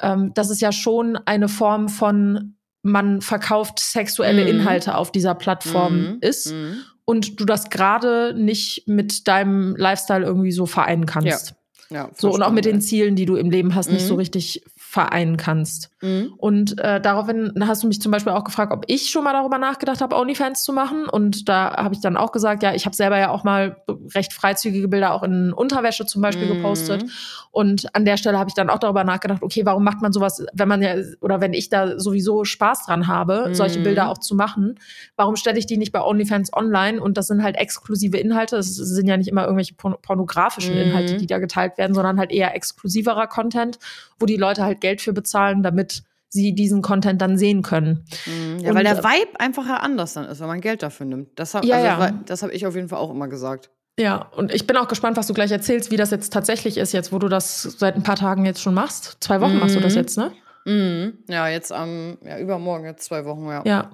ähm, 0.00 0.32
das 0.34 0.50
ist 0.50 0.60
ja 0.60 0.72
schon 0.72 1.16
eine 1.24 1.48
Form 1.48 1.88
von, 1.88 2.56
man 2.82 3.20
verkauft 3.20 3.78
sexuelle 3.78 4.42
Mhm. 4.42 4.48
Inhalte 4.60 4.96
auf 4.96 5.12
dieser 5.12 5.34
Plattform 5.34 6.00
Mhm. 6.14 6.18
ist. 6.20 6.52
Und 7.04 7.38
du 7.40 7.44
das 7.44 7.70
gerade 7.70 8.34
nicht 8.36 8.84
mit 8.86 9.28
deinem 9.28 9.76
Lifestyle 9.76 10.24
irgendwie 10.24 10.52
so 10.52 10.66
vereinen 10.66 11.06
kannst. 11.06 11.54
Ja, 11.90 12.10
So, 12.16 12.32
und 12.32 12.42
auch 12.42 12.50
mit 12.50 12.64
den 12.64 12.80
Zielen, 12.80 13.14
die 13.14 13.26
du 13.26 13.36
im 13.36 13.50
Leben 13.50 13.74
hast, 13.74 13.90
nicht 13.90 14.04
Mhm. 14.04 14.08
so 14.08 14.14
richtig 14.14 14.64
vereinen 14.94 15.36
kannst. 15.36 15.90
Mhm. 16.02 16.32
Und 16.38 16.78
äh, 16.78 17.00
daraufhin 17.00 17.52
hast 17.66 17.82
du 17.82 17.88
mich 17.88 18.00
zum 18.00 18.12
Beispiel 18.12 18.32
auch 18.32 18.44
gefragt, 18.44 18.72
ob 18.72 18.84
ich 18.86 19.10
schon 19.10 19.24
mal 19.24 19.32
darüber 19.32 19.58
nachgedacht 19.58 20.00
habe, 20.00 20.14
OnlyFans 20.16 20.62
zu 20.62 20.72
machen. 20.72 21.08
Und 21.08 21.48
da 21.48 21.76
habe 21.76 21.94
ich 21.94 22.00
dann 22.00 22.16
auch 22.16 22.30
gesagt, 22.30 22.62
ja, 22.62 22.72
ich 22.74 22.86
habe 22.86 22.94
selber 22.94 23.18
ja 23.18 23.30
auch 23.30 23.42
mal 23.42 23.76
recht 24.14 24.32
freizügige 24.32 24.86
Bilder 24.86 25.12
auch 25.12 25.24
in 25.24 25.52
Unterwäsche 25.52 26.06
zum 26.06 26.22
Beispiel 26.22 26.46
Mhm. 26.46 26.52
gepostet. 26.54 27.04
Und 27.50 27.92
an 27.94 28.04
der 28.04 28.16
Stelle 28.16 28.38
habe 28.38 28.48
ich 28.48 28.54
dann 28.54 28.70
auch 28.70 28.78
darüber 28.78 29.02
nachgedacht, 29.02 29.42
okay, 29.42 29.66
warum 29.66 29.82
macht 29.82 30.00
man 30.00 30.12
sowas, 30.12 30.44
wenn 30.52 30.68
man 30.68 30.80
ja, 30.80 30.94
oder 31.20 31.40
wenn 31.40 31.52
ich 31.54 31.68
da 31.68 31.98
sowieso 31.98 32.44
Spaß 32.44 32.86
dran 32.86 33.08
habe, 33.08 33.48
solche 33.52 33.80
Mhm. 33.80 33.84
Bilder 33.84 34.08
auch 34.10 34.18
zu 34.18 34.36
machen, 34.36 34.76
warum 35.16 35.34
stelle 35.34 35.58
ich 35.58 35.66
die 35.66 35.76
nicht 35.76 35.90
bei 35.92 36.00
OnlyFans 36.02 36.52
online? 36.52 37.00
Und 37.02 37.16
das 37.18 37.26
sind 37.26 37.42
halt 37.42 37.56
exklusive 37.56 38.16
Inhalte. 38.16 38.56
Es 38.58 38.76
sind 38.76 39.08
ja 39.08 39.16
nicht 39.16 39.28
immer 39.28 39.42
irgendwelche 39.42 39.74
porn 39.74 39.96
pornografischen 40.02 40.76
Mhm. 40.76 40.82
Inhalte, 40.82 41.16
die 41.16 41.26
da 41.26 41.38
geteilt 41.38 41.78
werden, 41.78 41.94
sondern 41.94 42.18
halt 42.20 42.30
eher 42.30 42.54
exklusiverer 42.54 43.26
Content, 43.26 43.78
wo 44.20 44.26
die 44.26 44.36
Leute 44.36 44.62
halt 44.62 44.80
Geld 44.84 45.00
für 45.00 45.12
bezahlen, 45.14 45.62
damit 45.62 46.02
sie 46.28 46.52
diesen 46.54 46.82
Content 46.82 47.22
dann 47.22 47.38
sehen 47.38 47.62
können. 47.62 48.04
Mhm. 48.26 48.58
Ja, 48.58 48.70
Und- 48.70 48.76
weil 48.76 48.84
der 48.84 48.98
Vibe 49.02 49.38
einfach 49.40 49.66
ja 49.66 49.76
anders 49.78 50.12
dann 50.14 50.26
ist, 50.26 50.40
wenn 50.40 50.48
man 50.48 50.60
Geld 50.60 50.82
dafür 50.82 51.06
nimmt. 51.06 51.28
Das 51.38 51.54
habe 51.54 51.66
Ja, 51.66 51.76
also, 51.76 52.02
ja. 52.02 52.20
das 52.26 52.42
hab 52.42 52.50
ich 52.50 52.66
auf 52.66 52.74
jeden 52.74 52.88
Fall 52.88 52.98
auch 52.98 53.10
immer 53.10 53.28
gesagt. 53.28 53.70
Ja, 53.98 54.16
und 54.36 54.52
ich 54.52 54.66
bin 54.66 54.76
auch 54.76 54.88
gespannt, 54.88 55.16
was 55.16 55.28
du 55.28 55.32
gleich 55.34 55.52
erzählst, 55.52 55.92
wie 55.92 55.96
das 55.96 56.10
jetzt 56.10 56.32
tatsächlich 56.32 56.76
ist, 56.78 56.92
jetzt 56.92 57.12
wo 57.12 57.18
du 57.20 57.28
das 57.28 57.62
seit 57.62 57.94
ein 57.94 58.02
paar 58.02 58.16
Tagen 58.16 58.44
jetzt 58.44 58.60
schon 58.60 58.74
machst. 58.74 59.16
Zwei 59.20 59.40
Wochen 59.40 59.58
machst 59.58 59.76
du 59.76 59.80
das 59.80 59.92
Mhm. 59.94 59.98
jetzt, 60.00 60.18
ne? 60.18 60.32
Mhm. 60.66 61.18
Ja, 61.28 61.46
jetzt 61.48 61.72
am, 61.72 62.18
ja, 62.24 62.38
übermorgen, 62.38 62.84
jetzt 62.86 63.04
zwei 63.04 63.24
Wochen, 63.24 63.46
ja. 63.46 63.62
Ja. 63.64 63.90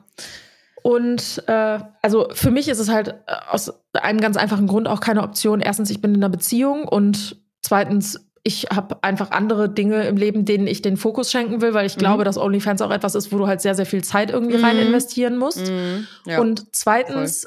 Und 0.82 1.42
äh, 1.46 1.78
also 2.00 2.28
für 2.32 2.50
mich 2.50 2.68
ist 2.68 2.78
es 2.78 2.88
halt 2.88 3.08
äh, 3.08 3.14
aus 3.50 3.70
einem 3.92 4.20
ganz 4.20 4.36
einfachen 4.38 4.66
Grund 4.66 4.88
auch 4.88 5.00
keine 5.00 5.22
Option. 5.22 5.60
Erstens, 5.60 5.90
ich 5.90 6.00
bin 6.00 6.14
in 6.14 6.20
einer 6.24 6.30
Beziehung 6.30 6.88
und 6.88 7.36
zweitens, 7.60 8.29
ich 8.42 8.64
habe 8.74 9.02
einfach 9.04 9.30
andere 9.32 9.68
Dinge 9.68 10.04
im 10.06 10.16
Leben, 10.16 10.44
denen 10.44 10.66
ich 10.66 10.80
den 10.82 10.96
Fokus 10.96 11.30
schenken 11.30 11.60
will, 11.60 11.74
weil 11.74 11.86
ich 11.86 11.96
Mhm. 11.96 12.00
glaube, 12.00 12.24
dass 12.24 12.38
OnlyFans 12.38 12.80
auch 12.82 12.90
etwas 12.90 13.14
ist, 13.14 13.32
wo 13.32 13.38
du 13.38 13.46
halt 13.46 13.60
sehr, 13.60 13.74
sehr 13.74 13.86
viel 13.86 14.02
Zeit 14.02 14.30
irgendwie 14.30 14.56
rein 14.56 14.76
Mhm. 14.76 14.82
investieren 14.88 15.36
musst. 15.36 15.68
Mhm. 15.70 16.06
ja. 16.26 16.40
Und 16.40 16.74
zweitens, 16.74 17.46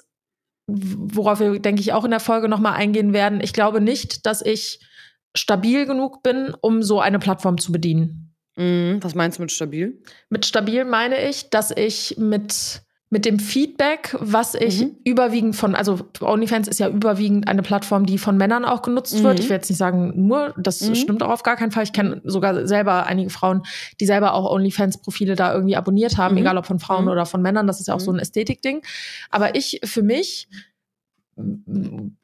worauf 0.67 1.39
wir, 1.39 1.59
denke 1.59 1.81
ich, 1.81 1.93
auch 1.93 2.05
in 2.05 2.11
der 2.11 2.19
Folge 2.19 2.47
nochmal 2.47 2.73
eingehen 2.73 3.13
werden, 3.13 3.41
ich 3.41 3.53
glaube 3.53 3.81
nicht, 3.81 4.25
dass 4.25 4.41
ich 4.41 4.79
stabil 5.35 5.85
genug 5.85 6.21
bin, 6.23 6.53
um 6.61 6.83
so 6.83 6.99
eine 6.99 7.19
Plattform 7.19 7.57
zu 7.57 7.71
bedienen. 7.71 8.35
Mhm. 8.55 8.99
Was 9.01 9.15
meinst 9.15 9.39
du 9.39 9.41
mit 9.41 9.51
stabil? 9.51 9.99
Mit 10.29 10.45
stabil 10.45 10.85
meine 10.85 11.27
ich, 11.27 11.49
dass 11.49 11.71
ich 11.71 12.15
mit, 12.17 12.83
mit 13.13 13.25
dem 13.25 13.37
Feedback, 13.37 14.15
was 14.19 14.55
ich 14.55 14.81
Mhm. 14.81 14.95
überwiegend 15.03 15.55
von, 15.55 15.75
also 15.75 15.99
OnlyFans 16.19 16.67
ist 16.67 16.79
ja 16.79 16.89
überwiegend 16.89 17.47
eine 17.47 17.61
Plattform, 17.61 18.07
die 18.07 18.17
von 18.17 18.37
Männern 18.37 18.65
auch 18.65 18.81
genutzt 18.81 19.19
Mhm. 19.19 19.23
wird. 19.23 19.39
Ich 19.39 19.49
will 19.49 19.55
jetzt 19.57 19.69
nicht 19.69 19.77
sagen 19.77 20.13
nur, 20.15 20.55
das 20.57 20.81
Mhm. 20.81 20.95
stimmt 20.95 21.21
auch 21.21 21.29
auf 21.29 21.43
gar 21.43 21.55
keinen 21.55 21.69
Fall. 21.71 21.83
Ich 21.83 21.93
kenne 21.93 22.21
sogar 22.23 22.65
selber 22.67 23.05
einige 23.05 23.29
Frauen, 23.29 23.61
die 23.99 24.07
selber 24.07 24.33
auch 24.33 24.49
OnlyFans-Profile 24.51 25.35
da 25.35 25.53
irgendwie 25.53 25.75
abonniert 25.75 26.17
haben, 26.17 26.33
Mhm. 26.33 26.41
egal 26.41 26.57
ob 26.57 26.65
von 26.65 26.79
Frauen 26.79 27.05
Mhm. 27.05 27.11
oder 27.11 27.27
von 27.27 27.43
Männern. 27.43 27.67
Das 27.67 27.79
ist 27.79 27.87
ja 27.87 27.93
auch 27.93 27.99
Mhm. 27.99 28.03
so 28.05 28.11
ein 28.13 28.19
Ästhetikding. 28.19 28.81
Aber 29.29 29.53
ich 29.53 29.79
für 29.85 30.01
mich 30.01 30.47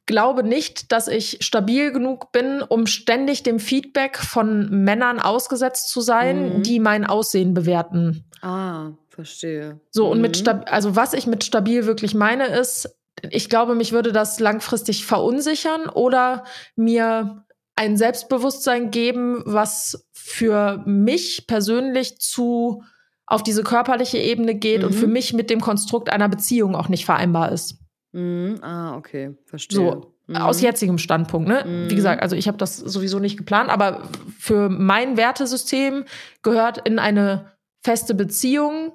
glaube 0.06 0.44
nicht, 0.44 0.92
dass 0.92 1.08
ich 1.08 1.38
stabil 1.42 1.92
genug 1.92 2.32
bin, 2.32 2.62
um 2.62 2.88
ständig 2.88 3.44
dem 3.44 3.60
Feedback 3.60 4.18
von 4.18 4.70
Männern 4.84 5.20
ausgesetzt 5.20 5.89
zu 5.89 6.01
sein, 6.01 6.58
Mhm. 6.58 6.63
die 6.63 6.80
mein 6.80 7.06
Aussehen 7.06 7.54
bewerten. 7.54 8.25
Ah, 8.42 8.92
verstehe. 9.10 9.80
So, 9.92 10.10
und 10.10 10.22
mit 10.22 10.32
Mhm. 10.38 10.39
stab 10.42 10.72
also 10.74 10.96
was 10.96 11.13
ich 11.13 11.28
mit 11.28 11.44
stabil 11.44 11.86
wirklich 11.86 12.13
meine, 12.16 12.48
ist, 12.48 12.96
ich 13.30 13.50
glaube, 13.50 13.75
mich 13.75 13.92
würde 13.92 14.12
das 14.12 14.39
langfristig 14.39 15.06
verunsichern 15.06 15.88
oder 15.89 16.46
mir 16.75 17.46
ein 17.75 17.98
Selbstbewusstsein 17.98 18.92
geben, 18.92 19.42
was 19.46 20.08
für 20.12 20.84
mich 20.86 21.46
persönlich 21.48 22.20
zu 22.20 22.84
auf 23.25 23.44
diese 23.44 23.63
körperliche 23.63 24.18
Ebene 24.18 24.56
geht 24.56 24.84
und 24.84 24.92
Mhm. 24.94 24.98
für 24.98 25.08
mich 25.08 25.34
mit 25.34 25.50
dem 25.50 25.62
Konstrukt 25.62 26.10
einer 26.10 26.30
Beziehung 26.30 26.75
auch 26.75 26.89
nicht 26.89 27.06
vereinbar 27.06 27.51
ist. 27.51 27.78
Mhm. 28.12 28.58
Ah, 28.62 28.96
okay, 28.98 29.36
verstehe. 29.46 29.78
So, 29.78 30.13
Mhm. 30.28 30.36
aus 30.38 30.62
jetzigem 30.62 30.98
Standpunkt, 30.98 31.48
ne? 31.48 31.63
Mhm. 31.66 31.89
Wie 31.89 31.96
gesagt, 31.96 32.22
also 32.22 32.36
ich 32.36 32.48
habe 32.48 32.58
das 32.58 32.78
sowieso 32.78 33.20
nicht 33.20 33.38
geplant, 33.38 33.70
aber 33.70 34.04
für 34.38 34.70
mein 34.70 35.18
Wertesystem 35.18 36.06
gehört 36.44 36.88
in 36.88 37.00
eine 37.00 37.53
feste 37.83 38.14
Beziehung, 38.16 38.92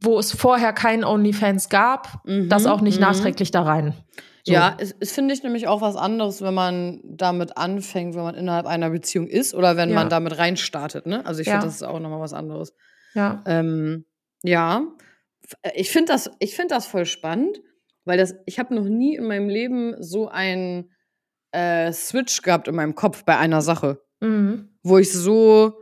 wo 0.00 0.18
es 0.18 0.32
vorher 0.32 0.72
kein 0.72 1.04
OnlyFans 1.04 1.68
gab, 1.68 2.24
Mhm. 2.26 2.48
das 2.48 2.66
auch 2.66 2.80
nicht 2.80 2.96
Mhm. 2.96 3.02
nachträglich 3.02 3.50
da 3.50 3.62
rein. 3.62 3.94
So. 4.46 4.52
Ja, 4.52 4.74
es, 4.78 4.94
es 5.00 5.12
finde 5.12 5.32
ich 5.32 5.42
nämlich 5.42 5.68
auch 5.68 5.80
was 5.80 5.96
anderes, 5.96 6.42
wenn 6.42 6.52
man 6.52 7.00
damit 7.04 7.56
anfängt, 7.56 8.14
wenn 8.14 8.24
man 8.24 8.34
innerhalb 8.34 8.66
einer 8.66 8.90
Beziehung 8.90 9.26
ist 9.26 9.54
oder 9.54 9.76
wenn 9.78 9.88
Ja. 9.88 9.94
man 9.94 10.10
damit 10.10 10.36
reinstartet, 10.36 11.06
ne? 11.06 11.24
Also 11.24 11.40
ich 11.40 11.46
Ja. 11.46 11.54
finde, 11.54 11.66
das 11.66 11.76
ist 11.76 11.82
auch 11.82 11.98
nochmal 12.00 12.20
was 12.20 12.32
anderes. 12.34 12.74
ja. 13.14 13.42
Ähm, 13.46 14.04
ja, 14.42 14.82
äh, 15.62 15.70
ich 15.76 15.90
finde 15.90 16.12
das, 16.12 16.30
ich 16.40 16.54
finde 16.56 16.74
das 16.74 16.84
voll 16.86 17.06
spannend, 17.06 17.60
weil 18.04 18.18
das, 18.18 18.34
ich 18.46 18.58
habe 18.58 18.74
noch 18.74 18.84
nie 18.84 19.16
in 19.16 19.24
meinem 19.26 19.48
Leben 19.48 19.94
so 20.02 20.28
einen 20.28 20.90
äh, 21.52 21.92
Switch 21.92 22.42
gehabt 22.42 22.68
in 22.68 22.74
meinem 22.74 22.94
Kopf 22.94 23.24
bei 23.24 23.36
einer 23.38 23.62
Sache, 23.62 24.00
Mhm. 24.20 24.68
wo 24.82 24.98
ich 24.98 25.12
so 25.12 25.74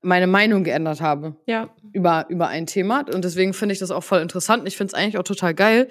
meine 0.00 0.26
Meinung 0.26 0.62
geändert 0.64 1.00
habe 1.00 1.36
Ja. 1.46 1.74
über, 1.92 2.26
über 2.28 2.48
ein 2.48 2.66
Thema. 2.66 3.04
Und 3.12 3.24
deswegen 3.24 3.52
finde 3.52 3.72
ich 3.72 3.78
das 3.80 3.90
auch 3.90 4.04
voll 4.04 4.20
interessant. 4.20 4.66
Ich 4.68 4.76
finde 4.76 4.92
es 4.92 4.94
eigentlich 4.94 5.18
auch 5.18 5.24
total 5.24 5.54
geil, 5.54 5.88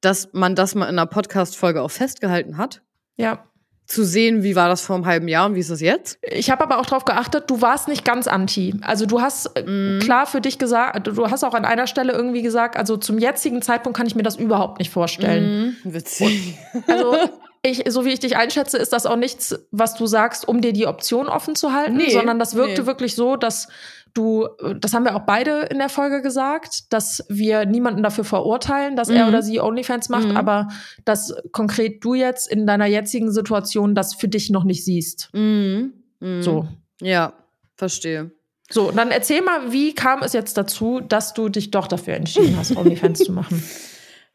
dass 0.00 0.32
man 0.32 0.54
das 0.54 0.74
mal 0.74 0.84
in 0.86 0.90
einer 0.98 1.06
Podcast-Folge 1.06 1.80
auch 1.80 1.90
festgehalten 1.90 2.58
hat. 2.58 2.82
Ja. 3.16 3.46
Zu 3.86 4.02
sehen, 4.04 4.42
wie 4.42 4.56
war 4.56 4.68
das 4.68 4.80
vor 4.80 4.96
einem 4.96 5.04
halben 5.04 5.28
Jahr 5.28 5.44
und 5.46 5.54
wie 5.56 5.60
ist 5.60 5.70
das 5.70 5.82
jetzt? 5.82 6.18
Ich 6.22 6.50
habe 6.50 6.62
aber 6.62 6.78
auch 6.78 6.86
darauf 6.86 7.04
geachtet, 7.04 7.50
du 7.50 7.60
warst 7.60 7.86
nicht 7.86 8.02
ganz 8.04 8.26
anti. 8.26 8.74
Also 8.80 9.04
du 9.04 9.20
hast 9.20 9.50
Mhm. 9.66 9.98
klar 10.02 10.26
für 10.26 10.40
dich 10.40 10.58
gesagt, 10.58 11.06
du 11.06 11.30
hast 11.30 11.44
auch 11.44 11.52
an 11.52 11.66
einer 11.66 11.86
Stelle 11.86 12.12
irgendwie 12.14 12.40
gesagt, 12.42 12.76
also 12.78 12.96
zum 12.96 13.18
jetzigen 13.18 13.60
Zeitpunkt 13.60 13.96
kann 13.96 14.06
ich 14.06 14.14
mir 14.14 14.22
das 14.22 14.36
überhaupt 14.36 14.78
nicht 14.78 14.90
vorstellen. 14.90 15.76
Mhm. 15.84 15.92
Witzig. 15.94 16.56
Also 16.86 17.16
ich, 17.62 17.84
so 17.88 18.04
wie 18.06 18.10
ich 18.12 18.20
dich 18.20 18.36
einschätze, 18.36 18.78
ist 18.78 18.92
das 18.92 19.04
auch 19.06 19.16
nichts, 19.16 19.54
was 19.70 19.94
du 19.94 20.06
sagst, 20.06 20.48
um 20.48 20.60
dir 20.62 20.72
die 20.72 20.86
Option 20.86 21.28
offen 21.28 21.54
zu 21.54 21.72
halten, 21.72 21.96
Nee, 21.96 22.10
sondern 22.10 22.38
das 22.38 22.54
wirkte 22.54 22.82
nee. 22.82 22.86
wirklich 22.86 23.14
so, 23.14 23.36
dass 23.36 23.68
du, 24.14 24.48
das 24.80 24.94
haben 24.94 25.04
wir 25.04 25.14
auch 25.16 25.26
beide 25.26 25.62
in 25.70 25.78
der 25.78 25.88
Folge 25.88 26.22
gesagt, 26.22 26.92
dass 26.92 27.24
wir 27.28 27.66
niemanden 27.66 28.02
dafür 28.02 28.24
verurteilen, 28.24 28.96
dass 28.96 29.08
er 29.10 29.24
Mhm. 29.24 29.28
oder 29.28 29.42
sie 29.42 29.60
OnlyFans 29.60 30.08
macht, 30.08 30.28
Mhm. 30.28 30.36
aber 30.36 30.68
dass 31.04 31.34
konkret 31.52 32.02
du 32.04 32.14
jetzt 32.14 32.48
in 32.50 32.66
deiner 32.66 32.86
jetzigen 32.86 33.30
Situation 33.32 33.94
das 33.94 34.14
für 34.14 34.28
dich 34.28 34.50
noch 34.50 34.64
nicht 34.64 34.84
siehst. 34.84 35.30
Mhm. 35.32 35.92
Mhm. 36.20 36.42
So. 36.42 36.68
Ja, 37.00 37.34
verstehe. 37.76 38.30
So, 38.70 38.90
dann 38.90 39.10
erzähl 39.10 39.42
mal, 39.42 39.72
wie 39.72 39.94
kam 39.94 40.22
es 40.22 40.32
jetzt 40.32 40.56
dazu, 40.56 41.00
dass 41.00 41.34
du 41.34 41.48
dich 41.50 41.70
doch 41.70 41.86
dafür 41.86 42.14
entschieden 42.14 42.56
hast, 42.56 42.74
OnlyFans 42.76 43.18
zu 43.18 43.32
machen? 43.32 43.62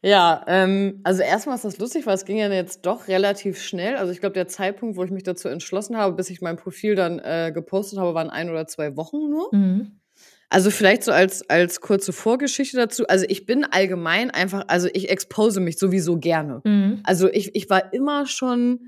Ja, 0.02 0.44
ähm, 0.46 1.00
also 1.04 1.22
erstmal 1.22 1.56
ist 1.56 1.64
das 1.64 1.78
lustig, 1.78 2.06
weil 2.06 2.14
es 2.14 2.24
ging 2.24 2.38
ja 2.38 2.50
jetzt 2.50 2.86
doch 2.86 3.06
relativ 3.08 3.60
schnell. 3.60 3.96
Also 3.96 4.12
ich 4.12 4.20
glaube, 4.20 4.32
der 4.32 4.48
Zeitpunkt, 4.48 4.96
wo 4.96 5.04
ich 5.04 5.10
mich 5.10 5.24
dazu 5.24 5.48
entschlossen 5.48 5.96
habe, 5.96 6.16
bis 6.16 6.30
ich 6.30 6.40
mein 6.40 6.56
Profil 6.56 6.94
dann 6.94 7.18
äh, 7.18 7.52
gepostet 7.52 7.98
habe, 7.98 8.14
waren 8.14 8.30
ein 8.30 8.48
oder 8.48 8.66
zwei 8.66 8.96
Wochen 8.96 9.28
nur. 9.28 9.48
Mhm. 9.52 10.00
Also 10.48 10.70
vielleicht 10.70 11.04
so 11.04 11.12
als, 11.12 11.48
als 11.48 11.80
kurze 11.80 12.12
Vorgeschichte 12.12 12.76
dazu. 12.76 13.06
Also 13.06 13.26
ich 13.28 13.46
bin 13.46 13.64
allgemein 13.64 14.30
einfach, 14.30 14.64
also 14.68 14.88
ich 14.92 15.10
expose 15.10 15.60
mich 15.60 15.78
sowieso 15.78 16.16
gerne. 16.16 16.62
Mhm. 16.64 17.00
Also 17.04 17.28
ich, 17.30 17.54
ich 17.54 17.68
war 17.68 17.92
immer 17.92 18.26
schon, 18.26 18.80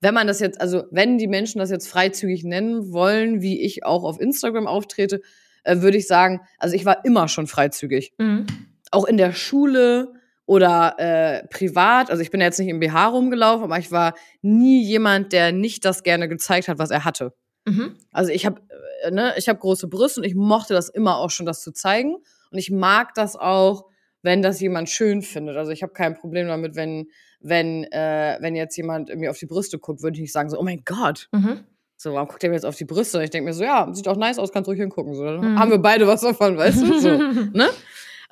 wenn 0.00 0.14
man 0.14 0.26
das 0.26 0.40
jetzt, 0.40 0.60
also 0.60 0.84
wenn 0.90 1.18
die 1.18 1.26
Menschen 1.26 1.58
das 1.58 1.70
jetzt 1.70 1.88
freizügig 1.88 2.44
nennen 2.44 2.92
wollen, 2.92 3.42
wie 3.42 3.60
ich 3.62 3.84
auch 3.84 4.04
auf 4.04 4.20
Instagram 4.20 4.66
auftrete, 4.68 5.20
äh, 5.64 5.80
würde 5.80 5.98
ich 5.98 6.06
sagen, 6.06 6.40
also 6.56 6.76
ich 6.76 6.84
war 6.84 7.04
immer 7.04 7.26
schon 7.26 7.48
freizügig. 7.48 8.14
Mhm. 8.18 8.46
Auch 8.92 9.04
in 9.04 9.16
der 9.16 9.32
Schule 9.32 10.14
oder 10.46 10.94
äh, 10.98 11.46
privat. 11.48 12.10
Also 12.10 12.22
ich 12.22 12.30
bin 12.30 12.40
jetzt 12.40 12.58
nicht 12.58 12.68
im 12.68 12.80
BH 12.80 13.06
rumgelaufen, 13.06 13.64
aber 13.64 13.78
ich 13.78 13.90
war 13.92 14.14
nie 14.42 14.82
jemand, 14.84 15.32
der 15.32 15.52
nicht 15.52 15.84
das 15.84 16.02
gerne 16.02 16.28
gezeigt 16.28 16.68
hat, 16.68 16.78
was 16.78 16.90
er 16.90 17.04
hatte. 17.04 17.32
Mhm. 17.64 17.96
Also 18.12 18.32
ich 18.32 18.44
habe 18.46 18.60
äh, 19.04 19.10
ne, 19.10 19.34
ich 19.36 19.48
habe 19.48 19.58
große 19.58 19.88
Brüste 19.88 20.20
und 20.20 20.26
ich 20.26 20.34
mochte 20.34 20.74
das 20.74 20.88
immer 20.88 21.18
auch 21.18 21.30
schon, 21.30 21.46
das 21.46 21.62
zu 21.62 21.72
zeigen. 21.72 22.16
Und 22.50 22.58
ich 22.58 22.70
mag 22.70 23.14
das 23.14 23.36
auch, 23.36 23.84
wenn 24.22 24.42
das 24.42 24.60
jemand 24.60 24.88
schön 24.90 25.22
findet. 25.22 25.56
Also 25.56 25.70
ich 25.70 25.82
habe 25.82 25.92
kein 25.92 26.14
Problem 26.14 26.48
damit, 26.48 26.74
wenn 26.76 27.06
wenn 27.40 27.84
äh, 27.92 28.36
wenn 28.40 28.54
jetzt 28.54 28.76
jemand 28.76 29.14
mir 29.16 29.30
auf 29.30 29.38
die 29.38 29.46
Brüste 29.46 29.78
guckt, 29.78 30.02
würde 30.02 30.16
ich 30.16 30.20
nicht 30.22 30.32
sagen 30.32 30.48
so, 30.50 30.58
oh 30.58 30.62
mein 30.62 30.82
Gott, 30.84 31.28
Mhm. 31.32 31.60
so 31.96 32.12
warum 32.14 32.28
guckt 32.28 32.42
der 32.42 32.50
mir 32.50 32.56
jetzt 32.56 32.66
auf 32.66 32.76
die 32.76 32.84
Brüste? 32.84 33.18
Und 33.18 33.24
ich 33.24 33.30
denke 33.30 33.46
mir 33.48 33.54
so, 33.54 33.64
ja, 33.64 33.88
sieht 33.92 34.06
auch 34.08 34.16
nice 34.16 34.38
aus, 34.38 34.52
kannst 34.52 34.68
ruhig 34.68 34.78
hingucken. 34.80 35.14
So, 35.14 35.24
dann 35.24 35.52
Mhm. 35.54 35.58
haben 35.58 35.70
wir 35.70 35.78
beide 35.78 36.06
was 36.06 36.20
davon, 36.20 36.56
weißt 36.56 36.82
du? 36.82 37.00
So, 37.00 37.08
ne? 37.52 37.68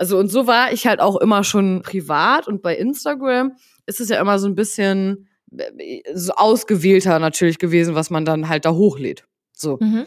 Also 0.00 0.16
und 0.16 0.28
so 0.28 0.46
war 0.46 0.72
ich 0.72 0.86
halt 0.86 0.98
auch 0.98 1.16
immer 1.16 1.44
schon 1.44 1.82
privat 1.82 2.48
und 2.48 2.62
bei 2.62 2.74
Instagram 2.74 3.52
ist 3.84 4.00
es 4.00 4.08
ja 4.08 4.18
immer 4.18 4.38
so 4.38 4.48
ein 4.48 4.54
bisschen 4.54 5.28
äh, 5.54 6.00
so 6.14 6.32
ausgewählter 6.32 7.18
natürlich 7.18 7.58
gewesen, 7.58 7.94
was 7.94 8.08
man 8.08 8.24
dann 8.24 8.48
halt 8.48 8.64
da 8.64 8.72
hochlädt. 8.72 9.26
So. 9.52 9.76
Mhm. 9.78 10.06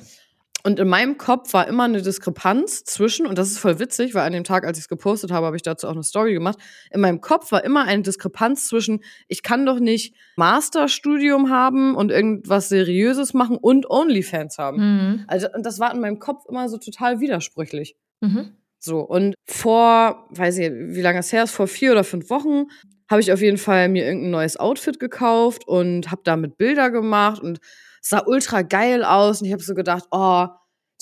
Und 0.64 0.80
in 0.80 0.88
meinem 0.88 1.20
Kopf 1.20 1.54
war 1.54 1.68
immer 1.68 1.84
eine 1.84 2.02
Diskrepanz 2.02 2.86
zwischen, 2.86 3.28
und 3.28 3.38
das 3.38 3.52
ist 3.52 3.60
voll 3.60 3.78
witzig, 3.78 4.16
weil 4.16 4.26
an 4.26 4.34
dem 4.34 4.44
Tag, 4.44 4.66
als 4.66 4.80
ich 4.80 4.86
es 4.86 4.90
gepostet 4.90 5.30
habe, 5.30 5.46
habe 5.46 5.58
ich 5.58 5.62
dazu 5.62 5.88
auch 5.88 5.92
eine 5.92 6.02
Story 6.02 6.34
gemacht. 6.34 6.58
In 6.90 7.02
meinem 7.02 7.22
Kopf 7.22 7.52
war 7.52 7.64
immer 7.64 7.84
eine 7.84 8.02
Diskrepanz 8.02 8.68
zwischen, 8.70 9.04
ich 9.28 9.44
kann 9.44 9.64
doch 9.68 9.80
nicht 9.80 10.16
Masterstudium 10.38 11.52
haben 11.52 11.94
und 11.94 12.10
irgendwas 12.10 12.68
Seriöses 12.70 13.36
machen 13.36 13.58
und 13.58 13.88
OnlyFans 13.88 14.58
haben. 14.58 14.78
Mhm. 14.78 15.24
Also, 15.28 15.50
und 15.54 15.68
das 15.68 15.80
war 15.80 15.94
in 15.94 16.00
meinem 16.00 16.18
Kopf 16.18 16.46
immer 16.50 16.68
so 16.68 16.80
total 16.80 17.20
widersprüchlich. 17.20 17.96
Mhm. 18.22 18.56
So, 18.86 19.00
und 19.00 19.36
vor, 19.46 20.28
weiß 20.32 20.58
ich, 20.58 20.70
wie 20.70 21.02
lange 21.02 21.20
es 21.20 21.32
her 21.32 21.46
ist, 21.46 21.52
vor 21.52 21.68
vier 21.68 21.94
oder 21.94 22.04
fünf 22.04 22.30
Wochen 22.30 22.66
habe 23.10 23.22
ich 23.22 23.32
auf 23.32 23.40
jeden 23.40 23.58
Fall 23.58 23.88
mir 23.88 24.06
irgendein 24.06 24.32
neues 24.32 24.58
Outfit 24.58 25.00
gekauft 25.00 25.66
und 25.66 26.12
habe 26.12 26.22
damit 26.26 26.58
Bilder 26.58 26.92
gemacht 26.92 27.42
und 27.42 27.60
sah 28.02 28.24
ultra 28.26 28.62
geil 28.62 29.06
aus 29.06 29.40
und 29.40 29.48
ich 29.48 29.54
habe 29.54 29.64
so 29.64 29.74
gedacht, 29.74 30.04
oh, 30.12 30.48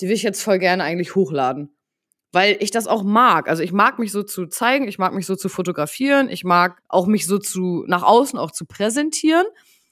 die 0.00 0.06
will 0.06 0.14
ich 0.14 0.22
jetzt 0.22 0.42
voll 0.44 0.60
gerne 0.60 0.84
eigentlich 0.84 1.16
hochladen. 1.16 1.70
Weil 2.30 2.56
ich 2.60 2.70
das 2.70 2.86
auch 2.86 3.02
mag. 3.02 3.48
Also 3.48 3.64
ich 3.64 3.72
mag 3.72 3.98
mich 3.98 4.12
so 4.12 4.22
zu 4.22 4.46
zeigen, 4.46 4.86
ich 4.86 4.98
mag 4.98 5.12
mich 5.12 5.26
so 5.26 5.34
zu 5.34 5.48
fotografieren, 5.48 6.30
ich 6.30 6.44
mag 6.44 6.80
auch 6.88 7.08
mich 7.08 7.26
so 7.26 7.38
zu 7.38 7.84
nach 7.88 8.04
außen 8.04 8.38
auch 8.38 8.52
zu 8.52 8.64
präsentieren. 8.64 9.46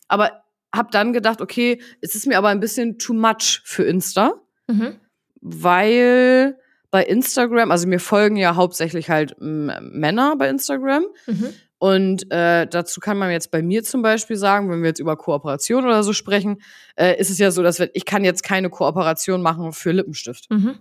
Aber 0.06 0.42
habe 0.72 0.90
dann 0.92 1.12
gedacht, 1.12 1.40
okay, 1.40 1.82
es 2.00 2.14
ist 2.14 2.28
mir 2.28 2.38
aber 2.38 2.48
ein 2.50 2.60
bisschen 2.60 2.98
too 2.98 3.14
much 3.14 3.62
für 3.64 3.82
Insta, 3.82 4.34
mhm. 4.68 5.00
weil 5.40 6.59
bei 6.90 7.04
Instagram, 7.04 7.70
also 7.70 7.86
mir 7.86 8.00
folgen 8.00 8.36
ja 8.36 8.56
hauptsächlich 8.56 9.10
halt 9.10 9.36
Männer 9.38 10.36
bei 10.36 10.48
Instagram. 10.48 11.04
Mhm. 11.26 11.54
Und 11.78 12.30
äh, 12.30 12.66
dazu 12.66 13.00
kann 13.00 13.16
man 13.16 13.30
jetzt 13.30 13.50
bei 13.50 13.62
mir 13.62 13.82
zum 13.82 14.02
Beispiel 14.02 14.36
sagen, 14.36 14.70
wenn 14.70 14.82
wir 14.82 14.88
jetzt 14.88 15.00
über 15.00 15.16
Kooperation 15.16 15.84
oder 15.84 16.02
so 16.02 16.12
sprechen, 16.12 16.60
äh, 16.96 17.18
ist 17.18 17.30
es 17.30 17.38
ja 17.38 17.50
so, 17.50 17.62
dass 17.62 17.78
wir, 17.78 17.88
ich 17.94 18.04
kann 18.04 18.22
jetzt 18.22 18.42
keine 18.42 18.68
Kooperation 18.68 19.40
machen 19.40 19.72
für 19.72 19.92
Lippenstift. 19.92 20.50
Mhm. 20.50 20.78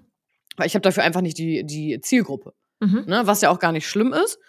Weil 0.58 0.68
ich 0.68 0.74
habe 0.74 0.82
dafür 0.82 1.04
einfach 1.04 1.22
nicht 1.22 1.38
die, 1.38 1.64
die 1.66 2.02
Zielgruppe. 2.02 2.54
Mhm. 2.82 3.06
Ne? 3.08 3.22
Was 3.24 3.40
ja 3.40 3.50
auch 3.50 3.60
gar 3.60 3.72
nicht 3.72 3.88
schlimm 3.88 4.12
ist. 4.12 4.40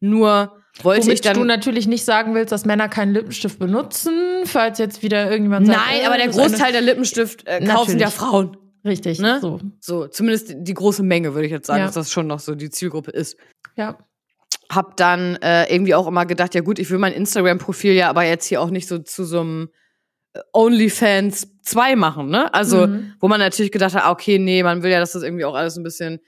Nur 0.00 0.56
wollte 0.82 1.02
Womit 1.02 1.14
ich 1.14 1.20
dann. 1.20 1.34
du 1.34 1.44
natürlich 1.44 1.86
nicht 1.88 2.04
sagen 2.04 2.34
willst, 2.34 2.52
dass 2.52 2.64
Männer 2.64 2.88
keinen 2.88 3.12
Lippenstift 3.12 3.58
benutzen, 3.58 4.44
falls 4.44 4.78
jetzt 4.78 5.02
wieder 5.02 5.28
irgendjemand 5.28 5.66
sagt. 5.66 5.78
Nein, 5.78 6.06
aber 6.06 6.16
der 6.16 6.28
Großteil 6.28 6.72
der 6.72 6.82
Lippenstift 6.82 7.46
äh, 7.46 7.64
kaufen 7.66 7.98
ja 7.98 8.08
Frauen. 8.08 8.56
Richtig. 8.84 9.18
Ne? 9.18 9.38
So. 9.40 9.60
so, 9.80 10.06
zumindest 10.06 10.54
die 10.56 10.74
große 10.74 11.02
Menge, 11.02 11.34
würde 11.34 11.46
ich 11.46 11.52
jetzt 11.52 11.66
sagen, 11.66 11.80
ja. 11.80 11.86
dass 11.86 11.94
das 11.94 12.12
schon 12.12 12.26
noch 12.26 12.40
so 12.40 12.54
die 12.54 12.70
Zielgruppe 12.70 13.10
ist. 13.10 13.36
Ja 13.76 13.98
hab 14.70 14.96
dann 14.96 15.36
äh, 15.36 15.72
irgendwie 15.72 15.94
auch 15.94 16.06
immer 16.06 16.26
gedacht, 16.26 16.54
ja 16.54 16.60
gut, 16.60 16.78
ich 16.78 16.90
will 16.90 16.98
mein 16.98 17.12
Instagram-Profil 17.12 17.92
ja 17.92 18.10
aber 18.10 18.24
jetzt 18.24 18.46
hier 18.46 18.60
auch 18.60 18.70
nicht 18.70 18.86
so 18.86 18.98
zu 18.98 19.24
so 19.24 19.40
einem 19.40 19.70
äh, 20.34 20.40
OnlyFans 20.52 21.48
2 21.62 21.96
machen, 21.96 22.28
ne? 22.28 22.52
Also, 22.52 22.86
mhm. 22.86 23.14
wo 23.20 23.28
man 23.28 23.40
natürlich 23.40 23.72
gedacht 23.72 23.94
hat, 23.94 24.04
ah, 24.04 24.10
okay, 24.10 24.38
nee, 24.38 24.62
man 24.62 24.82
will 24.82 24.90
ja, 24.90 25.00
dass 25.00 25.12
das 25.12 25.22
irgendwie 25.22 25.44
auch 25.44 25.54
alles 25.54 25.76
ein 25.76 25.82
bisschen 25.82 26.20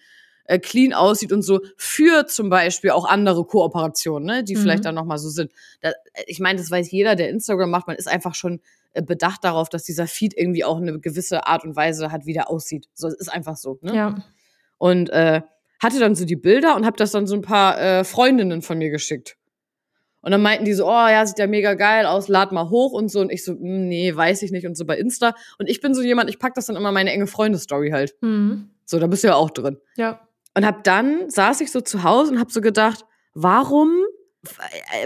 äh, 0.50 0.58
clean 0.58 0.92
aussieht 0.92 1.32
und 1.32 1.42
so 1.42 1.60
für 1.76 2.26
zum 2.26 2.50
Beispiel 2.50 2.90
auch 2.90 3.04
andere 3.04 3.44
Kooperationen, 3.44 4.26
ne, 4.26 4.44
die 4.44 4.56
mhm. 4.56 4.60
vielleicht 4.60 4.84
dann 4.84 4.96
nochmal 4.96 5.18
so 5.18 5.28
sind. 5.28 5.52
Da, 5.80 5.92
ich 6.26 6.40
meine, 6.40 6.58
das 6.58 6.70
weiß 6.70 6.90
jeder, 6.90 7.14
der 7.14 7.30
Instagram 7.30 7.70
macht, 7.70 7.86
man 7.86 7.94
ist 7.94 8.08
einfach 8.08 8.34
schon 8.34 8.60
äh, 8.92 9.02
bedacht 9.02 9.44
darauf, 9.44 9.68
dass 9.68 9.84
dieser 9.84 10.08
Feed 10.08 10.36
irgendwie 10.36 10.64
auch 10.64 10.78
eine 10.78 10.98
gewisse 10.98 11.46
Art 11.46 11.64
und 11.64 11.76
Weise 11.76 12.10
hat, 12.10 12.26
wie 12.26 12.32
der 12.32 12.50
aussieht. 12.50 12.88
So, 12.94 13.06
es 13.06 13.14
ist 13.14 13.32
einfach 13.32 13.56
so, 13.56 13.78
ne? 13.80 13.94
Ja. 13.94 14.24
Und 14.76 15.10
äh, 15.10 15.42
hatte 15.80 16.00
dann 16.00 16.16
so 16.16 16.24
die 16.24 16.36
Bilder 16.36 16.74
und 16.74 16.84
habe 16.84 16.96
das 16.96 17.12
dann 17.12 17.28
so 17.28 17.36
ein 17.36 17.42
paar 17.42 17.80
äh, 17.80 18.02
Freundinnen 18.02 18.60
von 18.60 18.76
mir 18.78 18.90
geschickt. 18.90 19.36
Und 20.22 20.32
dann 20.32 20.42
meinten 20.42 20.64
die 20.64 20.74
so, 20.74 20.86
oh 20.86 21.08
ja, 21.08 21.24
sieht 21.24 21.38
ja 21.38 21.46
mega 21.46 21.74
geil 21.74 22.06
aus, 22.06 22.26
lad 22.26 22.50
mal 22.50 22.70
hoch 22.70 22.92
und 22.92 23.08
so. 23.08 23.20
Und 23.20 23.30
ich 23.30 23.44
so, 23.44 23.52
hm, 23.52 23.86
nee, 23.86 24.14
weiß 24.14 24.42
ich 24.42 24.50
nicht 24.50 24.66
und 24.66 24.76
so 24.76 24.84
bei 24.84 24.98
Insta. 24.98 25.34
Und 25.58 25.68
ich 25.68 25.80
bin 25.80 25.94
so 25.94 26.02
jemand, 26.02 26.28
ich 26.28 26.40
pack 26.40 26.54
das 26.54 26.66
dann 26.66 26.76
immer 26.76 26.90
meine 26.90 27.12
enge 27.12 27.28
Freunde-Story 27.28 27.90
halt. 27.90 28.16
Mhm. 28.20 28.70
So, 28.84 28.98
da 28.98 29.06
bist 29.06 29.22
du 29.22 29.28
ja 29.28 29.36
auch 29.36 29.50
drin. 29.50 29.78
Ja. 29.96 30.20
Und 30.54 30.66
hab 30.66 30.84
dann, 30.84 31.30
saß 31.30 31.60
ich 31.60 31.70
so 31.70 31.80
zu 31.80 32.02
Hause 32.02 32.32
und 32.32 32.40
hab 32.40 32.50
so 32.50 32.60
gedacht, 32.60 33.04
warum, 33.34 33.92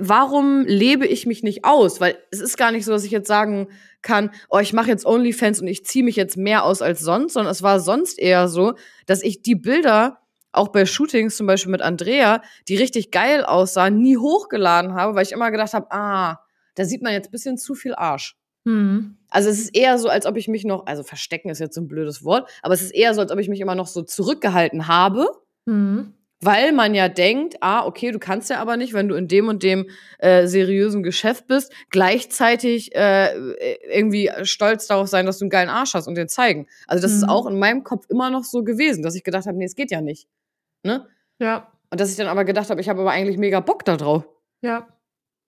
warum 0.01 0.65
lebe 0.67 1.07
ich 1.07 1.27
mich 1.27 1.43
nicht 1.43 1.65
aus? 1.65 2.01
Weil 2.01 2.19
es 2.31 2.41
ist 2.41 2.57
gar 2.57 2.73
nicht 2.73 2.85
so, 2.85 2.93
dass 2.93 3.05
ich 3.05 3.11
jetzt 3.11 3.29
sagen 3.29 3.69
kann, 4.03 4.31
oh, 4.49 4.59
ich 4.59 4.73
mache 4.73 4.89
jetzt 4.89 5.07
OnlyFans 5.07 5.61
und 5.61 5.67
ich 5.67 5.85
ziehe 5.85 6.05
mich 6.05 6.17
jetzt 6.17 6.37
mehr 6.37 6.65
aus 6.65 6.83
als 6.83 7.01
sonst, 7.01 7.35
sondern 7.35 7.53
es 7.53 7.63
war 7.63 7.81
sonst 7.81 8.19
eher 8.19 8.49
so, 8.49 8.75
dass 9.07 9.23
ich 9.23 9.43
die 9.43 9.55
Bilder 9.55 10.21
auch 10.53 10.69
bei 10.69 10.87
Shootings 10.87 11.37
zum 11.37 11.47
Beispiel 11.47 11.73
mit 11.73 11.83
Andrea, 11.83 12.41
die 12.69 12.77
richtig 12.77 13.11
geil 13.11 13.45
aussahen, 13.45 14.01
nie 14.01 14.17
hochgeladen 14.17 14.95
habe, 14.95 15.15
weil 15.15 15.25
ich 15.25 15.33
immer 15.33 15.51
gedacht 15.51 15.75
habe, 15.75 15.91
ah, 15.91 16.41
da 16.77 16.85
sieht 16.85 17.03
man 17.03 17.13
jetzt 17.13 17.31
bisschen 17.31 17.59
zu 17.59 17.75
viel 17.75 17.95
Arsch. 17.95 18.37
Mhm. 18.65 19.17
Also 19.31 19.51
es 19.51 19.59
ist 19.59 19.77
eher 19.77 19.99
so, 19.99 20.09
als 20.09 20.27
ob 20.27 20.37
ich 20.37 20.49
mich 20.49 20.65
noch, 20.65 20.87
also 20.87 21.03
verstecken 21.03 21.51
ist 21.51 21.59
jetzt 21.59 21.75
so 21.75 21.81
ein 21.81 21.89
blödes 21.89 22.25
Wort, 22.25 22.49
aber 22.63 22.75
es 22.75 22.83
ist 22.83 22.93
eher 22.93 23.15
so, 23.15 23.21
als 23.21 23.33
ob 23.33 23.39
ich 23.39 23.49
mich 23.49 23.61
immer 23.61 23.75
noch 23.75 23.87
so 23.87 24.03
zurückgehalten 24.03 24.89
habe. 24.89 25.29
Mhm. 25.67 26.15
Weil 26.41 26.73
man 26.73 26.95
ja 26.95 27.09
denkt, 27.09 27.57
ah, 27.61 27.87
okay, 27.87 28.11
du 28.11 28.19
kannst 28.19 28.51
ja 28.51 28.59
aber 28.59 28.77
nicht, 28.77 28.93
wenn 28.93 29.09
du 29.09 29.15
in 29.15 29.29
dem 29.29 29.49
und 29.49 29.63
dem 29.63 29.89
äh, 30.19 30.47
seriösen 30.47 31.03
Geschäft 31.03 31.47
bist, 31.47 31.73
gleichzeitig 31.91 32.95
äh, 32.95 33.35
irgendwie 33.91 34.31
stolz 34.43 34.87
darauf 34.87 35.09
sein, 35.09 35.25
dass 35.25 35.39
du 35.39 35.47
einen 35.47 35.51
geilen 35.51 35.71
Arsch 35.71 35.95
hast 35.95 36.07
und 36.07 36.17
den 36.17 36.29
zeigen. 36.29 36.67
Also 36.87 37.01
das 37.01 37.13
mhm. 37.13 37.17
ist 37.19 37.29
auch 37.31 37.47
in 37.47 37.59
meinem 37.59 37.83
Kopf 37.83 38.05
immer 38.11 38.29
noch 38.29 38.45
so 38.45 38.63
gewesen, 38.63 39.03
dass 39.03 39.15
ich 39.15 39.25
gedacht 39.25 39.47
habe, 39.47 39.57
nee, 39.57 39.65
es 39.65 39.75
geht 39.75 39.91
ja 39.91 40.03
nicht. 40.03 40.29
Ne? 40.83 41.09
Ja. 41.39 41.73
Und 41.91 42.01
dass 42.01 42.11
ich 42.11 42.17
dann 42.17 42.27
aber 42.27 42.45
gedacht 42.45 42.69
habe, 42.69 42.81
ich 42.81 42.89
habe 42.91 43.01
aber 43.01 43.11
eigentlich 43.11 43.39
mega 43.39 43.61
Bock 43.61 43.85
da 43.85 43.97
drauf. 43.97 44.29
Ja. 44.61 44.87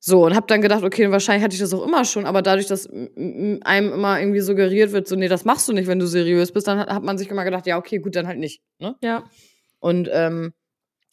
So, 0.08 0.24
und 0.24 0.36
habe 0.36 0.46
dann 0.46 0.62
gedacht, 0.62 0.84
okay, 0.84 1.10
wahrscheinlich 1.10 1.42
hatte 1.42 1.54
ich 1.54 1.60
das 1.60 1.74
auch 1.74 1.84
immer 1.84 2.04
schon, 2.04 2.26
aber 2.26 2.40
dadurch, 2.40 2.68
dass 2.68 2.88
einem 2.88 3.60
immer 3.92 4.20
irgendwie 4.20 4.38
suggeriert 4.38 4.92
wird, 4.92 5.08
so, 5.08 5.16
nee, 5.16 5.26
das 5.26 5.44
machst 5.44 5.66
du 5.66 5.72
nicht, 5.72 5.88
wenn 5.88 5.98
du 5.98 6.06
seriös 6.06 6.52
bist, 6.52 6.68
dann 6.68 6.78
hat, 6.78 6.90
hat 6.90 7.02
man 7.02 7.18
sich 7.18 7.28
immer 7.28 7.42
gedacht, 7.42 7.66
ja, 7.66 7.76
okay, 7.76 7.98
gut, 7.98 8.14
dann 8.14 8.28
halt 8.28 8.38
nicht. 8.38 8.62
Ne? 8.78 8.94
Ja. 9.02 9.24
Und 9.80 10.08
ähm, 10.12 10.52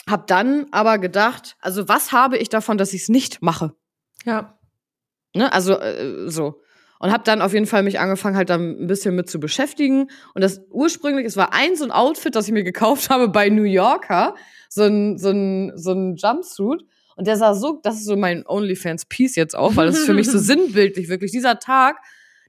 hab 0.07 0.27
dann 0.27 0.67
aber 0.69 0.99
gedacht, 0.99 1.55
also 1.59 1.89
was 1.89 2.11
habe 2.11 2.37
ich 2.37 2.49
davon, 2.49 2.77
dass 2.77 2.93
ich 2.93 3.01
es 3.01 3.09
nicht 3.09 3.41
mache? 3.41 3.71
Ja. 4.25 4.59
Ne? 5.33 5.51
Also 5.51 5.73
äh, 5.79 6.29
so 6.29 6.61
und 6.99 7.11
habe 7.11 7.23
dann 7.23 7.41
auf 7.41 7.53
jeden 7.53 7.65
Fall 7.65 7.81
mich 7.81 7.99
angefangen 7.99 8.37
halt 8.37 8.51
dann 8.51 8.83
ein 8.83 8.87
bisschen 8.87 9.15
mit 9.15 9.27
zu 9.27 9.39
beschäftigen 9.39 10.11
und 10.35 10.41
das 10.41 10.61
ursprünglich 10.69 11.25
es 11.25 11.35
war 11.35 11.51
ein 11.51 11.75
so 11.75 11.83
ein 11.83 11.91
Outfit, 11.91 12.35
das 12.35 12.45
ich 12.45 12.53
mir 12.53 12.63
gekauft 12.63 13.09
habe 13.09 13.27
bei 13.27 13.49
New 13.49 13.63
Yorker, 13.63 14.35
so 14.69 14.83
ein 14.83 15.17
so 15.17 15.31
ein 15.31 15.71
so 15.75 15.93
ein 15.93 16.15
Jumpsuit 16.15 16.85
und 17.15 17.27
der 17.27 17.37
sah 17.37 17.53
so, 17.53 17.79
das 17.83 17.95
ist 17.95 18.05
so 18.05 18.15
mein 18.15 18.45
OnlyFans 18.45 19.05
Piece 19.05 19.35
jetzt 19.35 19.55
auch, 19.55 19.75
weil 19.75 19.87
das 19.87 19.99
ist 19.99 20.05
für 20.05 20.13
mich 20.13 20.29
so 20.29 20.37
sinnbildlich 20.39 21.09
wirklich 21.09 21.31
dieser 21.31 21.59
Tag, 21.59 21.97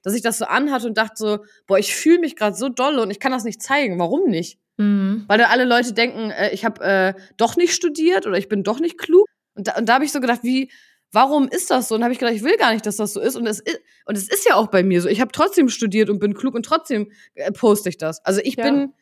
dass 0.03 0.15
ich 0.15 0.23
das 0.23 0.39
so 0.39 0.45
anhatte 0.45 0.87
und 0.87 0.99
dachte 0.99 1.15
so, 1.17 1.39
boah, 1.67 1.79
ich 1.79 1.95
fühle 1.95 2.19
mich 2.19 2.37
gerade 2.37 2.57
so 2.57 2.69
doll 2.69 2.99
und 2.99 3.11
ich 3.11 3.21
kann 3.21 3.33
das 3.33 3.45
nicht 3.45 3.63
zeigen, 3.63 3.99
warum 3.99 4.29
nicht? 4.29 4.59
Mhm. 4.77 5.25
Weil 5.29 5.39
da 5.39 5.47
alle 5.47 5.65
Leute 5.65 5.93
denken, 5.93 6.31
äh, 6.31 6.51
ich 6.51 6.65
habe 6.65 6.85
äh, 6.85 7.15
doch 7.37 7.57
nicht 7.57 7.75
studiert 7.75 8.27
oder 8.27 8.37
ich 8.37 8.49
bin 8.49 8.63
doch 8.63 8.81
nicht 8.81 8.99
klug. 8.99 9.27
Und 9.55 9.69
da, 9.69 9.77
und 9.77 9.89
da 9.89 9.95
habe 9.95 10.05
ich 10.05 10.13
so 10.13 10.21
gedacht, 10.21 10.41
wie, 10.43 10.71
warum 11.13 11.49
ist 11.49 11.71
das 11.71 11.89
so? 11.89 11.95
Und 11.95 12.03
habe 12.03 12.13
ich 12.13 12.19
gedacht, 12.19 12.35
ich 12.35 12.43
will 12.43 12.57
gar 12.57 12.73
nicht, 12.73 12.85
dass 12.87 12.97
das 12.97 13.13
so 13.13 13.21
ist. 13.21 13.37
Und 13.37 13.47
es 13.47 13.61
ist, 13.61 13.81
und 14.05 14.17
es 14.17 14.29
ist 14.29 14.47
ja 14.47 14.57
auch 14.57 14.67
bei 14.67 14.83
mir 14.83 15.01
so. 15.01 15.09
Ich 15.09 15.21
habe 15.21 15.33
trotzdem 15.33 15.69
studiert 15.69 16.11
und 16.11 16.19
bin 16.19 16.35
klug 16.35 16.55
und 16.55 16.65
trotzdem 16.67 17.11
äh, 17.35 17.53
poste 17.53 17.89
ich 17.89 17.97
das. 17.97 18.25
Also 18.25 18.41
ich 18.43 18.57
ja. 18.57 18.65
bin, 18.65 18.93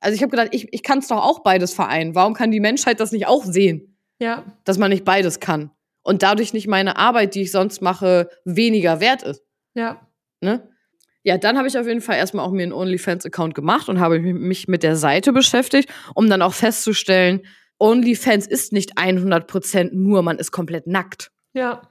also 0.00 0.14
ich 0.14 0.22
habe 0.22 0.30
gedacht, 0.30 0.48
ich, 0.52 0.72
ich 0.72 0.82
kann 0.82 1.00
es 1.00 1.08
doch 1.08 1.22
auch 1.22 1.40
beides 1.40 1.74
vereinen. 1.74 2.14
Warum 2.14 2.34
kann 2.34 2.50
die 2.50 2.60
Menschheit 2.60 3.00
das 3.00 3.12
nicht 3.12 3.26
auch 3.26 3.44
sehen? 3.44 3.95
Ja. 4.18 4.44
Dass 4.64 4.78
man 4.78 4.90
nicht 4.90 5.04
beides 5.04 5.40
kann. 5.40 5.70
Und 6.02 6.22
dadurch 6.22 6.52
nicht 6.52 6.68
meine 6.68 6.96
Arbeit, 6.96 7.34
die 7.34 7.42
ich 7.42 7.50
sonst 7.50 7.82
mache, 7.82 8.28
weniger 8.44 9.00
wert 9.00 9.22
ist. 9.22 9.42
Ja. 9.74 10.00
Ne? 10.40 10.68
Ja, 11.22 11.38
dann 11.38 11.58
habe 11.58 11.66
ich 11.66 11.76
auf 11.76 11.88
jeden 11.88 12.00
Fall 12.00 12.16
erstmal 12.16 12.46
auch 12.46 12.52
mir 12.52 12.62
einen 12.62 12.72
OnlyFans-Account 12.72 13.54
gemacht 13.54 13.88
und 13.88 13.98
habe 13.98 14.20
mich 14.20 14.68
mit 14.68 14.84
der 14.84 14.94
Seite 14.94 15.32
beschäftigt, 15.32 15.92
um 16.14 16.30
dann 16.30 16.40
auch 16.40 16.54
festzustellen, 16.54 17.42
OnlyFans 17.78 18.46
ist 18.46 18.72
nicht 18.72 18.96
100% 18.96 19.90
nur, 19.92 20.22
man 20.22 20.38
ist 20.38 20.52
komplett 20.52 20.86
nackt. 20.86 21.32
Ja. 21.52 21.82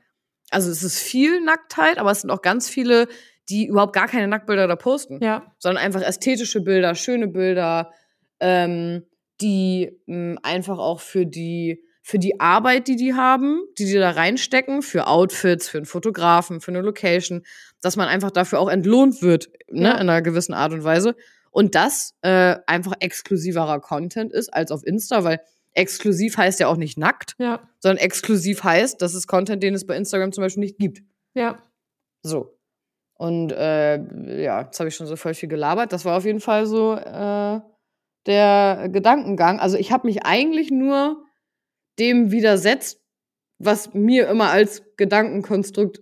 Also 0.52 0.72
es 0.72 0.84
ist 0.84 1.00
viel 1.00 1.42
Nacktheit, 1.42 1.98
aber 1.98 2.12
es 2.12 2.22
sind 2.22 2.32
auch 2.32 2.42
ganz 2.42 2.70
viele, 2.70 3.08
die 3.50 3.68
überhaupt 3.68 3.94
gar 3.94 4.08
keine 4.08 4.28
Nacktbilder 4.28 4.68
da 4.68 4.76
posten. 4.76 5.20
Ja. 5.22 5.54
Sondern 5.60 5.84
einfach 5.84 6.02
ästhetische 6.02 6.62
Bilder, 6.62 6.96
schöne 6.96 7.28
Bilder, 7.28 7.92
ähm, 8.40 9.04
die 9.42 9.92
mh, 10.06 10.16
hm, 10.16 10.40
einfach 10.44 10.78
auch 10.78 11.02
für 11.02 11.26
die 11.26 11.84
für 12.08 12.20
die 12.20 12.40
Arbeit, 12.40 12.88
die 12.88 12.98
die 12.98 13.16
haben, 13.16 13.64
die 13.80 13.86
die 13.86 13.96
da 13.96 14.12
reinstecken, 14.12 14.84
für 14.84 15.08
Outfits, 15.08 15.68
für 15.68 15.80
einen 15.80 15.88
Fotografen, 15.88 16.62
für 16.62 16.70
eine 16.70 16.82
Location, 16.82 17.44
dass 17.82 17.96
man 17.96 18.08
einfach 18.08 18.30
dafür 18.30 18.60
auch 18.60 18.70
entlohnt 18.70 19.24
wird, 19.24 19.50
ne, 19.72 19.86
ja. 19.86 19.94
in 19.94 20.02
einer 20.02 20.22
gewissen 20.22 20.54
Art 20.54 20.72
und 20.72 20.84
Weise. 20.84 21.16
Und 21.50 21.74
das 21.74 22.14
äh, 22.22 22.58
einfach 22.68 22.94
exklusiverer 23.00 23.80
Content 23.80 24.34
ist 24.34 24.54
als 24.54 24.70
auf 24.70 24.86
Insta, 24.86 25.24
weil 25.24 25.42
exklusiv 25.74 26.38
heißt 26.38 26.60
ja 26.60 26.68
auch 26.68 26.78
nicht 26.78 26.96
nackt, 26.96 27.34
ja. 27.40 27.68
sondern 27.80 27.98
exklusiv 27.98 28.64
heißt, 28.64 29.02
das 29.02 29.16
ist 29.16 29.26
Content, 29.26 29.64
den 29.64 29.74
es 29.74 29.88
bei 29.88 29.98
Instagram 29.98 30.32
zum 30.32 30.44
Beispiel 30.44 30.62
nicht 30.62 30.78
gibt. 30.78 31.02
Ja. 31.34 31.58
So. 32.22 32.56
Und 33.16 33.52
äh, 33.52 34.44
ja, 34.44 34.62
jetzt 34.62 34.80
habe 34.80 34.90
ich 34.90 34.96
schon 34.96 35.08
so 35.08 35.16
voll 35.16 35.34
viel 35.34 35.50
gelabert. 35.50 35.92
Das 35.92 36.06
war 36.06 36.18
auf 36.18 36.26
jeden 36.26 36.40
Fall 36.40 36.68
so 36.68 36.94
äh, 36.94 37.62
der 38.28 38.90
Gedankengang. 38.90 39.60
Also 39.60 39.78
ich 39.78 39.92
habe 39.92 40.06
mich 40.06 40.24
eigentlich 40.24 40.70
nur 40.70 41.25
dem 42.00 42.32
widersetzt, 42.32 43.00
was 43.60 43.94
mir 43.94 44.28
immer 44.28 44.50
als 44.50 44.84
Gedankenkonstrukt 44.98 46.02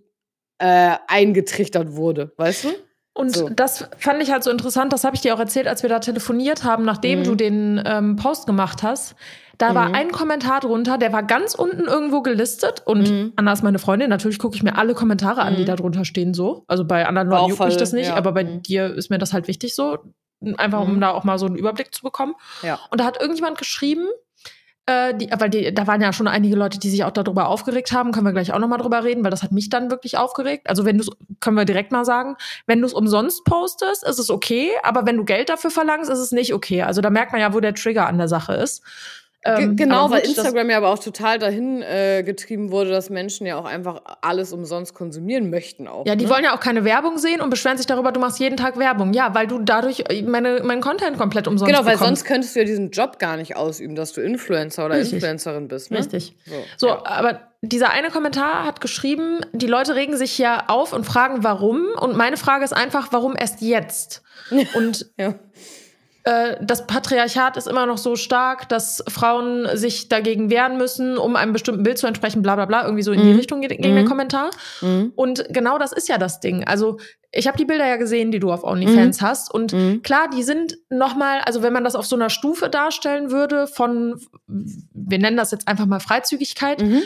äh, 0.59 0.95
eingetrichtert 1.07 1.95
wurde, 1.95 2.31
weißt 2.37 2.63
du? 2.65 2.69
Und 3.15 3.35
So. 3.35 3.49
das 3.49 3.87
fand 3.99 4.23
ich 4.23 4.31
halt 4.31 4.43
so 4.43 4.49
interessant, 4.49 4.91
das 4.91 5.03
habe 5.03 5.15
ich 5.15 5.21
dir 5.21 5.35
auch 5.35 5.39
erzählt, 5.39 5.67
als 5.67 5.83
wir 5.83 5.89
da 5.89 5.99
telefoniert 5.99 6.63
haben, 6.63 6.83
nachdem 6.83 7.19
Mhm. 7.19 7.23
du 7.25 7.35
den 7.35 7.83
ähm, 7.85 8.15
Post 8.15 8.47
gemacht 8.47 8.81
hast. 8.81 9.15
Da 9.59 9.75
war 9.75 9.89
Mhm. 9.89 9.95
ein 9.95 10.11
Kommentar 10.11 10.61
drunter, 10.61 10.97
der 10.97 11.13
war 11.13 11.21
ganz 11.21 11.53
unten 11.53 11.83
irgendwo 11.85 12.21
gelistet. 12.23 12.81
Und 12.85 13.07
Mhm. 13.11 13.33
Anna 13.35 13.53
ist 13.53 13.61
meine 13.63 13.77
Freundin, 13.77 14.09
natürlich 14.09 14.39
gucke 14.39 14.55
ich 14.55 14.63
mir 14.63 14.77
alle 14.77 14.95
Kommentare 14.95 15.41
an, 15.43 15.55
die 15.55 15.61
Mhm. 15.61 15.65
da 15.67 15.75
drunter 15.75 16.05
stehen, 16.05 16.33
so. 16.33 16.63
Also 16.67 16.85
bei 16.85 17.05
anderen 17.05 17.29
War 17.29 17.41
Leuten 17.41 17.51
juckt 17.51 17.65
mich 17.65 17.77
das 17.77 17.93
nicht, 17.93 18.07
ja. 18.07 18.15
aber 18.15 18.31
bei 18.31 18.45
Mhm. 18.45 18.63
dir 18.63 18.95
ist 18.95 19.11
mir 19.11 19.19
das 19.19 19.31
halt 19.31 19.47
wichtig 19.47 19.75
so. 19.75 19.99
Einfach 20.57 20.81
um 20.81 20.95
Mhm. 20.95 21.01
da 21.01 21.11
auch 21.11 21.23
mal 21.23 21.37
so 21.37 21.45
einen 21.45 21.55
Überblick 21.55 21.93
zu 21.93 22.01
bekommen. 22.01 22.33
Ja. 22.63 22.79
Und 22.89 22.99
da 22.99 23.05
hat 23.05 23.21
irgendjemand 23.21 23.57
geschrieben, 23.59 24.07
äh, 24.85 25.15
die, 25.15 25.29
weil 25.37 25.49
die, 25.49 25.73
da 25.73 25.87
waren 25.87 26.01
ja 26.01 26.11
schon 26.11 26.27
einige 26.27 26.55
Leute, 26.55 26.77
die 26.77 26.89
sich 26.89 27.03
auch 27.03 27.11
darüber 27.11 27.47
aufgeregt 27.47 27.91
haben, 27.93 28.11
können 28.11 28.25
wir 28.25 28.33
gleich 28.33 28.53
auch 28.53 28.59
nochmal 28.59 28.79
drüber 28.79 29.03
reden, 29.03 29.23
weil 29.23 29.31
das 29.31 29.41
hat 29.41 29.51
mich 29.51 29.69
dann 29.69 29.89
wirklich 29.89 30.17
aufgeregt. 30.17 30.69
Also 30.69 30.83
wenn 30.83 30.97
du 30.97 31.05
können 31.39 31.55
wir 31.55 31.65
direkt 31.65 31.91
mal 31.91 32.03
sagen, 32.03 32.35
wenn 32.65 32.81
du 32.81 32.87
es 32.87 32.93
umsonst 32.93 33.45
postest, 33.45 34.03
ist 34.03 34.19
es 34.19 34.29
okay, 34.29 34.71
aber 34.83 35.05
wenn 35.05 35.17
du 35.17 35.23
Geld 35.23 35.49
dafür 35.49 35.71
verlangst, 35.71 36.09
ist 36.09 36.19
es 36.19 36.31
nicht 36.31 36.53
okay. 36.53 36.81
Also 36.81 37.01
da 37.01 37.09
merkt 37.09 37.31
man 37.31 37.39
ja, 37.39 37.53
wo 37.53 37.59
der 37.59 37.75
Trigger 37.75 38.07
an 38.07 38.17
der 38.17 38.27
Sache 38.27 38.53
ist. 38.53 38.83
Ähm, 39.45 39.75
genau, 39.75 40.09
weil 40.09 40.21
Instagram 40.21 40.69
ja 40.69 40.77
aber 40.77 40.89
auch 40.89 40.99
total 40.99 41.37
dahin 41.37 41.81
äh, 41.81 42.23
getrieben 42.23 42.71
wurde, 42.71 42.91
dass 42.91 43.09
Menschen 43.09 43.45
ja 43.45 43.57
auch 43.57 43.65
einfach 43.65 44.01
alles 44.21 44.53
umsonst 44.53 44.93
konsumieren 44.93 45.49
möchten 45.49 45.87
auch. 45.87 46.05
Ja, 46.05 46.15
die 46.15 46.25
ne? 46.25 46.31
wollen 46.31 46.43
ja 46.45 46.55
auch 46.55 46.61
keine 46.61 46.85
Werbung 46.85 47.17
sehen 47.17 47.41
und 47.41 47.49
beschweren 47.49 47.77
sich 47.77 47.85
darüber, 47.85 48.11
du 48.11 48.19
machst 48.19 48.39
jeden 48.39 48.55
Tag 48.55 48.77
Werbung. 48.77 49.13
Ja, 49.13 49.35
weil 49.35 49.47
du 49.47 49.59
dadurch 49.59 50.03
äh, 50.09 50.21
meine, 50.21 50.61
mein 50.63 50.79
Content 50.79 51.17
komplett 51.17 51.47
umsonst 51.47 51.71
Genau, 51.71 51.85
weil 51.85 51.93
bekommst. 51.95 52.21
sonst 52.21 52.25
könntest 52.25 52.55
du 52.55 52.59
ja 52.59 52.65
diesen 52.65 52.91
Job 52.91 53.19
gar 53.19 53.35
nicht 53.35 53.57
ausüben, 53.57 53.95
dass 53.95 54.13
du 54.13 54.21
Influencer 54.21 54.85
oder 54.85 54.95
Richtig. 54.95 55.15
Influencerin 55.15 55.67
bist. 55.67 55.91
Ne? 55.91 55.99
Richtig. 55.99 56.35
So, 56.45 56.53
So, 56.77 56.87
ja. 56.87 57.05
aber 57.05 57.41
dieser 57.61 57.91
eine 57.91 58.09
Kommentar 58.09 58.65
hat 58.65 58.81
geschrieben, 58.81 59.39
die 59.53 59.67
Leute 59.67 59.95
regen 59.95 60.17
sich 60.17 60.37
ja 60.37 60.65
auf 60.67 60.93
und 60.93 61.05
fragen, 61.05 61.43
warum. 61.43 61.87
Und 61.99 62.15
meine 62.15 62.37
Frage 62.37 62.63
ist 62.65 62.73
einfach, 62.73 63.07
warum 63.11 63.35
erst 63.37 63.61
jetzt? 63.61 64.21
Und 64.75 65.11
ja. 65.17 65.35
Äh, 66.25 66.55
das 66.61 66.87
Patriarchat 66.87 67.57
ist 67.57 67.67
immer 67.67 67.85
noch 67.85 67.97
so 67.97 68.15
stark, 68.15 68.69
dass 68.69 69.03
Frauen 69.07 69.67
sich 69.77 70.07
dagegen 70.09 70.49
wehren 70.49 70.77
müssen, 70.77 71.17
um 71.17 71.35
einem 71.35 71.51
bestimmten 71.53 71.83
Bild 71.83 71.97
zu 71.97 72.07
entsprechen, 72.07 72.41
bla 72.41 72.55
bla 72.55 72.65
bla. 72.65 72.83
Irgendwie 72.83 73.03
so 73.03 73.11
in 73.11 73.21
die 73.23 73.31
Mhm. 73.31 73.35
Richtung 73.37 73.61
geht, 73.61 73.71
ging 73.71 73.93
der 73.95 74.03
Mhm. 74.03 74.07
Kommentar. 74.07 74.49
Mhm. 74.81 75.11
Und 75.15 75.45
genau 75.49 75.77
das 75.77 75.91
ist 75.91 76.07
ja 76.07 76.17
das 76.17 76.39
Ding. 76.39 76.63
Also 76.65 76.97
ich 77.31 77.47
habe 77.47 77.57
die 77.57 77.65
Bilder 77.65 77.87
ja 77.87 77.97
gesehen, 77.97 78.31
die 78.31 78.39
du 78.39 78.51
auf 78.51 78.63
OnlyFans 78.63 79.21
hast. 79.21 79.53
Und 79.53 79.73
Mhm. 79.73 80.01
klar, 80.03 80.29
die 80.33 80.43
sind 80.43 80.77
noch 80.89 81.15
mal, 81.15 81.41
also 81.41 81.61
wenn 81.63 81.73
man 81.73 81.83
das 81.83 81.95
auf 81.95 82.05
so 82.05 82.15
einer 82.15 82.29
Stufe 82.29 82.69
darstellen 82.69 83.31
würde 83.31 83.67
von, 83.67 84.19
wir 84.47 85.19
nennen 85.19 85.37
das 85.37 85.51
jetzt 85.51 85.67
einfach 85.67 85.87
mal 85.87 85.99
Freizügigkeit, 85.99 86.81
Mhm. 86.81 87.01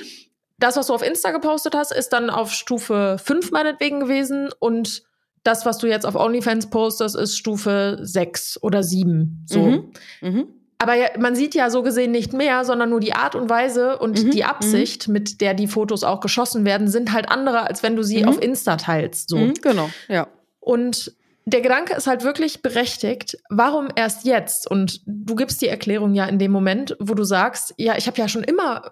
das, 0.59 0.75
was 0.75 0.87
du 0.87 0.93
auf 0.93 1.01
Insta 1.01 1.31
gepostet 1.31 1.75
hast, 1.75 1.91
ist 1.91 2.09
dann 2.13 2.29
auf 2.29 2.51
Stufe 2.51 3.17
5 3.23 3.51
meinetwegen 3.51 3.99
gewesen 3.99 4.49
und 4.59 5.03
das, 5.47 5.65
was 5.65 5.77
du 5.77 5.87
jetzt 5.87 6.05
auf 6.05 6.15
OnlyFans 6.15 6.67
postest, 6.69 7.15
ist 7.15 7.37
Stufe 7.37 7.97
6 8.01 8.61
oder 8.61 8.83
7. 8.83 9.45
So. 9.47 9.59
Mhm. 9.59 9.91
Mhm. 10.21 10.47
Aber 10.79 10.93
ja, 10.93 11.07
man 11.17 11.35
sieht 11.35 11.55
ja 11.55 11.71
so 11.71 11.81
gesehen 11.81 12.11
nicht 12.11 12.33
mehr, 12.33 12.63
sondern 12.63 12.91
nur 12.91 12.99
die 12.99 13.13
Art 13.13 13.33
und 13.33 13.49
Weise 13.49 13.97
und 13.97 14.23
Mhm, 14.25 14.31
die 14.31 14.43
Absicht, 14.43 15.07
mit 15.07 15.41
der 15.41 15.55
die 15.55 15.67
Fotos 15.67 16.03
auch 16.03 16.19
geschossen 16.19 16.65
werden, 16.65 16.87
sind 16.87 17.13
halt 17.13 17.29
andere, 17.29 17.61
als 17.61 17.81
wenn 17.81 17.95
du 17.95 18.03
sie 18.03 18.21
Mhm. 18.21 18.29
auf 18.29 18.41
Insta 18.41 18.75
teilst. 18.75 19.29
So. 19.29 19.37
Mhm. 19.37 19.53
Genau, 19.61 19.89
ja. 20.07 20.27
Und 20.59 21.13
der 21.45 21.61
Gedanke 21.61 21.95
ist 21.95 22.07
halt 22.07 22.23
wirklich 22.23 22.61
berechtigt, 22.61 23.37
warum 23.49 23.87
erst 23.95 24.25
jetzt? 24.25 24.69
Und 24.69 25.01
du 25.07 25.33
gibst 25.33 25.61
die 25.61 25.67
Erklärung 25.69 26.13
ja 26.13 26.25
in 26.25 26.37
dem 26.39 26.51
Moment, 26.51 26.95
wo 26.99 27.13
du 27.15 27.23
sagst, 27.23 27.73
ja, 27.77 27.95
ich 27.97 28.05
habe 28.05 28.17
ja 28.17 28.27
schon 28.27 28.43
immer 28.43 28.91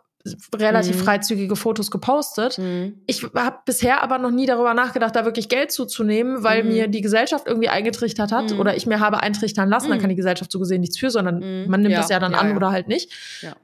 relativ 0.56 0.96
Mhm. 0.98 1.00
freizügige 1.04 1.56
Fotos 1.56 1.92
gepostet. 1.92 2.58
Mhm. 2.58 3.02
Ich 3.06 3.24
habe 3.36 3.58
bisher 3.66 4.02
aber 4.04 4.18
noch 4.18 4.32
nie 4.32 4.46
darüber 4.46 4.74
nachgedacht, 4.74 5.16
da 5.16 5.26
wirklich 5.26 5.50
Geld 5.50 5.72
zuzunehmen, 5.72 6.44
weil 6.44 6.64
Mhm. 6.64 6.70
mir 6.70 6.88
die 6.88 7.02
Gesellschaft 7.02 7.48
irgendwie 7.48 7.70
eingetrichtert 7.70 8.32
hat 8.32 8.52
Mhm. 8.52 8.60
oder 8.60 8.76
ich 8.76 8.86
mir 8.86 9.00
habe 9.00 9.22
eintrichtern 9.22 9.70
lassen. 9.70 9.90
Dann 9.90 9.98
Mhm. 9.98 10.02
kann 10.02 10.10
die 10.10 10.16
Gesellschaft 10.16 10.52
so 10.52 10.60
gesehen 10.60 10.82
nichts 10.82 10.98
für, 10.98 11.10
sondern 11.12 11.40
Mhm. 11.64 11.70
man 11.70 11.82
nimmt 11.82 11.94
Ja, 11.94 12.00
das 12.02 12.10
ja 12.10 12.20
dann 12.20 12.32
ja, 12.34 12.40
an 12.40 12.50
ja. 12.50 12.56
oder 12.56 12.72
halt 12.72 12.88
nicht. 12.88 13.12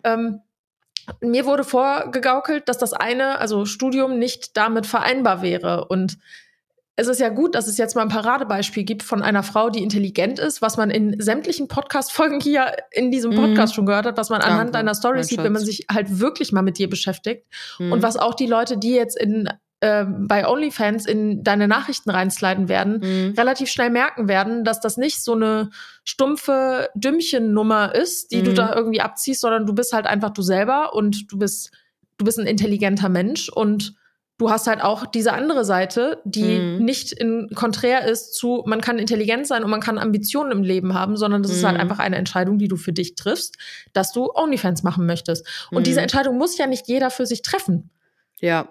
Ähm, 0.03 0.41
mir 1.19 1.45
wurde 1.45 1.63
vorgegaukelt, 1.63 2.69
dass 2.69 2.77
das 2.77 2.93
eine, 2.93 3.39
also 3.39 3.65
Studium, 3.65 4.19
nicht 4.19 4.55
damit 4.55 4.85
vereinbar 4.85 5.41
wäre. 5.41 5.85
Und 5.85 6.17
es 7.01 7.07
ist 7.07 7.19
ja 7.19 7.29
gut, 7.29 7.55
dass 7.55 7.67
es 7.67 7.77
jetzt 7.77 7.95
mal 7.95 8.03
ein 8.03 8.07
Paradebeispiel 8.09 8.83
gibt 8.83 9.03
von 9.03 9.21
einer 9.21 9.43
Frau, 9.43 9.69
die 9.69 9.83
intelligent 9.83 10.39
ist, 10.39 10.61
was 10.61 10.77
man 10.77 10.89
in 10.89 11.19
sämtlichen 11.19 11.67
Podcast-Folgen 11.67 12.39
hier 12.39 12.67
in 12.91 13.11
diesem 13.11 13.31
Mhm. 13.31 13.35
Podcast 13.37 13.75
schon 13.75 13.85
gehört 13.85 14.05
hat, 14.05 14.17
was 14.17 14.29
man 14.29 14.41
anhand 14.41 14.59
Danke, 14.59 14.71
deiner 14.73 14.93
Story 14.95 15.23
sieht, 15.23 15.43
wenn 15.43 15.51
man 15.51 15.61
Schatz. 15.63 15.77
sich 15.77 15.85
halt 15.91 16.19
wirklich 16.19 16.51
mal 16.51 16.61
mit 16.61 16.77
dir 16.77 16.89
beschäftigt. 16.89 17.45
Mhm. 17.79 17.91
Und 17.91 18.03
was 18.03 18.15
auch 18.17 18.35
die 18.35 18.47
Leute, 18.47 18.77
die 18.77 18.91
jetzt 18.91 19.17
in 19.19 19.49
ähm, 19.83 20.27
bei 20.27 20.47
OnlyFans 20.47 21.07
in 21.07 21.43
deine 21.43 21.67
Nachrichten 21.67 22.11
reinsliden 22.11 22.69
werden, 22.69 22.99
Mhm. 23.01 23.33
relativ 23.35 23.67
schnell 23.71 23.89
merken 23.89 24.27
werden, 24.27 24.63
dass 24.63 24.79
das 24.79 24.95
nicht 24.95 25.23
so 25.23 25.33
eine 25.33 25.71
stumpfe 26.03 26.89
Dümmchen-Nummer 26.93 27.95
ist, 27.95 28.31
die 28.31 28.43
du 28.43 28.51
Mhm. 28.51 28.55
da 28.55 28.75
irgendwie 28.75 29.01
abziehst, 29.01 29.41
sondern 29.41 29.65
du 29.65 29.73
bist 29.73 29.91
halt 29.93 30.05
einfach 30.05 30.29
du 30.31 30.43
selber 30.43 30.93
und 30.93 31.31
du 31.31 31.39
bist, 31.39 31.71
du 32.19 32.25
bist 32.25 32.37
ein 32.37 32.45
intelligenter 32.45 33.09
Mensch 33.09 33.49
und 33.49 33.95
du 34.41 34.49
hast 34.49 34.65
halt 34.65 34.81
auch 34.81 35.05
diese 35.05 35.33
andere 35.33 35.63
Seite, 35.63 36.19
die 36.25 36.57
Mhm. 36.59 36.83
nicht 36.83 37.11
in 37.13 37.47
konträr 37.53 38.05
ist 38.07 38.33
zu, 38.33 38.63
man 38.65 38.81
kann 38.81 38.97
intelligent 38.97 39.45
sein 39.45 39.63
und 39.63 39.69
man 39.69 39.81
kann 39.81 39.99
Ambitionen 39.99 40.51
im 40.51 40.63
Leben 40.63 40.95
haben, 40.95 41.15
sondern 41.15 41.43
das 41.43 41.51
ist 41.51 41.63
halt 41.63 41.75
Mhm. 41.75 41.81
einfach 41.81 41.99
eine 41.99 42.15
Entscheidung, 42.15 42.57
die 42.57 42.67
du 42.67 42.75
für 42.75 42.91
dich 42.91 43.13
triffst, 43.13 43.57
dass 43.93 44.11
du 44.13 44.31
OnlyFans 44.33 44.81
machen 44.81 45.05
möchtest. 45.05 45.45
Und 45.69 45.81
Mhm. 45.81 45.83
diese 45.83 46.01
Entscheidung 46.01 46.37
muss 46.39 46.57
ja 46.57 46.65
nicht 46.65 46.87
jeder 46.87 47.11
für 47.11 47.27
sich 47.27 47.43
treffen. 47.43 47.91
Ja. 48.39 48.67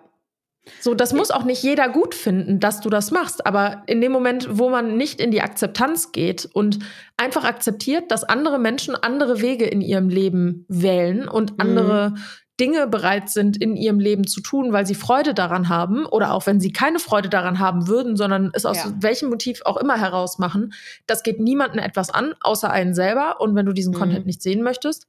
So, 0.80 0.94
das 0.94 1.12
muss 1.14 1.30
auch 1.30 1.44
nicht 1.44 1.62
jeder 1.62 1.88
gut 1.88 2.14
finden, 2.16 2.58
dass 2.58 2.80
du 2.80 2.90
das 2.90 3.12
machst. 3.12 3.46
Aber 3.46 3.82
in 3.86 4.00
dem 4.00 4.10
Moment, 4.12 4.48
wo 4.58 4.70
man 4.70 4.96
nicht 4.96 5.20
in 5.20 5.30
die 5.30 5.40
Akzeptanz 5.40 6.10
geht 6.12 6.48
und 6.52 6.80
einfach 7.16 7.44
akzeptiert, 7.44 8.10
dass 8.10 8.24
andere 8.24 8.58
Menschen 8.58 8.94
andere 8.96 9.40
Wege 9.40 9.66
in 9.66 9.80
ihrem 9.80 10.08
Leben 10.08 10.66
wählen 10.68 11.28
und 11.28 11.52
Mhm. 11.52 11.56
andere 11.60 12.14
Dinge 12.60 12.86
bereit 12.86 13.30
sind, 13.30 13.56
in 13.56 13.74
ihrem 13.76 13.98
Leben 13.98 14.26
zu 14.26 14.40
tun, 14.42 14.72
weil 14.72 14.86
sie 14.86 14.94
Freude 14.94 15.32
daran 15.32 15.68
haben 15.70 16.04
oder 16.06 16.34
auch 16.34 16.46
wenn 16.46 16.60
sie 16.60 16.72
keine 16.72 16.98
Freude 16.98 17.28
daran 17.30 17.58
haben 17.58 17.88
würden, 17.88 18.16
sondern 18.16 18.50
es 18.52 18.66
aus 18.66 18.76
Ja. 18.76 18.92
welchem 19.00 19.30
Motiv 19.30 19.62
auch 19.64 19.78
immer 19.78 19.98
heraus 19.98 20.38
machen, 20.38 20.74
das 21.06 21.22
geht 21.22 21.40
niemanden 21.40 21.78
etwas 21.78 22.10
an, 22.10 22.34
außer 22.40 22.70
einen 22.70 22.94
selber. 22.94 23.40
Und 23.40 23.54
wenn 23.56 23.66
du 23.66 23.72
diesen 23.72 23.94
Mhm. 23.94 23.98
Content 23.98 24.26
nicht 24.26 24.42
sehen 24.42 24.62
möchtest, 24.62 25.06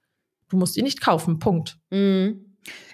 du 0.49 0.57
musst 0.57 0.77
ihn 0.77 0.85
nicht 0.85 1.01
kaufen. 1.01 1.39
Punkt. 1.39 1.77
Mhm. 1.91 2.45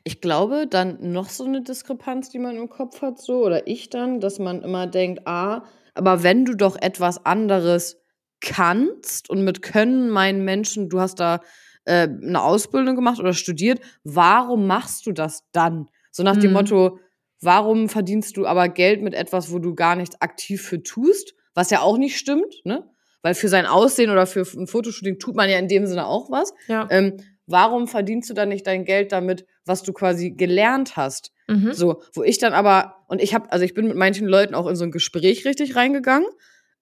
Ich 0.03 0.21
glaube, 0.21 0.65
dann 0.67 1.11
noch 1.11 1.29
so 1.29 1.43
eine 1.43 1.61
Diskrepanz, 1.61 2.29
die 2.29 2.39
man 2.39 2.55
im 2.55 2.69
Kopf 2.69 3.01
hat, 3.01 3.19
so, 3.21 3.45
oder 3.45 3.67
ich 3.67 3.89
dann, 3.89 4.19
dass 4.21 4.39
man 4.39 4.61
immer 4.63 4.87
denkt, 4.87 5.27
ah, 5.27 5.63
aber 5.93 6.23
wenn 6.23 6.45
du 6.45 6.55
doch 6.55 6.75
etwas 6.81 7.25
anderes 7.25 7.97
kannst 8.39 9.29
und 9.29 9.43
mit 9.43 9.61
Können 9.61 10.09
meinen 10.09 10.45
Menschen, 10.45 10.89
du 10.89 10.99
hast 10.99 11.19
da 11.19 11.41
äh, 11.87 12.07
eine 12.07 12.41
Ausbildung 12.41 12.95
gemacht 12.95 13.19
oder 13.19 13.33
studiert, 13.33 13.79
warum 14.03 14.67
machst 14.67 15.05
du 15.05 15.11
das 15.11 15.43
dann? 15.51 15.87
So 16.11 16.23
nach 16.23 16.37
dem 16.37 16.51
Mhm. 16.51 16.53
Motto, 16.57 16.99
warum 17.41 17.89
verdienst 17.89 18.37
du 18.37 18.45
aber 18.45 18.69
Geld 18.69 19.01
mit 19.01 19.13
etwas, 19.13 19.51
wo 19.51 19.59
du 19.59 19.75
gar 19.75 19.95
nichts 19.95 20.19
aktiv 20.21 20.61
für 20.61 20.83
tust? 20.83 21.33
Was 21.53 21.69
ja 21.69 21.81
auch 21.81 21.97
nicht 21.97 22.17
stimmt, 22.17 22.53
ne? 22.65 22.83
Weil 23.23 23.33
für 23.33 23.49
sein 23.49 23.65
Aussehen 23.65 24.11
oder 24.11 24.27
für 24.27 24.41
ein 24.41 24.67
Fotoshooting 24.67 25.17
tut 25.19 25.35
man 25.35 25.49
ja 25.49 25.57
in 25.57 25.67
dem 25.67 25.87
Sinne 25.87 26.05
auch 26.05 26.29
was. 26.29 26.53
Ja. 26.67 26.87
Ähm, 26.91 27.17
warum 27.47 27.87
verdienst 27.87 28.29
du 28.29 28.33
dann 28.33 28.49
nicht 28.49 28.67
dein 28.67 28.85
Geld 28.85 29.11
damit, 29.11 29.45
was 29.65 29.81
du 29.83 29.91
quasi 29.91 30.31
gelernt 30.31 30.95
hast? 30.97 31.31
Mhm. 31.47 31.73
So, 31.73 32.01
wo 32.13 32.23
ich 32.23 32.37
dann 32.37 32.53
aber, 32.53 32.95
und 33.07 33.21
ich 33.21 33.33
habe, 33.33 33.51
also 33.51 33.65
ich 33.65 33.73
bin 33.73 33.87
mit 33.87 33.97
manchen 33.97 34.27
Leuten 34.27 34.53
auch 34.53 34.67
in 34.67 34.75
so 34.75 34.83
ein 34.83 34.91
Gespräch 34.91 35.45
richtig 35.45 35.75
reingegangen, 35.75 36.27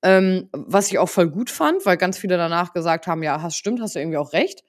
ähm, 0.03 0.49
was 0.51 0.87
ich 0.91 0.99
auch 0.99 1.09
voll 1.09 1.29
gut 1.29 1.49
fand, 1.49 1.85
weil 1.85 1.97
ganz 1.97 2.17
viele 2.17 2.37
danach 2.37 2.73
gesagt 2.73 3.07
haben, 3.07 3.23
ja, 3.23 3.41
hast 3.41 3.55
stimmt, 3.57 3.81
hast 3.81 3.95
du 3.95 3.99
irgendwie 3.99 4.17
auch 4.17 4.33
recht, 4.33 4.63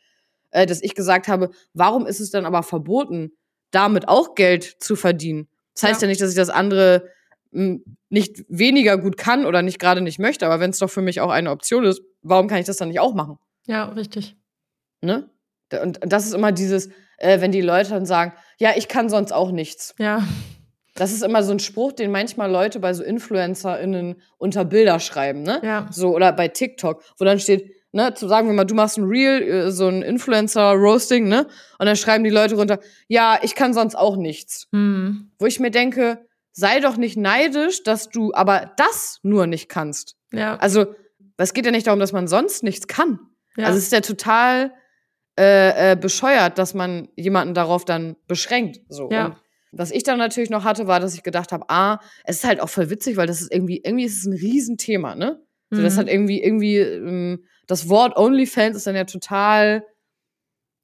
äh, 0.57 0.67
dass 0.67 0.83
ich 0.83 0.95
gesagt 0.95 1.29
habe, 1.29 1.51
warum 1.75 2.07
ist 2.07 2.21
es 2.21 2.31
dann 2.31 2.47
aber 2.47 2.63
verboten, 2.63 3.33
damit 3.71 4.09
auch 4.09 4.35
Geld 4.35 4.65
zu 4.81 4.97
verdienen? 4.97 5.49
Das 5.75 5.83
heißt 5.85 6.03
ja, 6.03 6.07
Ja. 6.07 6.11
nicht, 6.11 6.21
dass 6.21 6.31
ich 6.31 6.37
das 6.37 6.49
andere 6.49 7.11
mh, 7.51 7.79
nicht 8.09 8.45
weniger 8.49 8.97
gut 8.97 9.17
kann 9.19 9.45
oder 9.45 9.61
nicht 9.63 9.79
gerade 9.79 10.01
nicht 10.01 10.19
möchte, 10.19 10.47
aber 10.47 10.59
wenn 10.61 10.71
es 10.71 10.79
doch 10.79 10.91
für 10.91 11.03
mich 11.03 11.21
auch 11.21 11.31
eine 11.31 11.51
Option 11.51 11.85
ist, 11.85 12.01
warum 12.23 12.49
kann 12.49 12.59
ich 12.59 12.67
das 12.67 12.77
dann 12.79 12.89
nicht 12.89 13.01
auch 13.01 13.15
machen? 13.15 13.39
Ja, 13.67 13.85
richtig. 13.87 14.37
Ne? 15.03 15.29
Und 15.83 15.99
das 16.03 16.25
ist 16.27 16.33
immer 16.35 16.53
dieses, 16.53 16.89
äh, 17.19 17.41
wenn 17.41 17.53
die 17.53 17.61
Leute 17.61 17.91
dann 17.91 18.07
sagen, 18.07 18.33
ja, 18.59 18.71
ich 18.77 18.89
kann 18.89 19.09
sonst 19.11 19.33
auch 19.33 19.51
nichts. 19.51 19.95
Ja. 19.99 20.23
Das 20.95 21.13
ist 21.13 21.23
immer 21.23 21.43
so 21.43 21.53
ein 21.53 21.59
Spruch, 21.59 21.93
den 21.93 22.11
manchmal 22.11 22.51
Leute 22.51 22.81
bei 22.81 22.95
so 22.95 23.03
InfluencerInnen 23.03 24.23
unter 24.39 24.65
Bilder 24.65 24.99
schreiben, 25.01 25.43
ne? 25.43 25.61
Ja. 25.63 25.89
So, 25.91 26.15
oder 26.15 26.33
bei 26.33 26.49
TikTok, 26.49 27.03
wo 27.19 27.25
dann 27.27 27.39
steht, 27.39 27.71
ne, 27.97 28.15
zu 28.15 28.29
sagen 28.29 28.47
wir 28.47 28.55
mal, 28.55 28.65
du 28.65 28.75
machst 28.77 28.97
ein 28.99 29.05
Reel, 29.05 29.43
äh, 29.43 29.71
so 29.73 29.89
ein 29.89 30.03
Influencer-Roasting, 30.03 31.27
ne? 31.29 31.47
Und 31.79 31.87
dann 31.87 31.97
schreiben 31.97 32.23
die 32.25 32.31
Leute 32.31 32.55
runter, 32.55 32.79
ja, 33.09 33.39
ich 33.43 33.55
kann 33.55 33.75
sonst 33.75 33.97
auch 33.97 34.17
nichts. 34.17 34.69
Hm. 34.73 35.31
Wo 35.39 35.47
ich 35.47 35.59
mir 35.61 35.71
denke, 35.71 36.25
sei 36.53 36.81
doch 36.81 36.97
nicht 36.97 37.17
neidisch, 37.17 37.83
dass 37.83 38.09
du 38.09 38.33
aber 38.35 38.73
das 38.77 39.19
nur 39.23 39.47
nicht 39.47 39.69
kannst. 39.69 40.17
Ja. 40.33 40.57
Also, 40.57 40.87
es 41.37 41.53
geht 41.53 41.67
ja 41.67 41.73
nicht 41.73 41.87
darum, 41.87 42.01
dass 42.01 42.13
man 42.13 42.29
sonst 42.29 42.63
nichts 42.63 42.87
kann. 42.87 43.19
ja. 43.57 43.67
Also 43.67 43.79
es 43.79 43.85
ist 43.85 43.93
ja 43.93 44.01
total 44.01 44.73
äh, 45.39 45.93
äh, 45.93 45.97
bescheuert, 45.97 46.57
dass 46.59 46.73
man 46.73 47.09
jemanden 47.17 47.53
darauf 47.53 47.85
dann 47.85 48.17
beschränkt. 48.27 48.81
So. 48.89 49.11
Ja. 49.11 49.27
Und 49.27 49.37
Was 49.73 49.91
ich 49.91 50.03
dann 50.03 50.19
natürlich 50.19 50.49
noch 50.49 50.65
hatte, 50.65 50.87
war, 50.87 50.99
dass 51.01 51.15
ich 51.15 51.23
gedacht 51.23 51.53
habe, 51.53 51.67
ah, 51.69 51.99
es 52.25 52.37
ist 52.37 52.45
halt 52.45 52.61
auch 52.61 52.71
voll 52.71 52.89
witzig, 52.89 53.19
weil 53.19 53.27
das 53.27 53.43
ist 53.43 53.53
irgendwie, 53.53 53.83
irgendwie 53.85 54.05
ist 54.07 54.19
es 54.19 54.25
ein 54.25 54.33
Riesenthema, 54.33 55.15
ne? 55.15 55.43
So, 55.71 55.83
das 55.83 55.95
Mhm. 55.97 55.99
hat 55.99 56.09
irgendwie, 56.09 56.43
irgendwie, 56.43 56.77
ähm, 56.79 57.45
das 57.67 57.89
Wort 57.89 58.17
OnlyFans 58.17 58.77
ist 58.77 58.87
dann 58.87 58.97
ja 58.97 59.05
total, 59.05 59.85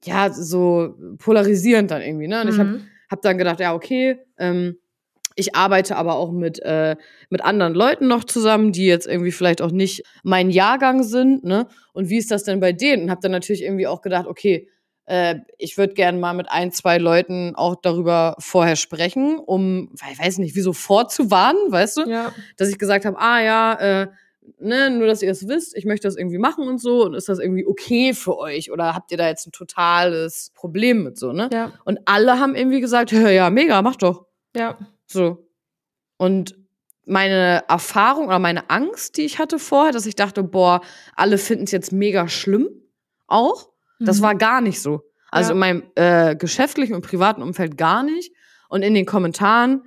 ja, 0.05 0.33
so 0.33 0.95
polarisierend 1.19 1.91
dann 1.91 2.03
irgendwie, 2.03 2.29
ne? 2.29 2.43
Und 2.43 2.49
ich 2.49 2.59
habe 2.59 2.71
Mhm. 2.71 2.83
hab 3.11 3.23
dann 3.23 3.39
gedacht, 3.39 3.61
ja, 3.61 3.75
okay, 3.75 4.19
ähm, 4.39 4.77
ich 5.35 5.55
arbeite 5.55 5.97
aber 5.97 6.17
auch 6.17 6.31
mit, 6.33 6.61
äh, 6.61 6.97
mit 7.31 7.43
anderen 7.43 7.73
Leuten 7.75 8.07
noch 8.07 8.25
zusammen, 8.25 8.73
die 8.73 8.85
jetzt 8.87 9.07
irgendwie 9.07 9.33
vielleicht 9.33 9.63
auch 9.63 9.71
nicht 9.71 10.03
mein 10.25 10.51
Jahrgang 10.51 11.03
sind, 11.05 11.45
ne? 11.45 11.69
Und 11.93 12.11
wie 12.11 12.19
ist 12.19 12.31
das 12.31 12.45
denn 12.45 12.61
bei 12.61 12.73
denen? 12.73 13.05
Und 13.05 13.11
habe 13.11 13.21
dann 13.23 13.33
natürlich 13.33 13.63
irgendwie 13.63 13.87
auch 13.87 14.03
gedacht, 14.03 14.27
okay, 14.27 14.69
äh, 15.07 15.37
ich 15.59 15.79
würde 15.79 15.95
gerne 15.95 16.19
mal 16.19 16.33
mit 16.35 16.51
ein, 16.51 16.71
zwei 16.73 16.99
Leuten 16.99 17.55
auch 17.55 17.77
darüber 17.81 18.35
vorher 18.41 18.77
sprechen, 18.77 19.39
um, 19.39 19.91
ich 19.95 20.19
weiß 20.19 20.39
nicht, 20.39 20.55
wieso 20.55 20.73
vorzuwarnen, 20.73 21.61
weißt 21.71 21.97
du? 21.99 22.11
Ja. 22.11 22.33
Dass 22.57 22.69
ich 22.69 22.79
gesagt 22.79 23.05
habe, 23.05 23.19
ah 23.19 23.41
ja, 23.41 23.75
äh, 24.03 24.09
ne, 24.59 24.91
nur 24.91 25.07
dass 25.07 25.23
ihr 25.23 25.31
es 25.31 25.47
wisst, 25.49 25.77
ich 25.77 25.85
möchte 25.85 26.09
das 26.09 26.17
irgendwie 26.17 26.39
machen 26.39 26.67
und 26.69 26.79
so, 26.81 27.05
und 27.05 27.15
ist 27.15 27.29
das 27.29 27.39
irgendwie 27.39 27.67
okay 27.67 28.15
für 28.15 28.37
euch? 28.39 28.71
Oder 28.73 28.95
habt 28.95 29.11
ihr 29.13 29.17
da 29.19 29.29
jetzt 29.29 29.47
ein 29.47 29.53
totales 29.53 30.51
Problem 30.55 31.05
mit 31.05 31.19
so, 31.19 31.33
ne? 31.33 31.49
Ja. 31.53 31.73
Und 31.85 32.01
alle 32.07 32.39
haben 32.39 32.55
irgendwie 32.55 32.81
gesagt, 32.81 33.13
ja, 33.13 33.29
ja, 33.31 33.51
mega, 33.51 33.81
mach 33.83 33.97
doch. 33.97 34.27
Ja. 34.57 34.79
So. 35.07 35.47
Und 36.17 36.57
meine 37.05 37.65
Erfahrung 37.69 38.27
oder 38.29 38.39
meine 38.39 38.71
Angst, 38.71 39.17
die 39.17 39.23
ich 39.23 39.39
hatte 39.39 39.59
vorher, 39.59 39.93
dass 39.93 40.07
ich 40.07 40.15
dachte, 40.15 40.43
boah, 40.45 40.81
alle 41.17 41.39
finden 41.39 41.65
es 41.65 41.73
jetzt 41.73 41.93
mega 41.93 42.29
schlimm, 42.29 42.69
auch, 43.27 43.69
das 43.99 44.19
Mhm. 44.19 44.23
war 44.23 44.35
gar 44.37 44.61
nicht 44.61 44.81
so. 44.81 45.03
Also 45.31 45.51
Ja. 45.51 45.53
in 45.55 45.59
meinem 45.59 45.83
äh, 45.97 46.37
geschäftlichen 46.37 46.95
und 46.95 47.03
privaten 47.05 47.43
Umfeld 47.43 47.77
gar 47.79 48.03
nicht. 48.03 48.33
Und 48.69 48.83
in 48.83 48.95
den 48.95 49.07
Kommentaren, 49.07 49.83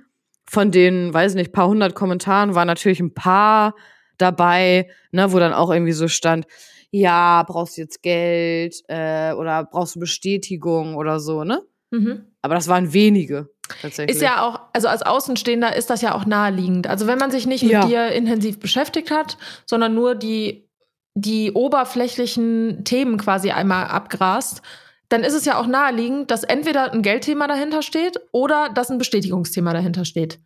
von 0.48 0.70
den, 0.70 1.12
weiß 1.14 1.34
nicht, 1.34 1.52
paar 1.52 1.68
hundert 1.68 1.94
Kommentaren, 1.94 2.54
waren 2.54 2.66
natürlich 2.66 3.00
ein 3.00 3.14
paar 3.14 3.74
dabei, 4.18 4.88
ne, 5.10 5.32
wo 5.32 5.38
dann 5.38 5.52
auch 5.52 5.70
irgendwie 5.70 5.92
so 5.92 6.08
stand, 6.08 6.46
ja, 6.90 7.42
brauchst 7.46 7.76
du 7.76 7.82
jetzt 7.82 8.02
Geld 8.02 8.76
äh, 8.88 9.32
oder 9.32 9.64
brauchst 9.64 9.96
du 9.96 10.00
Bestätigung 10.00 10.96
oder 10.96 11.20
so, 11.20 11.44
ne? 11.44 11.62
Mhm. 11.90 12.24
Aber 12.42 12.54
das 12.54 12.68
waren 12.68 12.92
wenige 12.92 13.48
tatsächlich. 13.82 14.16
Ist 14.16 14.22
ja 14.22 14.46
auch, 14.46 14.60
also 14.72 14.88
als 14.88 15.02
Außenstehender 15.02 15.74
ist 15.76 15.90
das 15.90 16.02
ja 16.02 16.14
auch 16.14 16.26
naheliegend. 16.26 16.86
Also 16.86 17.06
wenn 17.06 17.18
man 17.18 17.30
sich 17.30 17.46
nicht 17.46 17.62
mit 17.62 17.72
Ja. 17.72 17.86
dir 17.86 18.08
intensiv 18.12 18.58
beschäftigt 18.58 19.10
hat, 19.10 19.36
sondern 19.66 19.94
nur 19.94 20.14
die, 20.14 20.68
die 21.14 21.52
oberflächlichen 21.52 22.84
Themen 22.84 23.18
quasi 23.18 23.50
einmal 23.50 23.86
abgrast, 23.86 24.62
dann 25.08 25.22
ist 25.22 25.34
es 25.34 25.44
ja 25.44 25.58
auch 25.58 25.66
naheliegend, 25.66 26.30
dass 26.30 26.42
entweder 26.42 26.92
ein 26.92 27.02
Geldthema 27.02 27.46
dahinter 27.46 27.82
steht 27.82 28.18
oder 28.32 28.68
dass 28.70 28.90
ein 28.90 28.98
Bestätigungsthema 28.98 29.72
dahinter 29.72 30.04
steht. 30.04 30.40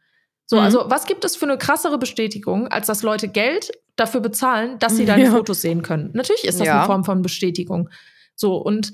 So, 0.50 0.56
Mhm. 0.56 0.62
also 0.64 0.84
was 0.88 1.06
gibt 1.06 1.24
es 1.24 1.36
für 1.36 1.44
eine 1.46 1.58
krassere 1.58 1.96
Bestätigung, 1.96 2.66
als 2.66 2.88
dass 2.88 3.04
Leute 3.04 3.28
Geld 3.28 3.70
dafür 3.94 4.20
bezahlen, 4.20 4.80
dass 4.80 4.96
sie 4.96 5.04
deine 5.06 5.24
Ja. 5.26 5.30
Fotos 5.30 5.60
sehen 5.60 5.82
können? 5.82 6.10
Natürlich 6.12 6.42
ist 6.44 6.58
das 6.58 6.66
Ja. 6.66 6.78
eine 6.78 6.86
Form 6.86 7.04
von 7.04 7.22
Bestätigung. 7.22 7.88
So, 8.34 8.56
und 8.56 8.90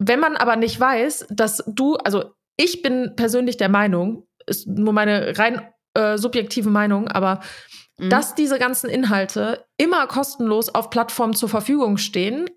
wenn 0.00 0.18
man 0.18 0.36
aber 0.36 0.56
nicht 0.56 0.80
weiß, 0.80 1.26
dass 1.30 1.62
du, 1.68 1.94
also 1.94 2.32
ich 2.56 2.82
bin 2.82 3.12
persönlich 3.14 3.56
der 3.56 3.68
Meinung, 3.68 4.26
ist 4.46 4.66
nur 4.66 4.92
meine 4.92 5.38
rein 5.38 5.60
äh, 5.94 6.18
subjektive 6.18 6.70
Meinung, 6.70 7.06
aber 7.06 7.38
Mhm. 7.98 8.10
dass 8.10 8.34
diese 8.34 8.58
ganzen 8.58 8.90
Inhalte 8.90 9.64
immer 9.76 10.08
kostenlos 10.08 10.74
auf 10.74 10.90
Plattformen 10.90 11.34
zur 11.34 11.48
Verfügung 11.48 11.98
stehen, 11.98 12.50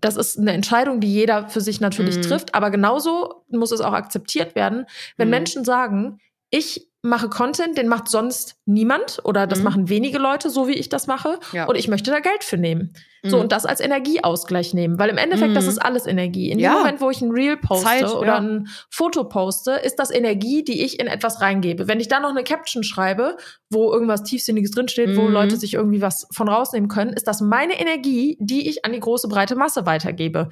das 0.00 0.16
ist 0.16 0.38
eine 0.38 0.52
Entscheidung, 0.52 1.00
die 1.00 1.12
jeder 1.12 1.48
für 1.48 1.60
sich 1.60 1.80
natürlich 1.80 2.18
Mhm. 2.18 2.22
trifft, 2.22 2.54
aber 2.54 2.70
genauso 2.70 3.42
muss 3.50 3.72
es 3.72 3.80
auch 3.80 3.92
akzeptiert 3.94 4.54
werden, 4.54 4.86
wenn 5.16 5.26
Mhm. 5.26 5.30
Menschen 5.38 5.64
sagen, 5.64 6.20
ich 6.50 6.88
mache 7.06 7.28
Content, 7.28 7.78
den 7.78 7.88
macht 7.88 8.08
sonst 8.08 8.56
niemand 8.66 9.20
oder 9.24 9.46
das 9.46 9.58
Mhm. 9.60 9.64
machen 9.64 9.88
wenige 9.88 10.18
Leute, 10.18 10.50
so 10.50 10.68
wie 10.68 10.74
ich 10.74 10.88
das 10.88 11.06
mache, 11.06 11.38
Ja. 11.52 11.64
und 11.66 11.76
ich 11.76 11.88
möchte 11.88 12.10
da 12.10 12.20
Geld 12.20 12.44
für 12.44 12.56
nehmen. 12.56 12.92
So, 13.24 13.36
Mhm. 13.36 13.42
und 13.44 13.52
das 13.52 13.66
als 13.66 13.80
Energieausgleich 13.80 14.72
nehmen. 14.74 14.98
Weil 15.00 15.10
im 15.10 15.18
Endeffekt, 15.18 15.56
das 15.56 15.64
Mhm. 15.64 15.70
ist 15.70 15.78
alles 15.78 16.06
Energie. 16.06 16.50
In 16.50 16.58
Ja. 16.60 16.72
dem 16.74 16.78
Moment, 16.78 17.00
wo 17.00 17.10
ich 17.10 17.20
ein 17.22 17.30
Reel 17.32 17.56
poste 17.56 17.84
Zeit, 17.86 18.04
oder 18.14 18.26
ja. 18.26 18.36
ein 18.36 18.68
Foto 18.90 19.24
poste, 19.24 19.72
ist 19.72 19.96
das 19.98 20.10
Energie, 20.12 20.62
die 20.62 20.84
ich 20.84 21.00
in 21.00 21.06
etwas 21.08 21.40
reingebe. 21.40 21.88
Wenn 21.88 21.98
ich 21.98 22.06
dann 22.08 22.22
noch 22.22 22.30
eine 22.30 22.44
Caption 22.44 22.84
schreibe, 22.84 23.36
wo 23.70 23.92
irgendwas 23.92 24.22
Tiefsinniges 24.22 24.70
drinsteht, 24.70 25.16
wo 25.16 25.22
Mhm. 25.22 25.32
Leute 25.32 25.56
sich 25.56 25.74
irgendwie 25.74 26.02
was 26.02 26.28
von 26.32 26.48
rausnehmen 26.48 26.88
können, 26.88 27.12
ist 27.14 27.26
das 27.26 27.40
meine 27.40 27.80
Energie, 27.80 28.36
die 28.40 28.68
ich 28.68 28.84
an 28.84 28.92
die 28.92 29.00
große, 29.00 29.26
breite 29.28 29.56
Masse 29.56 29.86
weitergebe. 29.86 30.50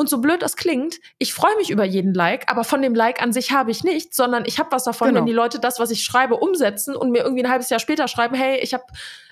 Und 0.00 0.08
so 0.08 0.16
blöd 0.22 0.40
das 0.40 0.56
klingt, 0.56 0.98
ich 1.18 1.34
freue 1.34 1.54
mich 1.58 1.68
über 1.68 1.84
jeden 1.84 2.14
Like, 2.14 2.50
aber 2.50 2.64
von 2.64 2.80
dem 2.80 2.94
Like 2.94 3.20
an 3.22 3.34
sich 3.34 3.52
habe 3.52 3.70
ich 3.70 3.84
nichts, 3.84 4.16
sondern 4.16 4.44
ich 4.46 4.58
habe 4.58 4.72
was 4.72 4.84
davon, 4.84 5.08
Genau. 5.08 5.18
wenn 5.18 5.26
die 5.26 5.34
Leute 5.34 5.58
das, 5.60 5.78
was 5.78 5.90
ich 5.90 6.02
schreibe, 6.04 6.36
umsetzen 6.36 6.96
und 6.96 7.10
mir 7.10 7.18
irgendwie 7.22 7.44
ein 7.44 7.50
halbes 7.50 7.68
Jahr 7.68 7.80
später 7.80 8.08
schreiben, 8.08 8.34
hey, 8.34 8.58
ich 8.60 8.72
habe, 8.72 8.84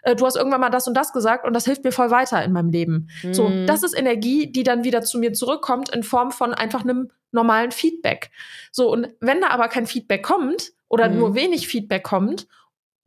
äh, 0.03 0.15
du 0.15 0.27
hast 0.27 0.37
irgendwann 0.37 0.61
mal 0.61 0.69
das 0.69 0.87
und 0.87 0.93
das 0.93 1.15
gesagt 1.15 1.47
und 1.47 1.55
das 1.55 1.65
hilft 1.65 1.85
mir 1.85 1.91
voll 1.93 2.11
weiter 2.11 2.45
in 2.45 2.53
meinem 2.53 2.69
Leben. 2.69 3.09
So, 3.33 3.49
Mhm. 3.49 3.67
das 3.67 3.83
ist 3.83 3.97
Energie, 3.99 4.53
die 4.53 4.63
dann 4.63 4.85
wieder 4.85 5.01
zu 5.01 5.19
mir 5.19 5.33
zurückkommt 5.33 5.89
in 5.89 6.03
Form 6.03 6.33
von 6.33 6.53
einfach 6.53 6.83
einem 6.83 7.11
normalen 7.33 7.71
Feedback. 7.71 8.31
So, 8.71 8.93
und 8.93 9.09
wenn 9.21 9.41
da 9.41 9.49
aber 9.49 9.69
kein 9.69 9.87
Feedback 9.87 10.23
kommt 10.23 10.73
oder 10.89 11.09
Mhm. 11.09 11.17
nur 11.17 11.35
wenig 11.35 11.67
Feedback 11.67 12.03
kommt, 12.03 12.47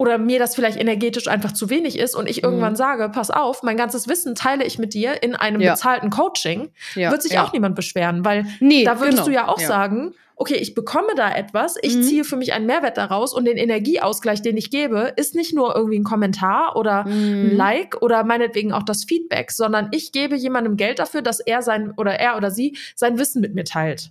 oder 0.01 0.17
mir 0.17 0.39
das 0.39 0.55
vielleicht 0.55 0.79
energetisch 0.79 1.27
einfach 1.27 1.51
zu 1.51 1.69
wenig 1.69 1.99
ist 1.99 2.15
und 2.15 2.27
ich 2.27 2.41
irgendwann 2.43 2.73
Mhm. 2.73 2.77
sage, 2.77 3.09
pass 3.09 3.29
auf, 3.29 3.61
mein 3.61 3.77
ganzes 3.77 4.07
Wissen 4.07 4.33
teile 4.33 4.63
ich 4.65 4.79
mit 4.79 4.95
dir 4.95 5.21
in 5.21 5.35
einem 5.35 5.61
Ja. 5.61 5.73
bezahlten 5.73 6.09
Coaching, 6.09 6.69
ja, 6.95 7.11
wird 7.11 7.21
sich 7.21 7.33
ja. 7.33 7.43
auch 7.43 7.53
niemand 7.53 7.75
beschweren, 7.75 8.25
weil 8.25 8.47
Nee, 8.59 8.83
da 8.83 8.99
würdest 8.99 9.17
genau. 9.19 9.25
du 9.27 9.31
ja 9.33 9.47
auch 9.47 9.59
sagen, 9.59 10.15
okay, 10.35 10.55
ich 10.55 10.73
bekomme 10.73 11.13
da 11.15 11.31
etwas, 11.31 11.75
ich 11.83 11.97
Mhm. 11.97 12.01
ziehe 12.01 12.23
für 12.23 12.35
mich 12.35 12.51
einen 12.53 12.65
Mehrwert 12.65 12.97
daraus 12.97 13.31
und 13.31 13.45
den 13.45 13.57
Energieausgleich, 13.57 14.41
den 14.41 14.57
ich 14.57 14.71
gebe, 14.71 15.13
ist 15.17 15.35
nicht 15.35 15.53
nur 15.53 15.75
irgendwie 15.75 15.99
ein 15.99 16.03
Kommentar 16.03 16.75
oder 16.77 17.05
ein 17.05 17.51
Mhm. 17.51 17.55
Like 17.57 18.01
oder 18.01 18.23
meinetwegen 18.23 18.73
auch 18.73 18.81
das 18.81 19.03
Feedback, 19.03 19.51
sondern 19.51 19.89
ich 19.91 20.11
gebe 20.11 20.35
jemandem 20.35 20.77
Geld 20.77 20.97
dafür, 20.97 21.21
dass 21.21 21.39
er 21.41 21.61
sein 21.61 21.93
oder 21.95 22.13
er 22.19 22.37
oder 22.37 22.49
sie 22.49 22.75
sein 22.95 23.19
Wissen 23.19 23.39
mit 23.39 23.53
mir 23.53 23.65
teilt. 23.65 24.09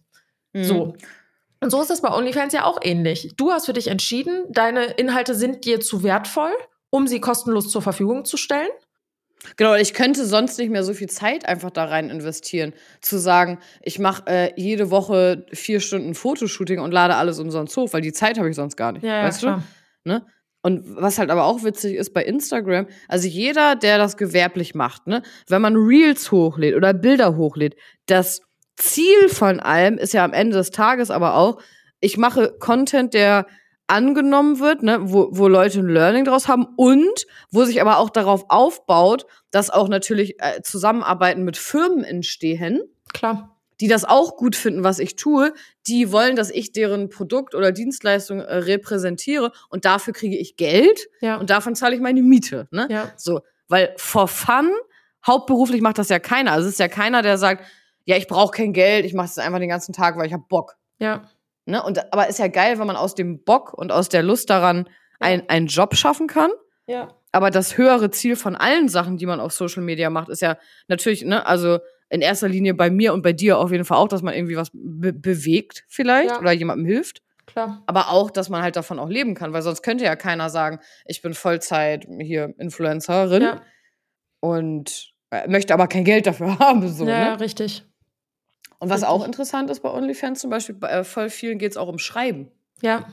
Mhm. 0.53 0.62
So. 0.64 0.94
Und 1.61 1.70
so 1.70 1.81
ist 1.81 1.90
das 1.90 2.01
bei 2.01 2.11
OnlyFans 2.11 2.55
ja 2.55 2.64
auch 2.64 2.79
ähnlich. 2.83 3.33
Du 3.37 3.53
hast 3.53 3.66
für 3.66 3.73
dich 3.73 3.88
entschieden, 3.88 4.44
deine 4.49 4.85
Inhalte 4.85 5.35
sind 5.35 5.64
dir 5.64 5.81
zu 5.81 6.03
wertvoll, 6.03 6.53
um 6.90 7.07
sie 7.07 7.20
kostenlos 7.20 7.68
zur 7.68 7.83
Verfügung 7.83 8.25
zu 8.25 8.37
stellen. 8.37 8.70
Genau, 9.57 9.75
ich 9.75 9.94
könnte 9.94 10.27
sonst 10.27 10.59
nicht 10.59 10.70
mehr 10.70 10.85
so 10.85 10.92
viel 10.92 11.09
Zeit 11.09 11.46
einfach 11.46 11.70
da 11.70 11.85
rein 11.85 12.11
investieren. 12.11 12.75
Zu 13.01 13.18
sagen, 13.18 13.59
ich 13.83 13.99
mache 13.99 14.27
äh, 14.27 14.53
jede 14.57 14.90
Woche 14.90 15.46
vier 15.53 15.81
Stunden 15.81 16.14
Fotoshooting 16.14 16.81
und 16.81 16.92
lade 16.92 17.14
alles 17.16 17.38
umsonst 17.38 17.77
hoch, 17.77 17.92
weil 17.92 18.03
die 18.03 18.12
Zeit 18.12 18.38
habe 18.38 18.51
ich 18.51 18.57
sonst 18.57 18.77
gar 18.77 18.92
nicht. 18.92 19.03
weißt 19.25 19.42
du? 19.42 19.62
Ne? 20.05 20.27
Und 20.62 20.85
was 20.96 21.18
halt 21.18 21.31
aber 21.31 21.44
auch 21.44 21.64
witzig 21.64 21.94
ist 21.94 22.12
bei 22.12 22.23
Instagram, 22.23 22.87
also 23.09 23.27
jeder, 23.27 23.77
der 23.77 23.96
das 23.96 24.18
gewerblich 24.18 24.75
macht, 24.75 25.07
ne, 25.07 25.23
wenn 25.49 25.62
man 25.62 25.75
Reels 25.75 26.31
hochlädt 26.33 26.75
oder 26.75 26.92
Bilder 26.92 27.37
hochlädt, 27.37 27.77
das 28.07 28.42
Ziel 28.81 29.29
von 29.29 29.61
allem 29.61 29.99
ist 29.99 30.12
ja 30.14 30.25
am 30.25 30.33
Ende 30.33 30.57
des 30.57 30.71
Tages 30.71 31.11
aber 31.11 31.35
auch, 31.37 31.61
ich 32.01 32.16
mache 32.16 32.57
Content, 32.59 33.14
der 33.14 33.47
angenommen 33.87 34.61
wird, 34.61 34.83
ne, 34.83 34.99
wo, 35.03 35.29
wo 35.33 35.49
Leute 35.49 35.81
ein 35.81 35.88
Learning 35.88 36.25
draus 36.25 36.47
haben 36.49 36.66
und 36.77 37.27
wo 37.51 37.64
sich 37.64 37.81
aber 37.81 37.99
auch 37.99 38.11
darauf 38.11 38.45
aufbaut, 38.49 39.27
dass 39.51 39.69
auch 39.71 39.88
natürlich 39.88 40.37
äh, 40.40 40.62
Zusammenarbeiten 40.62 41.43
mit 41.45 41.57
Firmen 41.57 42.05
entstehen 42.05 42.81
Klar. 43.12 43.57
die 43.81 43.88
das 43.88 44.05
auch 44.05 44.37
gut 44.37 44.55
finden, 44.55 44.85
was 44.85 45.01
ich 45.01 45.16
tue, 45.16 45.53
die 45.88 46.12
wollen, 46.12 46.37
dass 46.37 46.51
ich 46.51 46.71
deren 46.71 47.09
Produkt 47.09 47.57
oder 47.57 47.73
Dienstleistung 47.73 48.38
äh, 48.40 48.55
repräsentiere 48.59 49.51
und 49.71 49.85
dafür 49.85 50.12
kriege 50.14 50.37
ich 50.37 50.57
Geld 50.57 51.09
Ja. 51.21 51.37
und 51.38 51.51
davon 51.51 51.75
zahle 51.75 51.97
ich 51.97 52.01
meine 52.01 52.23
Miete. 52.23 52.69
Ne? 52.71 52.87
ja. 52.90 53.11
So, 53.16 53.40
weil 53.66 53.93
for 53.97 54.29
fun, 54.29 54.71
hauptberuflich 55.27 55.81
macht 55.81 55.99
das 55.99 56.09
ja 56.11 56.21
keiner. 56.21 56.53
Also 56.53 56.69
es 56.69 56.75
ist 56.75 56.81
ja 56.81 56.88
keiner, 56.88 57.23
der 57.23 57.38
sagt, 57.38 57.64
ja, 58.11 58.16
ich 58.16 58.27
brauche 58.27 58.51
kein 58.57 58.73
Geld, 58.73 59.05
ich 59.05 59.14
mache 59.14 59.29
das 59.29 59.38
einfach 59.38 59.59
den 59.61 59.68
ganzen 59.68 59.92
Tag, 59.92 60.16
weil 60.18 60.27
ich 60.27 60.33
habe 60.33 60.44
Bock. 60.49 60.77
Ja. 60.99 61.23
Ne? 61.66 61.83
Und, 61.83 62.12
aber 62.12 62.29
ist 62.29 62.38
ja 62.38 62.49
geil, 62.49 62.79
wenn 62.79 62.87
man 62.87 62.96
aus 62.96 63.14
dem 63.14 63.44
Bock 63.44 63.73
und 63.73 63.92
aus 63.92 64.09
der 64.09 64.23
Lust 64.23 64.51
daran 64.51 64.88
ein, 65.20 65.49
einen 65.49 65.66
Job 65.68 65.94
schaffen 65.94 66.27
kann. 66.27 66.51
Ja. 66.87 67.14
Aber 67.33 67.51
das 67.51 67.79
höhere 67.79 68.11
Ziel 68.11 68.35
von 68.35 68.57
allen 68.57 68.88
Sachen, 68.88 69.16
die 69.16 69.27
man 69.27 69.38
auf 69.38 69.53
Social 69.53 69.83
Media 69.85 70.11
macht, 70.11 70.29
ist 70.29 70.42
ja 70.42 70.57
natürlich, 70.88 71.23
ne, 71.25 71.46
also 71.46 71.79
in 72.09 72.23
erster 72.23 72.49
Linie 72.49 72.75
bei 72.75 72.90
mir 72.90 73.12
und 73.14 73.23
bei 73.23 73.33
dir 73.33 73.59
auf 73.59 73.70
jeden 73.70 73.85
Fall 73.85 73.99
auch, 73.99 74.09
dass 74.09 74.23
man 74.23 74.35
irgendwie 74.35 74.57
was 74.57 74.70
be 74.73 75.12
bewegt 75.12 75.85
vielleicht 75.87 76.31
Ja. 76.31 76.40
oder 76.40 76.51
jemandem 76.51 76.87
hilft. 76.87 77.23
Klar. 77.46 77.83
Aber 77.87 78.11
auch, 78.11 78.31
dass 78.33 78.49
man 78.49 78.62
halt 78.62 78.75
davon 78.75 78.99
auch 78.99 79.09
leben 79.09 79.35
kann, 79.35 79.53
weil 79.53 79.62
sonst 79.62 79.83
könnte 79.83 80.05
ja 80.05 80.16
keiner 80.16 80.51
sagen, 80.51 80.81
ich 81.05 81.23
bin 81.23 81.35
Vollzeit 81.35 82.07
hier 82.20 82.53
Influencerin 82.59 83.42
Ja. 83.42 83.62
und 84.40 85.12
äh, 85.31 85.49
möchte 85.49 85.73
aber 85.75 85.87
kein 85.87 86.05
Geld 86.05 86.27
dafür 86.27 86.59
haben. 86.59 86.88
So, 86.88 87.07
ja, 87.07 87.33
ne? 87.37 87.40
richtig. 87.40 87.85
Und 88.81 88.90
was 88.90 89.05
auch 89.05 89.25
interessant 89.25 89.71
ist 89.71 89.81
bei 89.81 89.90
OnlyFans 89.90 90.40
zum 90.40 90.51
Beispiel, 90.51 90.75
bei 90.75 90.88
äh, 90.88 91.05
voll 91.05 91.31
vielen 91.31 91.59
geht 91.59 91.71
es 91.73 91.77
auch 91.77 91.87
um 91.88 91.99
Schreiben. 91.99 92.51
Ja. 92.83 93.05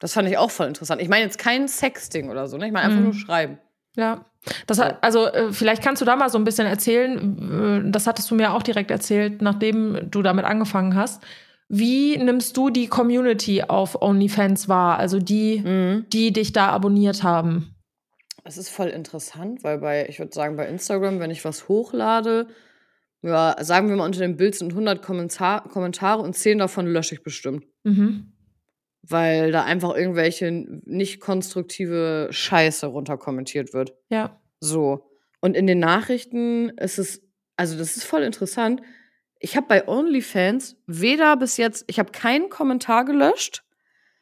Das 0.00 0.12
fand 0.12 0.28
ich 0.28 0.36
auch 0.36 0.50
voll 0.50 0.66
interessant. 0.66 1.00
Ich 1.00 1.08
meine 1.08 1.24
jetzt 1.24 1.38
kein 1.38 1.66
Sexting 1.68 2.28
oder 2.28 2.46
so, 2.48 2.58
ne? 2.58 2.66
Ich 2.66 2.72
meine 2.72 2.86
einfach 2.86 2.98
Mhm. 2.98 3.04
nur 3.04 3.14
Schreiben. 3.14 3.58
Ja. 3.96 4.24
Das 4.66 4.78
hat, 4.78 4.98
also 5.02 5.26
äh, 5.28 5.52
vielleicht 5.52 5.82
kannst 5.82 6.02
du 6.02 6.06
da 6.06 6.16
mal 6.16 6.28
so 6.28 6.36
ein 6.36 6.44
bisschen 6.44 6.66
erzählen. 6.66 7.84
äh, 7.86 7.90
Das 7.90 8.06
hattest 8.06 8.30
du 8.30 8.34
mir 8.34 8.52
auch 8.52 8.62
direkt 8.62 8.90
erzählt, 8.90 9.40
nachdem 9.40 10.10
du 10.10 10.20
damit 10.22 10.44
angefangen 10.44 10.96
hast. 10.96 11.22
Wie 11.68 12.18
nimmst 12.18 12.56
du 12.56 12.68
die 12.68 12.88
Community 12.88 13.62
auf 13.62 14.02
OnlyFans 14.02 14.68
wahr? 14.68 14.98
Also 14.98 15.18
die, 15.20 15.60
Mhm. 15.64 16.06
die 16.12 16.32
dich 16.32 16.52
da 16.52 16.68
abonniert 16.70 17.22
haben. 17.22 17.74
Es 18.42 18.58
ist 18.58 18.68
voll 18.68 18.88
interessant, 18.88 19.64
weil 19.64 19.78
bei, 19.78 20.06
ich 20.08 20.18
würde 20.18 20.34
sagen, 20.34 20.56
bei 20.56 20.66
Instagram, 20.68 21.20
wenn 21.20 21.30
ich 21.30 21.44
was 21.46 21.68
hochlade, 21.68 22.48
ja, 23.24 23.56
sagen 23.60 23.88
wir 23.88 23.96
mal, 23.96 24.04
unter 24.04 24.20
dem 24.20 24.36
Bild 24.36 24.54
sind 24.54 24.72
100 24.72 25.02
Kommentar 25.02 25.66
Kommentare 25.68 26.20
und 26.20 26.34
10 26.34 26.58
davon 26.58 26.86
lösche 26.86 27.14
ich 27.14 27.22
bestimmt. 27.22 27.64
Mhm. 27.82 28.32
Weil 29.02 29.50
da 29.50 29.64
einfach 29.64 29.94
irgendwelche 29.96 30.50
nicht 30.50 31.20
konstruktive 31.20 32.28
Scheiße 32.30 32.86
runterkommentiert 32.86 33.72
wird. 33.72 33.94
Ja. 34.10 34.40
So. 34.60 35.10
Und 35.40 35.56
in 35.56 35.66
den 35.66 35.78
Nachrichten 35.78 36.70
ist 36.70 36.98
es, 36.98 37.22
also 37.56 37.78
das 37.78 37.96
ist 37.96 38.04
voll 38.04 38.22
interessant. 38.22 38.82
Ich 39.38 39.56
habe 39.56 39.66
bei 39.68 39.88
OnlyFans 39.88 40.76
weder 40.86 41.36
bis 41.36 41.56
jetzt, 41.56 41.84
ich 41.86 41.98
habe 41.98 42.12
keinen 42.12 42.48
Kommentar 42.50 43.04
gelöscht. 43.04 43.62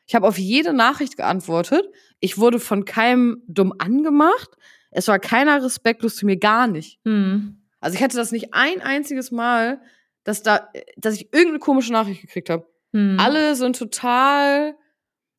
Ich 0.06 0.14
habe 0.14 0.26
auf 0.26 0.38
jede 0.38 0.72
Nachricht 0.72 1.16
geantwortet. 1.16 1.84
Ich 2.20 2.38
wurde 2.38 2.58
von 2.58 2.84
keinem 2.84 3.42
dumm 3.46 3.72
angemacht. 3.78 4.50
Es 4.90 5.08
war 5.08 5.18
keiner 5.18 5.62
respektlos 5.62 6.16
zu 6.16 6.26
mir, 6.26 6.36
gar 6.36 6.66
nicht. 6.66 6.98
Mhm. 7.04 7.61
Also 7.82 7.96
ich 7.96 8.02
hatte 8.02 8.16
das 8.16 8.32
nicht 8.32 8.54
ein 8.54 8.80
einziges 8.80 9.30
Mal, 9.30 9.80
dass 10.24 10.42
da, 10.42 10.70
dass 10.96 11.14
ich 11.14 11.32
irgendeine 11.32 11.58
komische 11.58 11.92
Nachricht 11.92 12.22
gekriegt 12.22 12.48
habe. 12.48 12.66
Mhm. 12.92 13.18
Alle 13.18 13.54
sind 13.56 13.76
total, 13.76 14.76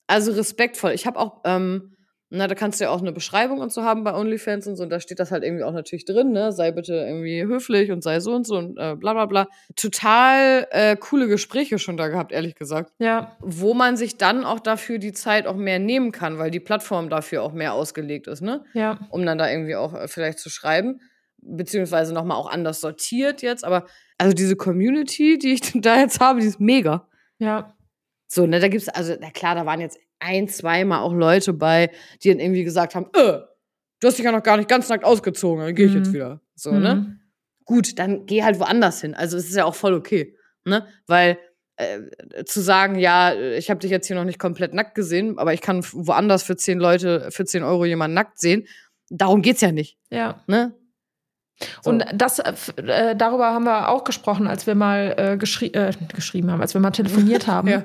also 0.08 0.34
respektvoll. 0.34 0.92
Ich 0.92 1.08
habe 1.08 1.18
auch, 1.20 1.42
ähm, 1.46 1.96
na, 2.36 2.48
da 2.48 2.56
kannst 2.56 2.80
du 2.80 2.86
ja 2.86 2.90
auch 2.90 3.00
eine 3.00 3.12
Beschreibung 3.12 3.60
und 3.60 3.72
so 3.72 3.84
haben 3.84 4.04
bei 4.04 4.14
OnlyFans 4.14 4.66
und 4.68 4.76
so. 4.76 4.84
Und 4.84 4.90
da 4.90 5.00
steht 5.00 5.20
das 5.20 5.32
halt 5.32 5.44
irgendwie 5.44 5.64
auch 5.64 5.72
natürlich 5.72 6.04
drin, 6.04 6.32
ne? 6.32 6.52
Sei 6.52 6.72
bitte 6.72 6.96
irgendwie 6.96 7.44
höflich 7.44 7.92
und 7.92 8.02
sei 8.02 8.20
so 8.20 8.34
und 8.34 8.46
so 8.48 8.58
und 8.58 8.78
äh, 8.78 8.96
bla 8.96 9.14
bla 9.14 9.28
bla. 9.28 9.48
Total 9.76 10.68
äh, 10.72 10.98
coole 10.98 11.28
Gespräche 11.28 11.78
schon 11.78 11.96
da 11.96 12.08
gehabt, 12.08 12.32
ehrlich 12.32 12.56
gesagt. 12.56 12.92
Ja. 12.98 13.38
Wo 13.40 13.76
man 13.76 13.98
sich 13.98 14.18
dann 14.18 14.46
auch 14.46 14.60
dafür 14.60 14.98
die 14.98 15.14
Zeit 15.14 15.46
auch 15.46 15.56
mehr 15.56 15.78
nehmen 15.78 16.12
kann, 16.12 16.40
weil 16.40 16.50
die 16.50 16.60
Plattform 16.60 17.10
dafür 17.10 17.44
auch 17.44 17.54
mehr 17.54 17.74
ausgelegt 17.74 18.28
ist, 18.28 18.42
ne? 18.42 18.66
Ja. 18.74 19.00
um 19.12 19.26
dann 19.26 19.38
da 19.38 19.50
irgendwie 19.50 19.76
auch 19.76 19.94
äh, 19.94 20.08
vielleicht 20.08 20.40
zu 20.40 20.50
schreiben, 20.50 21.00
beziehungsweise 21.46 22.14
nochmal 22.14 22.38
auch 22.38 22.50
anders 22.50 22.82
sortiert 22.82 23.42
jetzt. 23.42 23.64
Aber 23.64 23.86
also 24.18 24.34
diese 24.34 24.56
Community, 24.56 25.38
die 25.38 25.54
ich 25.54 25.62
da 25.82 26.00
jetzt 26.00 26.20
habe, 26.20 26.40
die 26.42 26.48
ist 26.48 26.60
mega. 26.60 27.08
Ja. 27.40 27.74
So, 28.28 28.46
ne, 28.48 28.60
da 28.60 28.68
gibt's, 28.68 28.90
also, 28.90 29.16
na 29.20 29.30
klar, 29.30 29.56
da 29.56 29.66
waren 29.66 29.82
jetzt 29.82 30.00
ein, 30.20 30.48
zweimal 30.48 31.00
auch 31.02 31.14
Leute 31.14 31.54
bei, 31.54 31.92
die 32.24 32.30
dann 32.30 32.40
irgendwie 32.40 32.64
gesagt 32.64 32.96
haben, 32.96 33.08
äh, 33.14 33.40
du 34.00 34.08
hast 34.08 34.18
dich 34.18 34.26
ja 34.26 34.32
noch 34.32 34.44
gar 34.44 34.58
nicht 34.58 34.70
ganz 34.70 34.90
nackt 34.90 35.04
ausgezogen, 35.04 35.64
dann 35.66 35.76
gehe 35.76 35.86
ich 35.86 35.92
Mhm. 35.94 35.98
jetzt 35.98 36.14
wieder. 36.14 36.42
So, 36.56 36.72
ne? 36.72 36.96
Mhm. 36.96 37.20
Gut, 37.66 38.00
dann 38.00 38.26
geh 38.26 38.44
halt 38.44 38.60
woanders 38.60 39.02
hin. 39.02 39.14
Also 39.14 39.38
es 39.38 39.46
ist 39.50 39.56
ja 39.56 39.66
auch 39.66 39.76
voll 39.76 39.94
okay, 39.94 40.36
ne? 40.66 40.86
Weil 41.08 41.38
äh, 41.78 42.44
zu 42.46 42.62
sagen, 42.62 42.96
ja, 43.00 43.34
ich 43.36 43.70
habe 43.70 43.80
dich 43.80 43.90
jetzt 43.92 44.08
hier 44.08 44.16
noch 44.16 44.26
nicht 44.26 44.38
komplett 44.40 44.74
nackt 44.74 44.96
gesehen, 44.96 45.38
aber 45.40 45.54
ich 45.54 45.62
kann 45.62 45.84
woanders 45.92 46.44
für 46.44 46.56
zehn 46.56 46.78
Leute, 46.80 47.30
für 47.32 47.46
10 47.46 47.64
Euro 47.64 47.86
jemanden 47.86 48.14
nackt 48.16 48.40
sehen, 48.40 48.68
darum 49.10 49.42
geht's 49.42 49.62
ja 49.62 49.72
nicht, 49.72 49.98
Ja. 50.12 50.44
ne? 50.48 50.74
So. 51.82 51.90
Und 51.90 52.06
das, 52.14 52.40
äh, 52.40 52.54
äh, 52.86 53.16
darüber 53.16 53.54
haben 53.54 53.66
wir 53.66 53.90
auch 53.90 54.04
gesprochen, 54.04 54.48
als 54.48 54.68
wir 54.68 54.76
mal 54.76 55.14
äh, 55.18 55.38
geschri 55.38 55.68
äh, 55.68 55.92
geschrieben 56.14 56.52
haben, 56.52 56.62
als 56.62 56.74
wir 56.74 56.82
mal 56.82 56.92
telefoniert 56.92 57.48
haben. 57.48 57.68
Ja. 57.68 57.84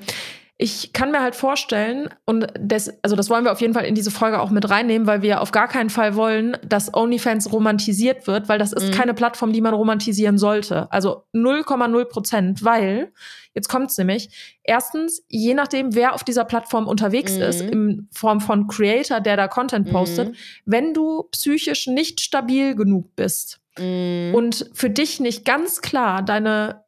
Ich 0.60 0.92
kann 0.92 1.12
mir 1.12 1.20
halt 1.22 1.36
vorstellen, 1.36 2.08
und 2.24 2.48
das, 2.58 2.92
also 3.04 3.14
das 3.14 3.30
wollen 3.30 3.44
wir 3.44 3.52
auf 3.52 3.60
jeden 3.60 3.74
Fall 3.74 3.84
in 3.84 3.94
diese 3.94 4.10
Folge 4.10 4.40
auch 4.40 4.50
mit 4.50 4.68
reinnehmen, 4.68 5.06
weil 5.06 5.22
wir 5.22 5.40
auf 5.40 5.52
gar 5.52 5.68
keinen 5.68 5.88
Fall 5.88 6.16
wollen, 6.16 6.56
dass 6.66 6.92
OnlyFans 6.92 7.52
romantisiert 7.52 8.26
wird, 8.26 8.48
weil 8.48 8.58
das 8.58 8.72
ist 8.72 8.88
Mhm. 8.88 8.90
keine 8.90 9.14
Plattform, 9.14 9.52
die 9.52 9.60
man 9.60 9.72
romantisieren 9.72 10.36
sollte. 10.36 10.90
Also 10.90 11.22
0,0 11.32 12.04
Prozent, 12.06 12.64
weil, 12.64 13.12
jetzt 13.54 13.68
kommt's 13.68 13.96
nämlich, 13.98 14.58
erstens, 14.64 15.22
je 15.28 15.54
nachdem, 15.54 15.94
wer 15.94 16.12
auf 16.12 16.24
dieser 16.24 16.44
Plattform 16.44 16.88
unterwegs 16.88 17.36
Mhm. 17.36 17.42
ist, 17.42 17.60
in 17.60 18.08
Form 18.10 18.40
von 18.40 18.66
Creator, 18.66 19.20
der 19.20 19.36
da 19.36 19.46
Content 19.46 19.88
postet, 19.92 20.30
Mhm. 20.30 20.34
wenn 20.64 20.92
du 20.92 21.22
psychisch 21.30 21.86
nicht 21.86 22.20
stabil 22.20 22.74
genug 22.74 23.14
bist, 23.14 23.60
Mhm. 23.78 24.34
und 24.34 24.70
für 24.74 24.90
dich 24.90 25.20
nicht 25.20 25.44
ganz 25.44 25.80
klar 25.80 26.22
deine, 26.22 26.84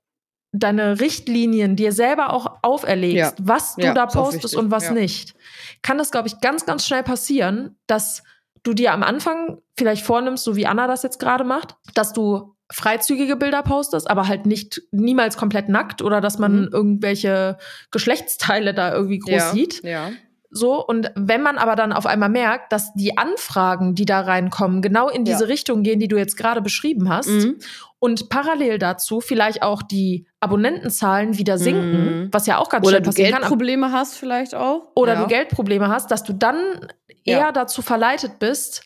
deine 0.53 1.01
Richtlinien 1.01 1.77
dir 1.77 1.93
selber 1.93 2.33
auch 2.33 2.59
auferlegst, 2.63 3.17
Ja. 3.39 3.45
was 3.47 3.77
du 3.77 3.83
Ja, 3.87 3.95
da 3.95 4.07
postest 4.07 4.57
und 4.57 4.71
was 4.71 4.85
ja. 4.87 4.93
nicht, 4.93 5.35
kann 5.83 5.99
das, 5.99 6.11
glaube 6.11 6.29
ich, 6.29 6.41
ganz, 6.41 6.67
ganz 6.67 6.87
schnell 6.87 7.03
passieren, 7.05 7.77
dass 7.87 8.23
du 8.63 8.75
dir 8.75 8.93
am 8.93 9.03
Anfang 9.03 9.59
vielleicht 9.79 10.05
vornimmst, 10.05 10.45
so 10.45 10.57
wie 10.57 10.67
Anna 10.67 10.87
das 10.87 11.03
jetzt 11.03 11.19
gerade 11.21 11.45
macht, 11.45 11.77
dass 11.95 12.13
du 12.13 12.55
freizügige 12.73 13.37
Bilder 13.37 13.63
postest, 13.63 14.09
aber 14.11 14.29
halt 14.29 14.47
nicht 14.47 14.83
niemals 14.93 15.37
komplett 15.37 15.69
nackt 15.69 16.03
oder 16.03 16.21
dass 16.21 16.39
man 16.39 16.63
Mhm. 16.63 16.69
irgendwelche 16.73 17.57
Geschlechtsteile 17.91 18.75
da 18.75 18.93
irgendwie 18.93 19.19
groß 19.19 19.33
ja. 19.33 19.51
sieht. 19.53 19.83
Ja. 19.83 20.11
So, 20.53 20.85
und 20.85 21.13
wenn 21.15 21.43
man 21.43 21.59
aber 21.59 21.77
dann 21.77 21.93
auf 21.93 22.07
einmal 22.07 22.29
merkt, 22.29 22.73
dass 22.73 22.93
die 22.95 23.17
Anfragen, 23.17 23.95
die 23.95 24.05
da 24.05 24.21
reinkommen, 24.23 24.83
genau 24.83 25.09
in 25.09 25.25
diese 25.25 25.45
Ja. 25.45 25.47
Richtung 25.49 25.85
gehen, 25.85 26.01
die 26.01 26.09
du 26.09 26.17
jetzt 26.17 26.37
gerade 26.37 26.61
beschrieben 26.61 27.09
hast, 27.09 27.29
Mhm. 27.29 27.59
und 28.01 28.29
parallel 28.31 28.79
dazu 28.81 29.21
vielleicht 29.21 29.63
auch 29.63 29.81
die 29.83 30.27
Abonnentenzahlen 30.41 31.39
wieder 31.39 31.57
sinken, 31.57 32.23
Mhm. 32.25 32.29
was 32.33 32.47
ja 32.47 32.59
auch 32.59 32.69
ganz 32.69 32.85
Oder 32.85 32.95
schnell 32.97 33.03
du 33.03 33.09
passieren 33.11 33.31
kann. 33.33 33.41
Geldprobleme 33.43 33.93
hast 33.93 34.17
vielleicht 34.17 34.55
auch. 34.57 34.89
Oder 34.97 35.15
ja. 35.15 35.21
du 35.23 35.27
Geldprobleme 35.29 35.89
hast, 35.89 36.11
dass 36.11 36.25
du 36.25 36.33
dann 36.33 36.57
eher 37.25 37.39
Ja. 37.39 37.53
dazu 37.53 37.81
verleitet 37.83 38.41
bist, 38.41 38.83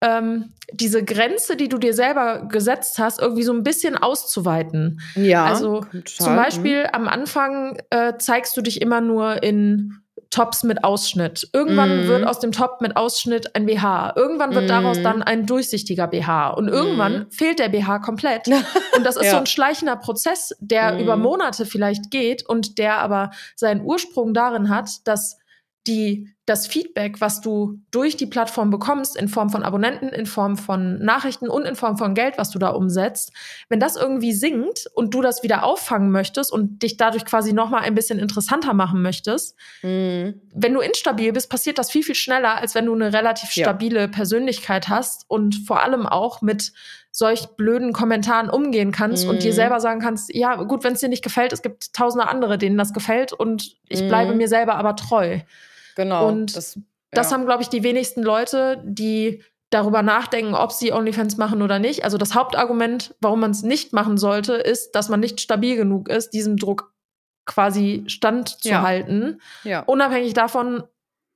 ähm, 0.00 0.52
diese 0.72 1.04
Grenze, 1.04 1.56
die 1.56 1.68
du 1.68 1.78
dir 1.78 1.94
selber 1.94 2.46
gesetzt 2.48 2.98
hast, 2.98 3.20
irgendwie 3.20 3.42
so 3.44 3.52
ein 3.52 3.62
bisschen 3.62 3.96
auszuweiten. 3.96 5.00
Ja. 5.14 5.44
Also 5.44 5.80
kommt 5.90 6.08
Zum 6.08 6.26
total. 6.26 6.36
Beispiel 6.36 6.86
am 6.92 7.06
Anfang 7.08 7.78
äh, 7.90 8.14
zeigst 8.18 8.56
du 8.56 8.60
dich 8.62 8.82
immer 8.82 9.00
nur 9.00 9.42
in 9.42 10.00
Tops 10.34 10.64
mit 10.64 10.82
Ausschnitt. 10.82 11.48
Irgendwann 11.52 12.02
Mhm. 12.04 12.08
wird 12.08 12.26
aus 12.26 12.40
dem 12.40 12.50
Top 12.50 12.80
mit 12.80 12.96
Ausschnitt 12.96 13.54
ein 13.54 13.66
BH. 13.66 14.14
Irgendwann 14.16 14.52
wird 14.52 14.68
daraus 14.68 14.98
Mhm. 14.98 15.02
dann 15.04 15.22
ein 15.22 15.46
durchsichtiger 15.46 16.08
BH. 16.08 16.48
Und 16.50 16.66
irgendwann 16.66 17.12
Mhm. 17.12 17.30
fehlt 17.30 17.60
der 17.60 17.68
BH 17.68 18.00
komplett. 18.00 18.48
Und 18.96 19.04
das 19.04 19.14
ist 19.16 19.26
Ja. 19.26 19.30
so 19.30 19.36
ein 19.36 19.46
schleichender 19.46 19.94
Prozess, 19.94 20.52
der 20.58 20.94
Mhm. 20.94 21.00
über 21.00 21.16
Monate 21.16 21.66
vielleicht 21.66 22.10
geht 22.10 22.44
und 22.48 22.78
der 22.78 22.98
aber 22.98 23.30
seinen 23.54 23.82
Ursprung 23.82 24.34
darin 24.34 24.70
hat, 24.70 24.88
dass 25.04 25.38
die, 25.86 26.33
das 26.46 26.66
Feedback, 26.66 27.20
was 27.22 27.40
du 27.40 27.78
durch 27.90 28.16
die 28.18 28.26
Plattform 28.26 28.70
bekommst, 28.70 29.16
in 29.16 29.28
Form 29.28 29.48
von 29.48 29.62
Abonnenten, 29.62 30.08
in 30.10 30.26
Form 30.26 30.56
von 30.58 30.98
Nachrichten 31.02 31.48
und 31.48 31.64
in 31.64 31.74
Form 31.74 31.96
von 31.96 32.14
Geld, 32.14 32.36
was 32.36 32.50
du 32.50 32.58
da 32.58 32.68
umsetzt, 32.68 33.32
wenn 33.70 33.80
das 33.80 33.96
irgendwie 33.96 34.32
sinkt 34.34 34.86
und 34.94 35.14
du 35.14 35.22
das 35.22 35.42
wieder 35.42 35.64
auffangen 35.64 36.10
möchtest 36.10 36.52
und 36.52 36.82
dich 36.82 36.98
dadurch 36.98 37.24
quasi 37.24 37.52
nochmal 37.54 37.82
ein 37.82 37.94
bisschen 37.94 38.18
interessanter 38.18 38.74
machen 38.74 39.00
möchtest, 39.00 39.56
Mhm. 39.82 40.40
wenn 40.52 40.74
du 40.74 40.80
instabil 40.80 41.32
bist, 41.32 41.48
passiert 41.48 41.78
das 41.78 41.90
viel, 41.90 42.02
viel 42.02 42.14
schneller, 42.14 42.56
als 42.60 42.74
wenn 42.74 42.86
du 42.86 42.94
eine 42.94 43.12
relativ 43.12 43.54
Ja. 43.56 43.64
stabile 43.64 44.08
Persönlichkeit 44.08 44.88
hast 44.88 45.24
und 45.28 45.54
vor 45.66 45.82
allem 45.82 46.06
auch 46.06 46.42
mit 46.42 46.72
solch 47.10 47.46
blöden 47.56 47.92
Kommentaren 47.92 48.50
umgehen 48.50 48.90
kannst 48.92 49.26
und 49.26 49.42
dir 49.44 49.52
Mhm. 49.52 49.56
selber 49.56 49.80
sagen 49.80 50.00
kannst, 50.00 50.34
ja, 50.34 50.56
gut, 50.56 50.84
wenn 50.84 50.94
es 50.94 51.00
dir 51.00 51.08
nicht 51.08 51.22
gefällt, 51.22 51.52
es 51.52 51.62
gibt 51.62 51.94
tausende 51.94 52.28
andere, 52.28 52.58
denen 52.58 52.76
das 52.76 52.92
gefällt 52.92 53.32
und 53.32 53.76
ich 53.88 54.02
Mhm. 54.02 54.08
bleibe 54.08 54.34
mir 54.34 54.48
selber 54.48 54.74
aber 54.74 54.96
treu. 54.96 55.38
Genau. 55.96 56.28
Und 56.28 56.56
das, 56.56 56.78
Das 57.10 57.30
ja. 57.30 57.36
haben, 57.36 57.46
glaube 57.46 57.62
ich, 57.62 57.68
die 57.68 57.82
wenigsten 57.82 58.22
Leute, 58.22 58.82
die 58.84 59.42
darüber 59.70 60.02
nachdenken, 60.02 60.54
ob 60.54 60.72
sie 60.72 60.92
OnlyFans 60.92 61.36
machen 61.36 61.60
oder 61.62 61.78
nicht. 61.78 62.04
Also 62.04 62.16
das 62.18 62.34
Hauptargument, 62.34 63.14
warum 63.20 63.40
man 63.40 63.50
es 63.50 63.62
nicht 63.62 63.92
machen 63.92 64.18
sollte, 64.18 64.54
ist, 64.54 64.92
dass 64.92 65.08
man 65.08 65.20
nicht 65.20 65.40
stabil 65.40 65.76
genug 65.76 66.08
ist, 66.08 66.30
diesem 66.30 66.56
Druck 66.56 66.92
quasi 67.46 68.04
standzuhalten. 68.06 69.40
ja. 69.64 69.80
Unabhängig 69.80 70.32
davon, 70.34 70.82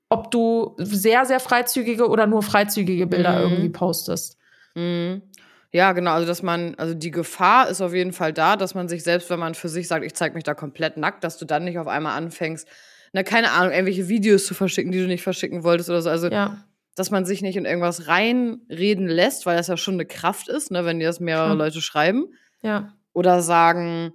ob 0.08 0.30
du 0.30 0.74
sehr, 0.78 1.26
sehr 1.26 1.40
freizügige 1.40 2.08
oder 2.08 2.26
nur 2.26 2.42
freizügige 2.42 3.06
Bilder 3.06 3.32
Mhm. 3.38 3.42
irgendwie 3.42 3.68
postest. 3.68 4.38
Mhm. 4.74 5.22
Ja, 5.70 5.92
genau. 5.92 6.12
Also, 6.12 6.26
dass 6.26 6.42
man, 6.42 6.74
also 6.76 6.94
die 6.94 7.10
Gefahr 7.10 7.68
ist 7.68 7.82
auf 7.82 7.92
jeden 7.92 8.14
Fall 8.14 8.32
da, 8.32 8.56
dass 8.56 8.74
man 8.74 8.88
sich 8.88 9.02
selbst, 9.02 9.28
wenn 9.28 9.38
man 9.38 9.54
für 9.54 9.68
sich 9.68 9.86
sagt, 9.86 10.02
ich 10.04 10.14
zeige 10.14 10.34
mich 10.34 10.44
da 10.44 10.54
komplett 10.54 10.96
nackt, 10.96 11.24
dass 11.24 11.36
du 11.36 11.44
dann 11.44 11.64
nicht 11.64 11.78
auf 11.78 11.88
einmal 11.88 12.16
anfängst, 12.16 12.66
na, 13.12 13.22
keine 13.22 13.52
Ahnung, 13.52 13.72
irgendwelche 13.72 14.08
Videos 14.08 14.46
zu 14.46 14.54
verschicken, 14.54 14.92
die 14.92 15.00
du 15.00 15.06
nicht 15.06 15.22
verschicken 15.22 15.64
wolltest 15.64 15.88
oder 15.90 16.02
so. 16.02 16.10
Also, 16.10 16.28
Ja, 16.28 16.64
dass 16.96 17.10
man 17.10 17.24
sich 17.24 17.42
nicht 17.42 17.56
in 17.56 17.64
irgendwas 17.64 18.08
reinreden 18.08 19.06
lässt, 19.06 19.46
weil 19.46 19.56
das 19.56 19.68
ja 19.68 19.76
schon 19.76 19.94
eine 19.94 20.06
Kraft 20.06 20.48
ist, 20.48 20.70
ne, 20.70 20.84
wenn 20.84 20.98
dir 20.98 21.06
das 21.06 21.20
mehrere 21.20 21.46
Klar. 21.46 21.56
Leute 21.56 21.80
schreiben. 21.80 22.26
ja, 22.62 22.92
Oder 23.12 23.40
sagen, 23.42 24.12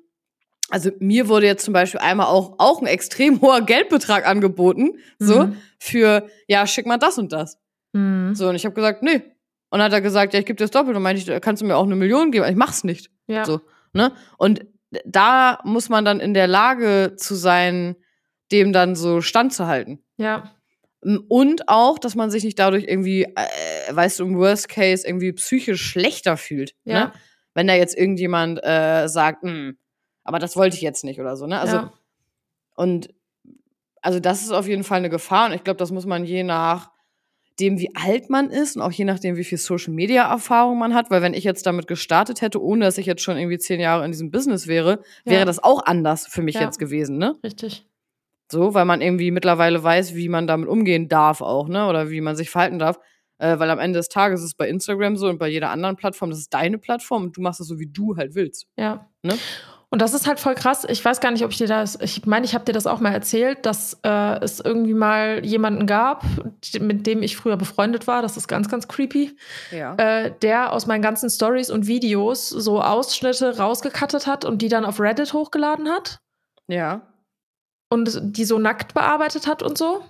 also 0.69 0.91
mir 0.99 1.27
wurde 1.29 1.45
jetzt 1.45 1.63
zum 1.65 1.73
Beispiel 1.73 1.99
einmal 2.01 2.27
auch, 2.27 2.55
auch 2.59 2.81
ein 2.81 2.87
extrem 2.87 3.39
hoher 3.41 3.61
Geldbetrag 3.61 4.27
angeboten, 4.27 4.97
so, 5.19 5.45
Mhm. 5.47 5.57
für, 5.79 6.27
ja, 6.47 6.65
schick 6.67 6.85
mal 6.85 6.97
das 6.97 7.17
und 7.17 7.31
das. 7.31 7.57
Mhm. 7.93 8.33
So, 8.35 8.49
und 8.49 8.55
ich 8.55 8.65
habe 8.65 8.75
gesagt, 8.75 9.01
nee. 9.03 9.15
Und 9.69 9.79
dann 9.79 9.83
hat 9.83 9.93
er 9.93 10.01
gesagt, 10.01 10.33
ja, 10.33 10.39
ich 10.39 10.45
gebe 10.45 10.57
dir 10.57 10.65
das 10.65 10.71
doppelt. 10.71 10.95
Und 10.95 11.01
meinte 11.03 11.21
ich, 11.33 11.41
kannst 11.41 11.61
du 11.61 11.65
mir 11.65 11.75
auch 11.77 11.85
eine 11.85 11.95
Million 11.95 12.31
geben? 12.31 12.45
Ich 12.47 12.55
mach's 12.55 12.83
nicht. 12.83 13.09
ja. 13.27 13.43
So, 13.45 13.59
ne? 13.93 14.11
Und 14.37 14.65
da 15.05 15.59
muss 15.63 15.89
man 15.89 16.05
dann 16.05 16.19
in 16.19 16.33
der 16.35 16.47
Lage 16.47 17.13
zu 17.17 17.33
sein, 17.33 17.95
dem 18.51 18.73
dann 18.73 18.95
so 18.95 19.21
standzuhalten. 19.21 20.03
ja, 20.17 20.51
Und 21.01 21.67
auch, 21.67 21.99
dass 21.99 22.15
man 22.15 22.29
sich 22.29 22.43
nicht 22.43 22.59
dadurch 22.59 22.85
irgendwie, 22.85 23.23
äh, 23.23 23.95
weißt 23.95 24.19
du, 24.19 24.25
im 24.25 24.37
Worst 24.37 24.69
Case 24.69 25.07
irgendwie 25.07 25.33
psychisch 25.33 25.83
schlechter 25.83 26.37
fühlt. 26.37 26.75
Ja. 26.83 27.05
Ne? 27.05 27.13
Wenn 27.55 27.67
da 27.67 27.75
jetzt 27.75 27.97
irgendjemand 27.97 28.63
äh, 28.63 29.07
sagt, 29.07 29.43
"Hm, 29.43 29.77
aber 30.23 30.39
das 30.39 30.55
wollte 30.55 30.75
ich 30.75 30.81
jetzt 30.81 31.03
nicht 31.03 31.19
oder 31.19 31.35
so. 31.35 31.45
Ne? 31.45 31.59
Also 31.59 31.75
ja. 31.75 31.93
Und 32.75 33.13
also 34.01 34.19
das 34.19 34.41
ist 34.41 34.51
auf 34.51 34.67
jeden 34.67 34.83
Fall 34.83 34.97
eine 34.99 35.09
Gefahr 35.09 35.47
und 35.47 35.53
ich 35.53 35.63
glaube, 35.63 35.77
das 35.77 35.91
muss 35.91 36.05
man 36.05 36.25
je 36.25 36.43
nach 36.43 36.91
dem, 37.59 37.79
wie 37.79 37.95
alt 37.95 38.29
man 38.29 38.49
ist 38.49 38.75
und 38.75 38.81
auch 38.81 38.91
je 38.91 39.05
nachdem, 39.05 39.37
wie 39.37 39.43
viel 39.43 39.59
Social 39.59 39.93
Media 39.93 40.29
Erfahrung 40.29 40.79
man 40.79 40.93
hat, 40.95 41.11
weil 41.11 41.21
wenn 41.21 41.35
ich 41.35 41.43
jetzt 41.43 41.65
damit 41.65 41.87
gestartet 41.87 42.41
hätte, 42.41 42.61
ohne 42.61 42.85
dass 42.85 42.97
ich 42.97 43.05
jetzt 43.05 43.21
schon 43.21 43.37
irgendwie 43.37 43.59
zehn 43.59 43.79
Jahre 43.79 44.03
in 44.05 44.11
diesem 44.11 44.31
Business 44.31 44.67
wäre, 44.67 45.03
ja. 45.23 45.33
wäre 45.33 45.45
das 45.45 45.63
auch 45.63 45.85
anders 45.85 46.25
für 46.25 46.41
mich 46.41 46.55
ja. 46.55 46.61
jetzt 46.61 46.79
gewesen, 46.79 47.17
ne? 47.17 47.35
Richtig. 47.43 47.87
So, 48.53 48.73
weil 48.73 48.85
man 48.85 49.01
irgendwie 49.01 49.31
mittlerweile 49.31 49.83
weiß, 49.83 50.15
wie 50.15 50.29
man 50.29 50.47
damit 50.47 50.69
umgehen 50.69 51.09
darf 51.09 51.41
auch, 51.41 51.67
ne? 51.67 51.87
Oder 51.87 52.09
wie 52.11 52.21
man 52.21 52.35
sich 52.35 52.49
verhalten 52.51 52.79
darf. 52.79 52.99
Äh, 53.39 53.57
weil 53.57 53.69
am 53.71 53.79
Ende 53.79 53.97
des 53.97 54.09
Tages 54.09 54.41
ist 54.41 54.45
es 54.45 54.53
bei 54.53 54.69
Instagram 54.69 55.17
so 55.17 55.27
und 55.27 55.39
bei 55.39 55.47
jeder 55.47 55.71
anderen 55.71 55.95
Plattform, 55.95 56.29
das 56.29 56.39
ist 56.39 56.53
deine 56.53 56.77
Plattform 56.77 57.23
und 57.23 57.35
du 57.35 57.41
machst 57.41 57.59
es 57.59 57.67
so, 57.67 57.79
wie 57.79 57.87
du 57.87 58.15
halt 58.15 58.35
willst. 58.35 58.67
Ja. 58.77 59.09
Ne? 59.23 59.33
Und 59.89 60.01
das 60.01 60.13
ist 60.13 60.27
halt 60.27 60.39
voll 60.39 60.55
krass. 60.55 60.87
Ich 60.89 61.03
weiß 61.03 61.19
gar 61.19 61.31
nicht, 61.31 61.43
ob 61.43 61.51
ich 61.51 61.57
dir 61.57 61.67
das, 61.67 61.99
ich 62.01 62.25
meine, 62.25 62.45
ich 62.45 62.55
habe 62.55 62.65
dir 62.65 62.73
das 62.73 62.87
auch 62.87 62.99
mal 62.99 63.13
erzählt, 63.13 63.65
dass 63.65 63.99
äh, 64.03 64.39
es 64.39 64.59
irgendwie 64.59 64.95
mal 64.95 65.45
jemanden 65.45 65.85
gab, 65.85 66.23
mit 66.79 67.05
dem 67.05 67.21
ich 67.21 67.37
früher 67.37 67.57
befreundet 67.57 68.07
war. 68.07 68.23
Das 68.23 68.35
ist 68.35 68.47
ganz, 68.47 68.69
ganz 68.69 68.87
creepy. 68.87 69.37
Ja. 69.71 69.93
Äh, 69.97 70.31
der 70.41 70.73
aus 70.73 70.87
meinen 70.87 71.03
ganzen 71.03 71.29
Stories 71.29 71.69
und 71.69 71.85
Videos 71.85 72.49
so 72.49 72.81
Ausschnitte 72.81 73.57
rausgekattet 73.57 74.25
hat 74.25 74.45
und 74.45 74.61
die 74.61 74.69
dann 74.69 74.85
auf 74.85 74.99
Reddit 74.99 75.33
hochgeladen 75.33 75.89
hat. 75.89 76.19
Ja. 76.67 77.12
Und 77.93 78.19
die 78.23 78.45
so 78.45 78.57
nackt 78.57 78.95
bearbeitet 78.95 79.45
hat 79.45 79.61
und 79.61 79.77
so. 79.77 80.01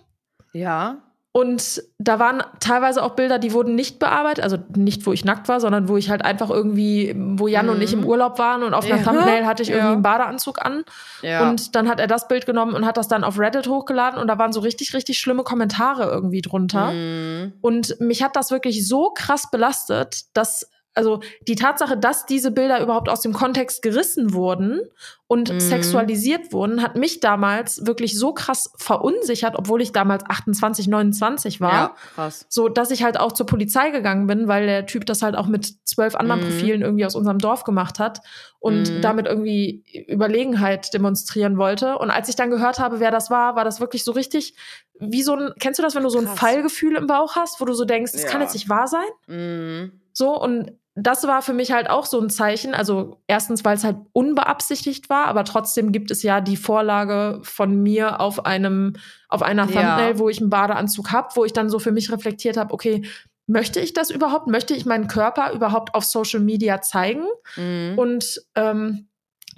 Ja. 0.53 1.01
Und 1.36 1.81
da 1.97 2.19
waren 2.19 2.43
teilweise 2.59 3.01
auch 3.01 3.15
Bilder, 3.15 3.39
die 3.39 3.53
wurden 3.53 3.73
nicht 3.73 3.97
bearbeitet, 3.97 4.43
also 4.43 4.57
nicht, 4.75 5.03
wo 5.07 5.13
ich 5.13 5.25
nackt 5.25 5.47
war, 5.47 5.59
sondern 5.59 5.89
wo 5.89 5.97
ich 5.97 6.11
halt 6.11 6.23
einfach 6.23 6.51
irgendwie, 6.51 7.15
wo 7.17 7.47
Jan 7.47 7.65
mhm. 7.65 7.71
und 7.71 7.81
ich 7.81 7.91
im 7.91 8.01
mhm. 8.01 8.05
Urlaub 8.05 8.38
waren 8.38 8.61
und 8.61 8.75
auf 8.75 8.86
einer 8.86 8.97
ja. 8.97 9.03
Thumbnail 9.03 9.47
hatte 9.47 9.63
ich 9.63 9.69
irgendwie 9.69 9.88
ja. 9.88 9.93
einen 9.93 10.03
Badeanzug 10.03 10.63
an. 10.63 10.84
Ja. 11.23 11.49
Und 11.49 11.75
dann 11.75 11.89
hat 11.89 11.99
er 11.99 12.05
das 12.05 12.27
Bild 12.27 12.45
genommen 12.45 12.75
und 12.75 12.86
hat 12.86 12.97
das 12.97 13.07
dann 13.07 13.23
auf 13.23 13.39
Reddit 13.39 13.67
hochgeladen 13.67 14.19
und 14.19 14.27
da 14.27 14.38
waren 14.38 14.53
so 14.53 14.59
richtig, 14.59 14.93
richtig 14.93 15.17
schlimme 15.17 15.41
Kommentare 15.41 16.03
irgendwie 16.03 16.43
drunter. 16.43 16.91
Mhm. 16.91 17.53
Und 17.61 17.99
mich 17.99 18.21
hat 18.21 18.36
das 18.36 18.51
wirklich 18.51 18.88
so 18.88 19.09
krass 19.09 19.49
belastet, 19.49 20.25
dass 20.38 20.69
also 20.93 21.21
die 21.47 21.55
Tatsache, 21.55 21.97
dass 21.97 22.25
diese 22.25 22.51
Bilder 22.51 22.81
überhaupt 22.81 23.09
aus 23.09 23.21
dem 23.21 23.33
Kontext 23.33 23.81
gerissen 23.81 24.33
wurden 24.33 24.81
und 25.27 25.51
mhm. 25.51 25.59
sexualisiert 25.59 26.53
wurden, 26.53 26.83
hat 26.83 26.95
mich 26.95 27.19
damals 27.19 27.85
wirklich 27.85 28.17
so 28.17 28.33
krass 28.33 28.71
verunsichert, 28.77 29.55
obwohl 29.57 29.81
ich 29.81 29.91
damals 29.91 30.23
28, 30.27 30.87
29 30.87 31.59
war. 31.59 31.71
Ja, 31.71 31.95
krass. 32.13 32.45
So, 32.49 32.69
dass 32.69 32.91
ich 32.91 33.03
halt 33.03 33.19
auch 33.19 33.31
zur 33.31 33.47
Polizei 33.47 33.89
gegangen 33.89 34.27
bin, 34.27 34.47
weil 34.47 34.67
der 34.67 34.85
Typ 34.85 35.05
das 35.07 35.23
halt 35.23 35.35
auch 35.35 35.47
mit 35.47 35.73
zwölf 35.85 36.15
anderen 36.15 36.41
mhm. 36.41 36.45
Profilen 36.45 36.81
irgendwie 36.83 37.05
aus 37.05 37.15
unserem 37.15 37.39
Dorf 37.39 37.63
gemacht 37.63 37.97
hat 37.97 38.19
und 38.59 38.89
mhm. 38.89 39.01
damit 39.01 39.25
irgendwie 39.25 39.83
Überlegenheit 40.07 40.93
demonstrieren 40.93 41.57
wollte. 41.57 41.97
Und 41.97 42.11
als 42.11 42.29
ich 42.29 42.35
dann 42.35 42.51
gehört 42.51 42.77
habe, 42.77 42.99
wer 42.99 43.09
das 43.09 43.31
war, 43.31 43.55
war 43.55 43.65
das 43.65 43.79
wirklich 43.79 44.03
so 44.03 44.11
richtig 44.11 44.55
wie 44.99 45.23
so 45.23 45.35
ein, 45.35 45.53
kennst 45.59 45.79
du 45.79 45.83
das, 45.83 45.95
wenn 45.95 46.03
du 46.03 46.09
so 46.09 46.19
ein 46.19 46.25
krass. 46.25 46.39
Fallgefühl 46.39 46.95
im 46.95 47.07
Bauch 47.07 47.35
hast, 47.35 47.59
wo 47.59 47.65
du 47.65 47.73
so 47.73 47.85
denkst, 47.85 48.11
das 48.11 48.23
ja. 48.23 48.29
kann 48.29 48.41
jetzt 48.41 48.53
nicht 48.53 48.69
wahr 48.69 48.87
sein? 48.87 49.07
Mhm. 49.27 49.99
So, 50.13 50.39
und 50.39 50.71
das 50.95 51.25
war 51.25 51.41
für 51.41 51.53
mich 51.53 51.71
halt 51.71 51.89
auch 51.89 52.05
so 52.05 52.19
ein 52.19 52.29
Zeichen. 52.29 52.75
Also 52.75 53.21
erstens, 53.27 53.65
weil 53.65 53.75
es 53.75 53.83
halt 53.83 53.97
unbeabsichtigt 54.13 55.09
war, 55.09 55.25
aber 55.25 55.43
trotzdem 55.43 55.91
gibt 55.91 56.11
es 56.11 56.21
ja 56.21 56.39
die 56.39 56.57
Vorlage 56.57 57.39
von 57.41 57.81
mir 57.81 58.19
auf 58.19 58.45
einem, 58.45 58.93
auf 59.27 59.41
einer 59.41 59.65
Thumbnail, 59.65 60.13
ja. 60.13 60.19
wo 60.19 60.29
ich 60.29 60.39
einen 60.39 60.51
Badeanzug 60.51 61.11
habe, 61.11 61.29
wo 61.35 61.45
ich 61.45 61.53
dann 61.53 61.69
so 61.69 61.79
für 61.79 61.91
mich 61.91 62.11
reflektiert 62.11 62.57
habe, 62.57 62.73
okay, 62.73 63.03
möchte 63.47 63.79
ich 63.79 63.93
das 63.93 64.11
überhaupt? 64.11 64.47
Möchte 64.47 64.75
ich 64.75 64.85
meinen 64.85 65.07
Körper 65.07 65.51
überhaupt 65.51 65.95
auf 65.95 66.05
Social 66.05 66.39
Media 66.39 66.81
zeigen? 66.81 67.25
Mhm. 67.55 67.97
Und 67.97 68.41
ähm, 68.55 69.07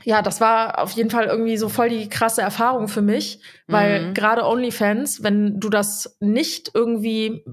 ja, 0.04 0.22
das 0.22 0.40
war 0.40 0.80
auf 0.82 0.92
jeden 0.92 1.10
Fall 1.10 1.26
irgendwie 1.26 1.58
so 1.58 1.68
voll 1.68 1.90
die 1.90 2.10
krasse 2.10 2.42
Erfahrung 2.42 2.88
für 2.88 3.02
mich, 3.02 3.40
weil 3.68 4.08
mhm. 4.08 4.14
gerade 4.14 4.46
OnlyFans, 4.46 5.24
wenn 5.24 5.60
du 5.60 5.70
das 5.70 6.18
nicht 6.20 6.72
irgendwie 6.74 7.44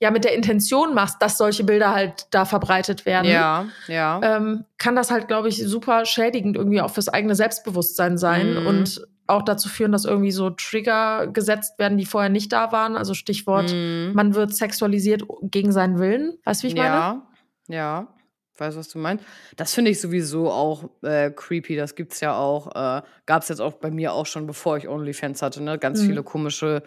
ja 0.00 0.10
mit 0.10 0.24
der 0.24 0.34
Intention 0.34 0.94
machst, 0.94 1.20
dass 1.20 1.38
solche 1.38 1.64
Bilder 1.64 1.94
halt 1.94 2.26
da 2.30 2.44
verbreitet 2.44 3.06
werden, 3.06 3.30
ja, 3.30 3.66
ja. 3.86 4.20
Ähm, 4.22 4.64
kann 4.78 4.96
das 4.96 5.10
halt, 5.10 5.28
glaube 5.28 5.48
ich, 5.48 5.58
super 5.66 6.04
schädigend 6.04 6.56
irgendwie 6.56 6.80
auch 6.80 6.90
fürs 6.90 7.08
eigene 7.08 7.34
Selbstbewusstsein 7.34 8.18
sein 8.18 8.60
mhm. 8.60 8.66
und 8.66 9.06
auch 9.28 9.42
dazu 9.42 9.68
führen, 9.68 9.92
dass 9.92 10.04
irgendwie 10.04 10.30
so 10.30 10.50
Trigger 10.50 11.26
gesetzt 11.26 11.78
werden, 11.78 11.98
die 11.98 12.06
vorher 12.06 12.30
nicht 12.30 12.52
da 12.52 12.72
waren. 12.72 12.96
Also 12.96 13.14
Stichwort, 13.14 13.72
mhm. 13.72 14.12
man 14.14 14.34
wird 14.34 14.54
sexualisiert 14.54 15.22
gegen 15.42 15.70
seinen 15.70 15.98
Willen. 15.98 16.38
Weißt 16.44 16.62
du, 16.62 16.64
wie 16.64 16.68
ich 16.68 16.76
meine? 16.76 16.88
Ja, 16.88 17.28
ja. 17.68 18.08
Weiß, 18.56 18.76
was 18.76 18.88
du 18.88 18.98
meinst. 18.98 19.24
Das 19.56 19.72
finde 19.72 19.92
ich 19.92 20.00
sowieso 20.00 20.50
auch 20.50 20.90
äh, 21.02 21.30
creepy. 21.30 21.76
Das 21.76 21.94
gibt's 21.94 22.18
ja 22.20 22.36
auch, 22.36 22.68
äh, 22.74 23.02
gab 23.24 23.42
es 23.42 23.48
jetzt 23.48 23.60
auch 23.60 23.74
bei 23.74 23.90
mir 23.90 24.12
auch 24.12 24.26
schon, 24.26 24.48
bevor 24.48 24.76
ich 24.76 24.88
OnlyFans 24.88 25.42
hatte, 25.42 25.62
ne? 25.62 25.78
Ganz 25.78 26.02
mhm. 26.02 26.06
viele 26.06 26.22
komische 26.24 26.82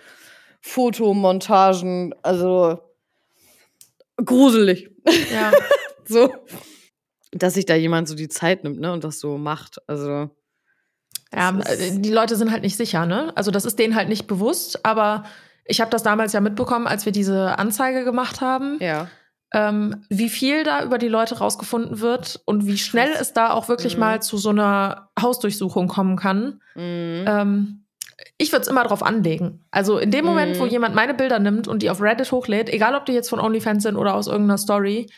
Fotomontagen, 0.61 2.13
also 2.21 2.79
gruselig. 4.23 4.91
Ja. 5.33 5.51
so, 6.05 6.33
dass 7.31 7.55
sich 7.55 7.65
da 7.65 7.75
jemand 7.75 8.07
so 8.07 8.15
die 8.15 8.29
Zeit 8.29 8.63
nimmt, 8.63 8.79
ne, 8.79 8.91
und 8.93 9.03
das 9.03 9.19
so 9.19 9.37
macht. 9.37 9.77
Also. 9.87 10.29
Ja, 11.33 11.51
die 11.51 12.11
Leute 12.11 12.35
sind 12.35 12.51
halt 12.51 12.61
nicht 12.61 12.75
sicher, 12.75 13.05
ne? 13.05 13.31
Also 13.35 13.51
das 13.51 13.65
ist 13.65 13.79
denen 13.79 13.95
halt 13.95 14.09
nicht 14.09 14.27
bewusst, 14.27 14.85
aber 14.85 15.23
ich 15.65 15.79
habe 15.79 15.89
das 15.89 16.03
damals 16.03 16.33
ja 16.33 16.41
mitbekommen, 16.41 16.87
als 16.87 17.05
wir 17.05 17.13
diese 17.13 17.57
Anzeige 17.57 18.03
gemacht 18.03 18.41
haben. 18.41 18.77
Ja. 18.81 19.07
Ähm, 19.53 20.05
wie 20.09 20.29
viel 20.29 20.63
da 20.63 20.83
über 20.83 20.97
die 20.97 21.09
Leute 21.09 21.37
rausgefunden 21.37 21.99
wird 21.99 22.41
und 22.45 22.67
wie 22.67 22.77
schnell 22.77 23.11
es 23.19 23.33
da 23.33 23.51
auch 23.51 23.67
wirklich 23.67 23.95
mhm. 23.95 23.99
mal 24.01 24.21
zu 24.21 24.37
so 24.37 24.49
einer 24.49 25.09
Hausdurchsuchung 25.19 25.87
kommen 25.87 26.15
kann. 26.15 26.61
Mhm. 26.75 27.25
Ähm, 27.27 27.85
ich 28.37 28.51
würde 28.51 28.63
es 28.63 28.67
immer 28.67 28.83
drauf 28.83 29.03
anlegen. 29.03 29.63
Also 29.71 29.97
in 29.97 30.11
dem 30.11 30.25
Moment, 30.25 30.59
wo 30.59 30.65
mhm. 30.65 30.69
jemand 30.69 30.95
meine 30.95 31.13
Bilder 31.13 31.39
nimmt 31.39 31.67
und 31.67 31.81
die 31.81 31.89
auf 31.89 32.01
Reddit 32.01 32.31
hochlädt, 32.31 32.69
egal 32.69 32.95
ob 32.95 33.05
die 33.05 33.13
jetzt 33.13 33.29
von 33.29 33.39
OnlyFans 33.39 33.83
sind 33.83 33.95
oder 33.95 34.15
aus 34.15 34.27
irgendeiner 34.27 34.57
Story, 34.57 35.09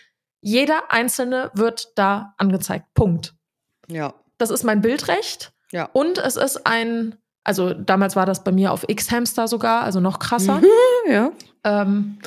jeder 0.41 0.91
einzelne 0.91 1.51
wird 1.53 1.93
da 1.95 2.33
angezeigt. 2.37 2.85
Punkt. 2.93 3.33
Ja. 3.87 4.13
Das 4.37 4.49
ist 4.49 4.63
mein 4.63 4.81
Bildrecht. 4.81 5.53
Ja. 5.71 5.89
Und 5.93 6.17
es 6.17 6.35
ist 6.35 6.67
ein, 6.67 7.15
also 7.43 7.73
damals 7.73 8.15
war 8.15 8.25
das 8.25 8.43
bei 8.43 8.51
mir 8.51 8.71
auf 8.71 8.83
X-Hamster 8.87 9.47
sogar, 9.47 9.83
also 9.83 9.99
noch 9.99 10.19
krasser. 10.19 10.61
ja. 11.09 11.31
Ähm, 11.63 12.19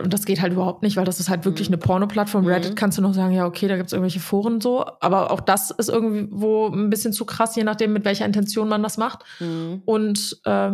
und 0.00 0.12
das 0.12 0.24
geht 0.24 0.40
halt 0.40 0.52
überhaupt 0.52 0.82
nicht, 0.82 0.96
weil 0.96 1.04
das 1.04 1.18
ist 1.18 1.28
halt 1.28 1.44
wirklich 1.44 1.68
mhm. 1.68 1.74
eine 1.74 1.82
Porno-Plattform. 1.82 2.44
Mhm. 2.44 2.50
Reddit 2.50 2.76
kannst 2.76 2.98
du 2.98 3.02
noch 3.02 3.14
sagen, 3.14 3.34
ja, 3.34 3.46
okay, 3.46 3.66
da 3.66 3.76
gibt 3.76 3.88
es 3.88 3.92
irgendwelche 3.92 4.20
Foren 4.20 4.60
so. 4.60 4.86
Aber 5.00 5.32
auch 5.32 5.40
das 5.40 5.72
ist 5.72 5.88
irgendwo 5.88 6.68
ein 6.68 6.88
bisschen 6.88 7.12
zu 7.12 7.24
krass, 7.24 7.56
je 7.56 7.64
nachdem, 7.64 7.92
mit 7.92 8.04
welcher 8.04 8.24
Intention 8.24 8.68
man 8.68 8.82
das 8.82 8.96
macht. 8.96 9.24
Mhm. 9.40 9.82
Und 9.84 10.40
äh, 10.44 10.70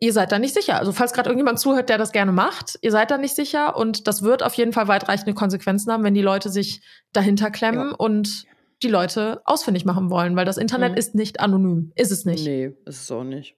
ihr 0.00 0.12
seid 0.12 0.32
da 0.32 0.38
nicht 0.38 0.54
sicher. 0.54 0.78
Also 0.78 0.92
falls 0.92 1.12
gerade 1.12 1.28
irgendjemand 1.28 1.58
zuhört, 1.58 1.90
der 1.90 1.98
das 1.98 2.12
gerne 2.12 2.32
macht, 2.32 2.78
ihr 2.80 2.92
seid 2.92 3.10
da 3.10 3.18
nicht 3.18 3.34
sicher. 3.34 3.76
Und 3.76 4.08
das 4.08 4.22
wird 4.22 4.42
auf 4.42 4.54
jeden 4.54 4.72
Fall 4.72 4.88
weitreichende 4.88 5.34
Konsequenzen 5.34 5.92
haben, 5.92 6.02
wenn 6.02 6.14
die 6.14 6.22
Leute 6.22 6.48
sich 6.48 6.80
dahinter 7.12 7.50
klemmen 7.50 7.90
ja. 7.90 7.96
und 7.96 8.46
die 8.82 8.88
Leute 8.88 9.42
ausfindig 9.44 9.84
machen 9.84 10.08
wollen. 10.08 10.34
Weil 10.34 10.46
das 10.46 10.56
Internet 10.56 10.92
mhm. 10.92 10.98
ist 10.98 11.14
nicht 11.14 11.40
anonym. 11.40 11.92
Ist 11.94 12.10
es 12.10 12.24
nicht. 12.24 12.46
Nee, 12.46 12.72
ist 12.86 13.02
es 13.02 13.10
auch 13.10 13.24
nicht. 13.24 13.54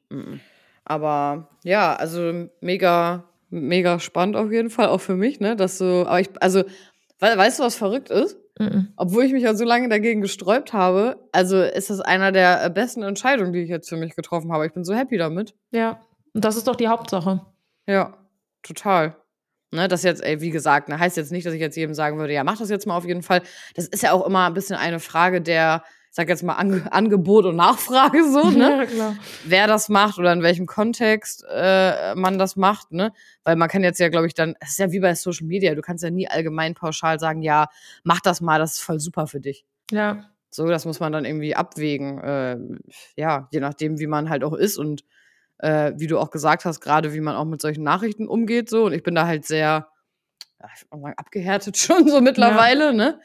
Aber 0.85 1.51
ja, 1.62 1.95
also 1.95 2.49
mega 2.61 3.24
mega 3.55 3.98
spannend 3.98 4.36
auf 4.36 4.50
jeden 4.50 4.70
Fall, 4.70 4.88
auch 4.88 5.00
für 5.00 5.16
mich, 5.16 5.40
ne? 5.40 5.57
Dass 5.57 5.78
so, 5.78 6.05
aber 6.07 6.20
ich, 6.20 6.30
also, 6.40 6.64
weißt 7.20 7.59
du, 7.59 7.62
was 7.62 7.76
verrückt 7.76 8.11
ist? 8.11 8.36
Mhm. 8.59 8.92
Obwohl 8.96 9.24
ich 9.24 9.32
mich 9.32 9.42
ja 9.42 9.55
so 9.55 9.64
lange 9.64 9.88
dagegen 9.88 10.20
gesträubt 10.20 10.72
habe, 10.72 11.16
also 11.32 11.61
ist 11.61 11.90
das 11.90 12.00
einer 12.00 12.30
der 12.30 12.68
besten 12.70 13.02
Entscheidungen, 13.02 13.52
die 13.52 13.61
ich 13.61 13.68
jetzt 13.68 13.88
für 13.88 13.96
mich 13.96 14.14
getroffen 14.14 14.52
habe. 14.52 14.66
Ich 14.66 14.72
bin 14.72 14.84
so 14.84 14.94
happy 14.94 15.16
damit. 15.16 15.55
Ja, 15.72 16.00
und 16.34 16.44
das 16.44 16.57
ist 16.57 16.68
doch 16.68 16.76
die 16.76 16.88
Hauptsache. 16.88 17.44
Ja, 17.86 18.16
total. 18.62 19.16
Ne, 19.72 19.88
das 19.88 20.05
jetzt, 20.05 20.22
ey, 20.22 20.40
wie 20.40 20.50
gesagt, 20.50 20.88
ne, 20.88 20.98
heißt 20.98 21.16
jetzt 21.16 21.32
nicht, 21.32 21.44
dass 21.46 21.55
ich 21.55 21.61
jetzt 21.61 21.76
jedem 21.76 21.94
sagen 21.94 22.16
würde, 22.18 22.32
ja, 22.32 22.44
mach 22.44 22.59
das 22.59 22.70
jetzt 22.70 22.86
mal 22.86 22.96
auf 22.96 23.07
jeden 23.07 23.22
Fall. 23.22 23.42
Das 23.74 23.88
ist 23.88 24.05
ja 24.05 24.12
auch 24.12 24.24
immer 24.24 24.46
ein 24.46 24.55
bisschen 24.55 24.76
eine 24.76 25.00
Frage 25.00 25.40
der, 25.40 25.82
sag 26.16 26.28
jetzt 26.28 26.44
mal, 26.44 26.54
Ange 26.54 26.92
Angebot 26.92 27.44
und 27.44 27.56
Nachfrage 27.56 28.22
so, 28.30 28.48
ne? 28.50 28.86
Ja. 28.96 29.16
Wer 29.44 29.66
das 29.66 29.88
macht 29.88 30.16
oder 30.16 30.32
in 30.32 30.42
welchem 30.42 30.66
Kontext 30.66 31.44
äh, 31.50 32.14
man 32.14 32.38
das 32.38 32.54
macht, 32.54 32.92
ne? 32.92 33.12
Weil 33.42 33.56
man 33.56 33.68
kann 33.68 33.82
jetzt 33.82 33.98
ja, 33.98 34.08
glaube 34.10 34.28
ich, 34.28 34.34
dann, 34.34 34.54
es 34.60 34.70
ist 34.70 34.78
ja 34.78 34.92
wie 34.92 35.00
bei 35.00 35.16
Social 35.16 35.48
Media, 35.48 35.74
du 35.74 35.82
kannst 35.82 36.04
ja 36.04 36.10
nie 36.10 36.28
allgemein 36.28 36.74
pauschal 36.74 37.18
sagen, 37.18 37.42
ja, 37.42 37.66
mach 38.04 38.20
das 38.20 38.40
mal, 38.40 38.60
das 38.60 38.74
ist 38.74 38.82
voll 38.82 39.00
super 39.00 39.26
für 39.26 39.40
dich. 39.40 39.66
Ja. 39.90 40.30
So, 40.50 40.68
das 40.68 40.84
muss 40.84 41.00
man 41.00 41.12
dann 41.12 41.24
irgendwie 41.24 41.56
abwägen. 41.56 42.18
Äh, 42.20 42.58
ja, 43.16 43.48
je 43.50 43.58
nachdem, 43.58 43.98
wie 43.98 44.06
man 44.06 44.30
halt 44.30 44.44
auch 44.44 44.54
ist 44.54 44.78
und 44.78 45.04
äh, 45.58 45.94
wie 45.96 46.06
du 46.06 46.20
auch 46.20 46.30
gesagt 46.30 46.64
hast, 46.64 46.80
gerade 46.80 47.12
wie 47.12 47.20
man 47.20 47.34
auch 47.34 47.44
mit 47.44 47.60
solchen 47.60 47.82
Nachrichten 47.82 48.28
umgeht, 48.28 48.70
so. 48.70 48.84
Und 48.84 48.92
ich 48.92 49.02
bin 49.02 49.16
da 49.16 49.26
halt 49.26 49.46
sehr, 49.46 49.88
ja, 50.60 50.68
ich 50.76 50.82
würde 50.82 51.02
mal 51.02 51.08
sagen, 51.08 51.18
abgehärtet 51.18 51.76
schon 51.76 52.08
so 52.08 52.20
mittlerweile, 52.20 52.86
ja. 52.86 52.92
ne? 52.92 53.20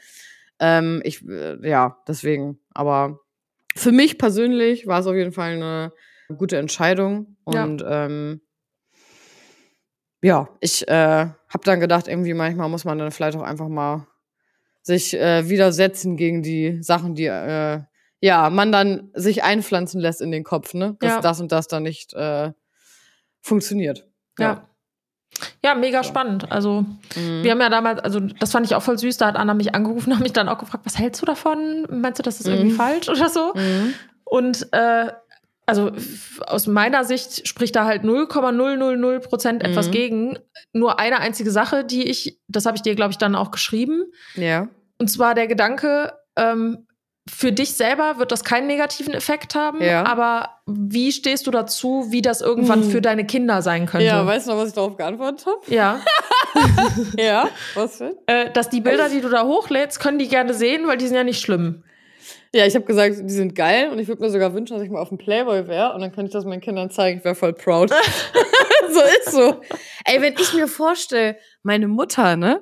Ähm, 0.60 1.00
ich, 1.04 1.26
äh, 1.26 1.68
ja, 1.68 1.98
deswegen. 2.06 2.60
Aber 2.72 3.20
für 3.74 3.92
mich 3.92 4.18
persönlich 4.18 4.86
war 4.86 5.00
es 5.00 5.06
auf 5.06 5.14
jeden 5.14 5.32
Fall 5.32 5.52
eine 5.52 5.92
gute 6.36 6.58
Entscheidung. 6.58 7.36
Und 7.44 7.80
ja, 7.80 8.04
ähm, 8.06 8.40
ja 10.22 10.48
ich 10.60 10.86
äh, 10.86 10.92
habe 11.26 11.64
dann 11.64 11.80
gedacht, 11.80 12.06
irgendwie 12.06 12.34
manchmal 12.34 12.68
muss 12.68 12.84
man 12.84 12.98
dann 12.98 13.10
vielleicht 13.10 13.36
auch 13.36 13.42
einfach 13.42 13.68
mal 13.68 14.06
sich 14.82 15.14
äh, 15.14 15.48
widersetzen 15.48 16.16
gegen 16.16 16.42
die 16.42 16.82
Sachen, 16.82 17.14
die 17.14 17.26
äh, 17.26 17.80
ja, 18.20 18.50
man 18.50 18.70
dann 18.70 19.10
sich 19.14 19.42
einpflanzen 19.42 20.00
lässt 20.00 20.20
in 20.20 20.30
den 20.30 20.44
Kopf, 20.44 20.74
ne? 20.74 20.96
Dass 21.00 21.14
Ja. 21.14 21.20
das 21.20 21.40
und 21.40 21.52
das 21.52 21.68
dann 21.68 21.82
nicht 21.82 22.12
äh, 22.12 22.52
funktioniert. 23.40 24.06
Ja. 24.38 24.46
Ja, 24.46 24.69
mega 25.76 26.02
So. 26.02 26.08
spannend. 26.08 26.50
Also, 26.50 26.84
Mhm. 27.16 27.42
wir 27.42 27.50
haben 27.52 27.60
ja 27.60 27.68
damals, 27.68 28.00
also 28.00 28.20
das 28.20 28.52
fand 28.52 28.66
ich 28.66 28.74
auch 28.74 28.82
voll 28.82 28.98
süß, 28.98 29.16
da 29.16 29.26
hat 29.26 29.36
Anna 29.36 29.54
mich 29.54 29.74
angerufen 29.74 30.10
und 30.10 30.16
hat 30.18 30.22
mich 30.22 30.32
dann 30.32 30.48
auch 30.48 30.58
gefragt, 30.58 30.84
was 30.84 30.98
hältst 30.98 31.22
du 31.22 31.26
davon? 31.26 31.86
Meinst 31.90 32.18
du, 32.18 32.22
das 32.22 32.40
ist 32.40 32.46
irgendwie 32.48 32.72
Mhm. 32.72 32.76
falsch 32.76 33.08
oder 33.08 33.28
so? 33.28 33.52
Mhm. 33.54 33.94
Und 34.24 34.68
äh, 34.72 35.12
also 35.66 35.92
aus 36.46 36.66
meiner 36.66 37.04
Sicht 37.04 37.46
spricht 37.46 37.76
da 37.76 37.84
halt 37.84 38.02
0,000 38.02 39.20
Prozent 39.20 39.62
etwas 39.62 39.86
Mhm. 39.88 39.92
gegen. 39.92 40.38
Nur 40.72 40.98
eine 40.98 41.20
einzige 41.20 41.50
Sache, 41.52 41.84
die 41.84 42.08
ich, 42.08 42.40
das 42.48 42.66
habe 42.66 42.76
ich 42.76 42.82
dir, 42.82 42.94
glaube 42.96 43.12
ich, 43.12 43.18
dann 43.18 43.36
auch 43.36 43.50
geschrieben. 43.52 44.04
Ja. 44.34 44.68
Und 44.98 45.08
zwar 45.08 45.34
der 45.34 45.46
Gedanke, 45.46 46.12
ähm, 46.36 46.86
für 47.30 47.52
dich 47.52 47.74
selber 47.74 48.18
wird 48.18 48.32
das 48.32 48.44
keinen 48.44 48.66
negativen 48.66 49.14
Effekt 49.14 49.54
haben, 49.54 49.82
Ja. 49.82 50.04
aber 50.04 50.50
wie 50.66 51.12
stehst 51.12 51.46
du 51.46 51.50
dazu, 51.50 52.06
wie 52.10 52.22
das 52.22 52.40
irgendwann 52.40 52.82
Hm. 52.82 52.90
für 52.90 53.00
deine 53.00 53.24
Kinder 53.26 53.62
sein 53.62 53.86
könnte? 53.86 54.06
Ja, 54.06 54.24
weißt 54.26 54.46
du 54.46 54.52
noch, 54.52 54.58
was 54.58 54.68
ich 54.68 54.74
darauf 54.74 54.96
geantwortet 54.96 55.46
habe? 55.46 55.58
ja. 55.74 56.00
Ja. 57.16 57.48
Was 57.74 57.98
denn? 57.98 58.12
äh, 58.26 58.50
dass 58.50 58.68
die 58.68 58.80
Bilder, 58.80 59.08
die 59.08 59.20
du 59.20 59.28
da 59.28 59.44
hochlädst, 59.44 60.00
können 60.00 60.18
die 60.18 60.28
gerne 60.28 60.52
sehen, 60.54 60.86
weil 60.86 60.96
die 60.96 61.06
sind 61.06 61.16
ja 61.16 61.24
nicht 61.24 61.40
schlimm. 61.40 61.84
Ja, 62.52 62.66
ich 62.66 62.74
habe 62.74 62.84
gesagt, 62.84 63.14
die 63.22 63.32
sind 63.32 63.54
geil 63.54 63.90
und 63.90 64.00
ich 64.00 64.08
würde 64.08 64.20
mir 64.22 64.30
sogar 64.30 64.52
wünschen, 64.54 64.74
dass 64.74 64.82
ich 64.82 64.90
mal 64.90 65.00
auf 65.00 65.10
dem 65.10 65.18
Playboy 65.18 65.68
wäre 65.68 65.94
und 65.94 66.00
dann 66.00 66.10
könnte 66.10 66.26
ich 66.26 66.32
das 66.32 66.44
meinen 66.44 66.60
Kindern 66.60 66.90
zeigen. 66.90 67.18
Ich 67.18 67.24
wäre 67.24 67.36
voll 67.36 67.52
proud. 67.52 67.90
so 68.90 69.00
ist 69.00 69.30
so. 69.30 69.60
Ey, 70.04 70.20
wenn 70.20 70.34
ich 70.34 70.52
mir 70.54 70.66
vorstelle, 70.66 71.36
meine 71.62 71.86
Mutter, 71.86 72.36
ne, 72.36 72.60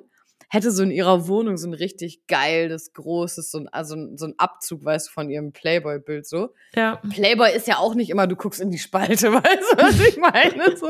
hätte 0.49 0.70
so 0.70 0.82
in 0.82 0.90
ihrer 0.90 1.28
Wohnung 1.28 1.57
so 1.59 1.68
ein 1.68 1.74
richtig 1.74 2.26
geiles, 2.26 2.92
großes, 2.94 3.51
so 3.51 3.59
ein, 3.59 3.68
also 3.68 3.96
so 4.16 4.26
ein 4.26 4.34
Abzug, 4.38 4.84
weißt 4.84 5.09
du, 5.09 5.12
von 5.12 5.28
ihrem 5.30 5.53
Playboy-Bild 5.53 6.26
so. 6.26 6.55
Ja. 6.74 6.96
Playboy 7.11 7.55
ist 7.55 7.66
ja 7.68 7.76
auch 7.78 7.94
nicht 7.94 8.11
immer, 8.11 8.26
du 8.26 8.34
guckst 8.36 8.61
in 8.61 8.70
die 8.70 8.78
Spalte, 8.78 9.32
weißt 9.32 9.72
du, 9.72 9.76
was 9.82 10.01
ich 10.01 10.16
meine? 10.16 10.76
So. 10.76 10.88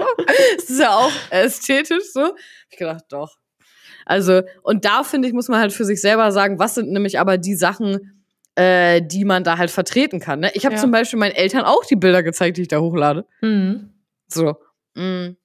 Es 0.56 0.70
ist 0.70 0.80
ja 0.80 0.94
auch 0.96 1.12
ästhetisch 1.30 2.12
so. 2.12 2.34
Ich 2.70 2.78
gedacht, 2.78 3.04
doch. 3.08 3.36
Also, 4.06 4.42
und 4.62 4.84
da 4.84 5.02
finde 5.04 5.28
ich, 5.28 5.34
muss 5.34 5.48
man 5.48 5.60
halt 5.60 5.72
für 5.72 5.84
sich 5.84 6.00
selber 6.00 6.32
sagen, 6.32 6.58
was 6.58 6.74
sind 6.74 6.90
nämlich 6.90 7.18
aber 7.18 7.36
die 7.36 7.54
Sachen, 7.56 8.24
äh, 8.54 9.02
die 9.02 9.24
man 9.24 9.44
da 9.44 9.58
halt 9.58 9.70
vertreten 9.70 10.18
kann. 10.20 10.40
Ne? 10.40 10.50
Ich 10.54 10.64
habe 10.64 10.76
Ja. 10.76 10.80
zum 10.80 10.90
Beispiel 10.90 11.18
meinen 11.18 11.34
Eltern 11.34 11.64
auch 11.64 11.84
die 11.84 11.96
Bilder 11.96 12.22
gezeigt, 12.22 12.56
die 12.56 12.62
ich 12.62 12.68
da 12.68 12.78
hochlade. 12.80 13.26
Mhm. 13.42 13.92
So. 14.28 14.56
Mm, 14.94 15.36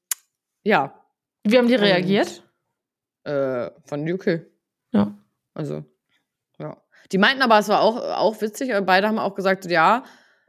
ja. 0.63 0.99
Wie 1.43 1.57
haben 1.57 1.67
die 1.67 1.75
reagiert? 1.75 2.43
Äh, 3.23 3.71
von 3.85 4.09
UK. 4.09 4.41
Ja. 4.91 5.17
Also, 5.53 5.83
ja. 6.59 6.77
Die 7.11 7.17
meinten 7.17 7.41
aber, 7.41 7.59
es 7.59 7.69
war 7.69 7.81
auch, 7.81 7.97
auch 7.97 8.41
witzig, 8.41 8.73
beide 8.85 9.07
haben 9.07 9.19
auch 9.19 9.35
gesagt, 9.35 9.65
ja, 9.65 10.03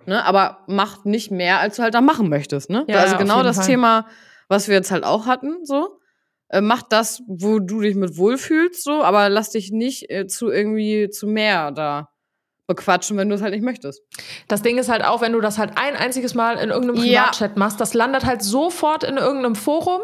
ne, 0.06 0.24
aber 0.24 0.64
mach 0.66 1.04
nicht 1.04 1.30
mehr, 1.30 1.60
als 1.60 1.76
du 1.76 1.82
halt 1.82 1.94
da 1.94 2.00
machen 2.00 2.28
möchtest, 2.28 2.70
ne? 2.70 2.84
Ja, 2.88 3.00
also 3.00 3.14
ja, 3.14 3.18
genau 3.18 3.42
das 3.42 3.56
Fall. 3.56 3.66
Thema, 3.66 4.08
was 4.48 4.68
wir 4.68 4.74
jetzt 4.74 4.90
halt 4.90 5.04
auch 5.04 5.26
hatten, 5.26 5.64
so. 5.64 5.98
Äh, 6.48 6.60
mach 6.60 6.82
das, 6.82 7.22
wo 7.26 7.58
du 7.58 7.80
dich 7.80 7.94
mit 7.94 8.16
wohlfühlst, 8.16 8.82
so, 8.82 9.02
aber 9.02 9.28
lass 9.28 9.50
dich 9.50 9.70
nicht 9.70 10.10
äh, 10.10 10.26
zu 10.26 10.50
irgendwie 10.50 11.10
zu 11.10 11.26
mehr 11.26 11.70
da 11.70 12.13
bequatschen, 12.66 13.16
wenn 13.18 13.28
du 13.28 13.34
es 13.34 13.42
halt 13.42 13.52
nicht 13.52 13.64
möchtest. 13.64 14.02
Das 14.48 14.62
Ding 14.62 14.78
ist 14.78 14.88
halt 14.88 15.04
auch, 15.04 15.20
wenn 15.20 15.32
du 15.32 15.40
das 15.40 15.58
halt 15.58 15.72
ein 15.76 15.96
einziges 15.96 16.34
Mal 16.34 16.58
in 16.58 16.70
irgendeinem 16.70 17.04
Ja. 17.04 17.22
Privatchat 17.24 17.56
machst, 17.56 17.80
das 17.80 17.94
landet 17.94 18.24
halt 18.24 18.42
sofort 18.42 19.04
in 19.04 19.16
irgendeinem 19.18 19.54
Forum, 19.54 20.00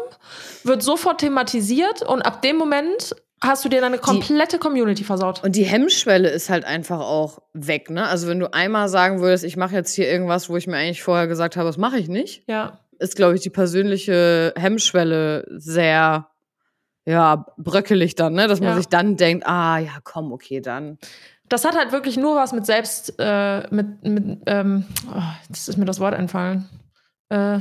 wird 0.63 0.83
sofort 0.83 1.19
thematisiert 1.21 2.01
und 2.03 2.21
ab 2.21 2.41
dem 2.41 2.57
Moment 2.57 3.15
hast 3.43 3.65
du 3.65 3.69
dir 3.69 3.81
deine 3.81 3.97
komplette 3.97 4.59
Community 4.59 5.03
versaut. 5.03 5.43
Und 5.43 5.55
die 5.55 5.63
Hemmschwelle 5.63 6.29
ist 6.29 6.51
halt 6.51 6.63
einfach 6.63 6.99
auch 6.99 7.39
weg, 7.53 7.89
ne? 7.89 8.07
Also 8.07 8.27
wenn 8.27 8.39
du 8.39 8.53
einmal 8.53 8.87
sagen 8.87 9.19
würdest, 9.21 9.43
ich 9.43 9.57
mache 9.57 9.73
jetzt 9.73 9.95
hier 9.95 10.07
irgendwas, 10.07 10.47
wo 10.47 10.57
ich 10.57 10.67
mir 10.67 10.77
eigentlich 10.77 11.01
vorher 11.01 11.25
gesagt 11.27 11.57
habe, 11.57 11.65
das 11.67 11.77
mache 11.77 11.97
ich 11.97 12.07
nicht, 12.07 12.43
Ja. 12.47 12.77
ist, 12.99 13.15
glaube 13.15 13.33
ich, 13.33 13.41
die 13.41 13.49
persönliche 13.49 14.53
Hemmschwelle 14.55 15.47
sehr, 15.49 16.27
ja, 17.05 17.45
bröckelig 17.57 18.13
dann, 18.13 18.33
ne? 18.33 18.47
Dass 18.47 18.59
man 18.59 18.69
Ja. 18.69 18.75
sich 18.77 18.87
dann 18.89 19.17
denkt, 19.17 19.47
ah, 19.47 19.79
ja, 19.79 19.93
komm, 20.03 20.31
okay, 20.31 20.61
dann. 20.61 20.99
Das 21.51 21.65
hat 21.65 21.75
halt 21.75 21.91
wirklich 21.91 22.15
nur 22.17 22.35
was 22.35 22.53
mit 22.53 22.65
Selbst, 22.65 23.13
äh, 23.19 23.67
mit, 23.73 24.03
mit 24.03 24.41
ähm, 24.45 24.85
oh, 25.13 25.21
jetzt 25.49 25.67
ist 25.67 25.77
mir 25.77 25.85
das 25.85 25.99
Wort 25.99 26.13
entfallen. 26.13 26.69
Äh, 27.29 27.59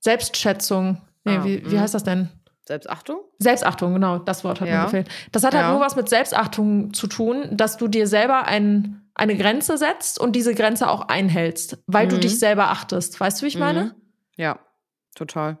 Selbstschätzung. 0.00 1.00
Nee, 1.24 1.36
Ah, 1.36 1.44
wie, 1.44 1.64
wie 1.70 1.74
mhm. 1.76 1.80
heißt 1.80 1.94
das 1.94 2.04
denn? 2.04 2.28
Selbstachtung? 2.64 3.20
Selbstachtung, 3.38 3.92
genau, 3.94 4.18
das 4.18 4.42
Wort 4.44 4.60
hat 4.60 4.68
Ja. 4.68 4.78
mir 4.78 4.84
gefehlt. 4.86 5.08
Das 5.32 5.44
hat 5.44 5.54
halt 5.54 5.64
Ja. 5.66 5.70
nur 5.72 5.80
was 5.80 5.94
mit 5.96 6.08
Selbstachtung 6.08 6.92
zu 6.92 7.06
tun, 7.06 7.56
dass 7.56 7.76
du 7.76 7.86
dir 7.88 8.06
selber 8.08 8.44
ein, 8.44 9.08
eine 9.14 9.36
Grenze 9.36 9.78
setzt 9.78 10.18
und 10.20 10.34
diese 10.34 10.54
Grenze 10.54 10.88
auch 10.90 11.02
einhältst, 11.08 11.78
weil 11.86 12.08
du 12.08 12.16
Mhm. 12.16 12.20
dich 12.22 12.38
selber 12.38 12.68
achtest. 12.70 13.18
Weißt 13.20 13.40
du, 13.40 13.44
wie 13.44 13.48
ich 13.48 13.58
meine? 13.58 13.84
Mhm. 13.84 13.92
Ja, 14.36 14.58
total. 15.14 15.58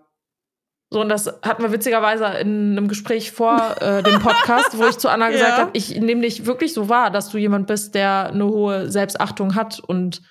So, 0.96 1.02
und 1.02 1.10
das 1.10 1.26
hatten 1.42 1.62
wir 1.62 1.72
witzigerweise 1.72 2.24
in 2.40 2.70
einem 2.72 2.88
Gespräch 2.88 3.30
vor 3.30 3.74
äh, 3.82 4.02
dem 4.02 4.18
Podcast, 4.18 4.78
wo 4.78 4.86
ich 4.86 4.96
zu 4.96 5.10
Anna 5.10 5.28
gesagt 5.30 5.50
Ja. 5.50 5.58
habe, 5.58 5.70
ich 5.74 6.00
nehme 6.00 6.22
dich 6.22 6.46
wirklich 6.46 6.72
so 6.72 6.88
wahr, 6.88 7.10
dass 7.10 7.28
du 7.28 7.36
jemand 7.36 7.66
bist, 7.66 7.94
der 7.94 8.30
eine 8.32 8.46
hohe 8.46 8.90
Selbstachtung 8.90 9.54
hat. 9.56 9.78
Und 9.78 10.22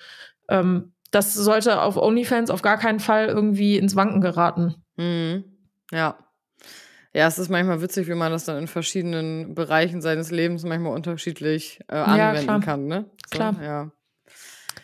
ähm, 0.48 0.92
das 1.12 1.34
sollte 1.34 1.80
auf 1.80 1.96
OnlyFans 1.96 2.50
auf 2.50 2.62
gar 2.62 2.78
keinen 2.78 2.98
Fall 2.98 3.26
irgendwie 3.28 3.78
ins 3.78 3.94
Wanken 3.94 4.20
geraten. 4.20 4.74
Mhm. 4.96 5.44
Ja. 5.92 6.16
Ja, 7.14 7.28
es 7.28 7.38
ist 7.38 7.48
manchmal 7.48 7.80
witzig, 7.80 8.08
wie 8.08 8.14
man 8.14 8.32
das 8.32 8.44
dann 8.46 8.58
in 8.58 8.66
verschiedenen 8.66 9.54
Bereichen 9.54 10.02
seines 10.02 10.32
Lebens 10.32 10.64
manchmal 10.64 10.94
unterschiedlich 10.94 11.78
äh, 11.86 11.94
anwenden 11.94 12.42
klar. 12.42 12.60
kann, 12.60 12.86
ne? 12.88 13.04
So, 13.32 13.36
Klar. 13.38 13.54
Ja. 13.62 13.90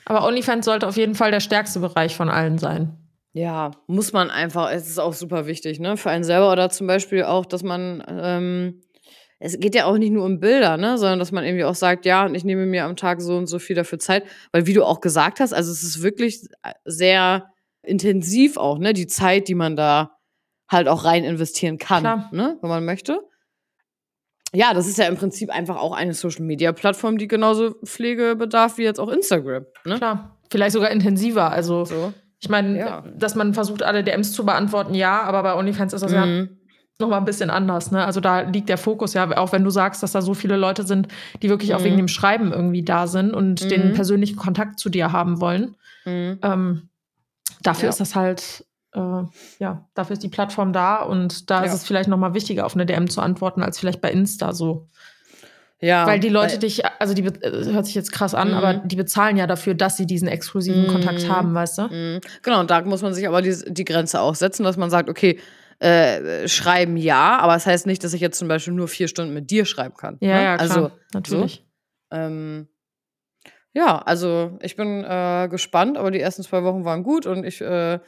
Aber 0.05 0.25
OnlyFans 0.29 0.65
sollte 0.65 0.87
auf 0.87 0.97
jeden 0.97 1.17
Fall 1.17 1.33
der 1.33 1.41
stärkste 1.41 1.81
Bereich 1.81 2.15
von 2.15 2.29
allen 2.29 2.59
sein. 2.59 2.99
Ja, 3.35 3.71
muss 3.87 4.13
man 4.13 4.31
einfach, 4.31 4.71
es 4.71 4.89
ist 4.89 4.99
auch 4.99 5.15
super 5.15 5.47
wichtig, 5.47 5.81
ne? 5.81 5.97
Für 5.97 6.11
einen 6.11 6.25
selber 6.25 6.53
oder 6.53 6.69
zum 6.69 6.87
Beispiel 6.87 7.25
auch, 7.25 7.47
dass 7.47 7.63
man, 7.63 8.05
ähm, 8.07 8.83
es 9.39 9.59
geht 9.59 9.75
ja 9.75 9.87
auch 9.87 9.97
nicht 9.97 10.13
nur 10.13 10.25
um 10.27 10.39
Bilder, 10.39 10.77
ne? 10.77 10.99
Sondern 10.99 11.19
dass 11.19 11.33
man 11.33 11.45
irgendwie 11.45 11.65
auch 11.65 11.75
sagt, 11.75 12.05
ja, 12.05 12.27
und 12.27 12.35
ich 12.35 12.45
nehme 12.45 12.67
mir 12.67 12.85
am 12.85 12.95
Tag 12.95 13.23
so 13.23 13.37
und 13.37 13.47
so 13.47 13.59
viel 13.59 13.75
dafür 13.75 13.99
Zeit. 13.99 14.25
Weil 14.53 14.67
wie 14.67 14.75
du 14.75 14.85
auch 14.85 15.01
gesagt 15.01 15.41
hast, 15.41 15.55
also 15.55 15.73
es 15.73 15.83
ist 15.83 16.03
wirklich 16.03 16.47
sehr 16.85 17.47
intensiv 17.83 18.59
auch, 18.59 18.79
ne? 18.79 18.93
Die 18.93 19.07
Zeit, 19.07 19.49
die 19.49 19.55
man 19.55 19.77
da 19.77 20.19
halt 20.69 20.89
auch 20.89 21.05
rein 21.05 21.25
investieren 21.25 21.79
kann, 21.79 22.03
Klar. 22.03 22.29
ne? 22.33 22.59
Wenn 22.61 22.69
man 22.69 22.85
möchte. 22.85 23.21
Ja, 24.55 24.75
das 24.75 24.87
ist 24.87 24.99
ja 24.99 25.07
im 25.07 25.17
Prinzip 25.17 25.49
einfach 25.49 25.77
auch 25.77 25.93
eine 25.93 26.13
Social 26.13 26.45
Media 26.45 26.73
Plattform, 26.73 27.17
die 27.17 27.29
genauso 27.29 27.75
Pflege 27.87 28.37
bedarf 28.37 28.77
wie 28.77 28.83
jetzt 28.83 29.01
auch 29.01 29.09
Instagram, 29.09 29.65
ne? 29.87 29.97
Klar. 29.97 30.39
Vielleicht 30.51 30.73
sogar 30.75 30.91
intensiver. 30.91 31.51
Also, 31.51 31.87
So. 31.87 32.13
Ich 32.43 32.49
meine, 32.49 32.77
Ja. 32.79 33.05
dass 33.17 33.35
man 33.37 33.55
versucht, 33.55 33.83
alle 33.85 34.03
DMs 34.03 34.33
zu 34.33 34.45
beantworten, 34.45 34.95
ja, 34.95 35.23
aber 35.23 35.43
bei 35.45 35.55
OnlyFans 35.55 35.93
ist 35.93 36.01
das 36.03 36.11
ja 36.13 36.27
Mhm. 36.27 36.59
noch 36.99 37.09
mal 37.09 37.19
ein 37.19 37.25
bisschen 37.25 37.51
anders. 37.51 37.93
Ne? 37.93 38.05
Also 38.05 38.21
da 38.21 38.41
liegt 38.41 38.69
der 38.69 38.79
Fokus 38.79 39.15
ja, 39.15 39.37
auch 39.39 39.53
wenn 39.53 39.63
du 39.65 39.71
sagst, 39.71 40.03
dass 40.03 40.13
da 40.13 40.21
so 40.23 40.35
viele 40.35 40.57
Leute 40.57 40.83
sind, 40.83 41.07
die 41.41 41.49
wirklich 41.49 41.73
auch 41.75 41.79
Mhm. 41.81 41.85
wegen 41.85 41.97
dem 41.99 42.09
Schreiben 42.09 42.53
irgendwie 42.53 42.83
da 42.83 43.07
sind 43.07 43.33
und 43.33 43.63
Mhm. 43.65 43.69
den 43.69 43.93
persönlichen 43.95 44.37
Kontakt 44.37 44.81
zu 44.81 44.91
dir 44.91 45.13
haben 45.13 45.41
wollen. 45.41 45.77
Mhm. 46.05 46.39
Ähm, 46.43 46.89
dafür 47.63 47.85
Ja. 47.85 47.91
ist 47.91 48.01
das 48.01 48.17
halt, 48.17 48.65
äh, 48.93 49.23
ja, 49.61 49.87
dafür 49.95 50.15
ist 50.15 50.23
die 50.25 50.29
Plattform 50.29 50.73
da 50.73 50.97
und 51.03 51.49
da 51.49 51.61
ist 51.63 51.71
Ja. 51.71 51.75
es 51.77 51.85
vielleicht 51.87 52.09
noch 52.09 52.19
mal 52.19 52.35
wichtiger, 52.35 52.67
auf 52.67 52.75
eine 52.75 52.87
DM 52.87 53.09
zu 53.09 53.21
antworten, 53.21 53.63
als 53.63 53.79
vielleicht 53.79 54.01
bei 54.01 54.11
Insta 54.11 54.53
so. 54.53 54.89
Ja. 55.83 56.07
Weil 56.07 56.21
die 56.21 56.29
Leute 56.29 56.53
weil- 56.53 56.59
dich, 56.61 56.83
also 57.01 57.13
die, 57.13 57.25
äh, 57.25 57.73
hört 57.73 57.87
sich 57.87 57.95
jetzt 57.97 58.13
krass 58.13 58.35
an, 58.35 58.49
Mhm. 58.51 58.55
aber 58.55 58.75
die 58.75 58.95
bezahlen 58.97 59.37
ja 59.37 59.47
dafür, 59.49 59.75
dass 59.75 59.97
sie 59.97 60.07
diesen 60.07 60.29
exklusiven 60.29 60.85
Mhm. 60.85 60.87
Kontakt 60.87 61.29
haben, 61.29 61.53
weißt 61.55 61.79
du? 61.79 61.83
Mhm. 61.89 62.21
Genau, 62.43 62.61
und 62.61 62.71
da 62.71 62.81
muss 62.83 63.03
man 63.03 63.13
sich 63.13 63.27
aber 63.27 63.43
die, 63.43 63.55
die 63.67 63.85
Grenze 63.85 64.21
auch 64.21 64.37
setzen, 64.37 64.63
dass 64.63 64.77
man 64.77 64.91
sagt, 64.91 65.11
okay, 65.11 65.41
äh, 65.81 66.47
schreiben 66.47 66.97
ja, 66.97 67.39
aber 67.41 67.55
das 67.55 67.67
heißt 67.67 67.87
nicht, 67.87 68.05
dass 68.05 68.15
ich 68.15 68.21
jetzt 68.21 68.39
zum 68.39 68.47
Beispiel 68.47 68.73
nur 68.73 68.87
vier 68.87 69.09
Stunden 69.09 69.35
mit 69.35 69.51
dir 69.51 69.65
schreiben 69.65 69.97
kann. 69.97 70.17
Ja, 70.21 70.37
ne? 70.37 70.43
ja, 70.45 70.57
klar, 70.57 70.71
Also, 70.71 70.91
natürlich. 71.13 71.67
ähm, 72.13 72.69
ja, 73.73 73.99
also 73.99 74.59
ich 74.63 74.77
bin 74.77 75.03
äh, 75.03 75.49
gespannt, 75.51 75.99
aber 75.99 76.13
die 76.13 76.21
ersten 76.21 76.43
zwei 76.45 76.63
Wochen 76.63 76.85
waren 76.85 77.03
gut 77.03 77.27
und 77.27 77.45
ich 77.45 77.61
äh, 77.61 77.99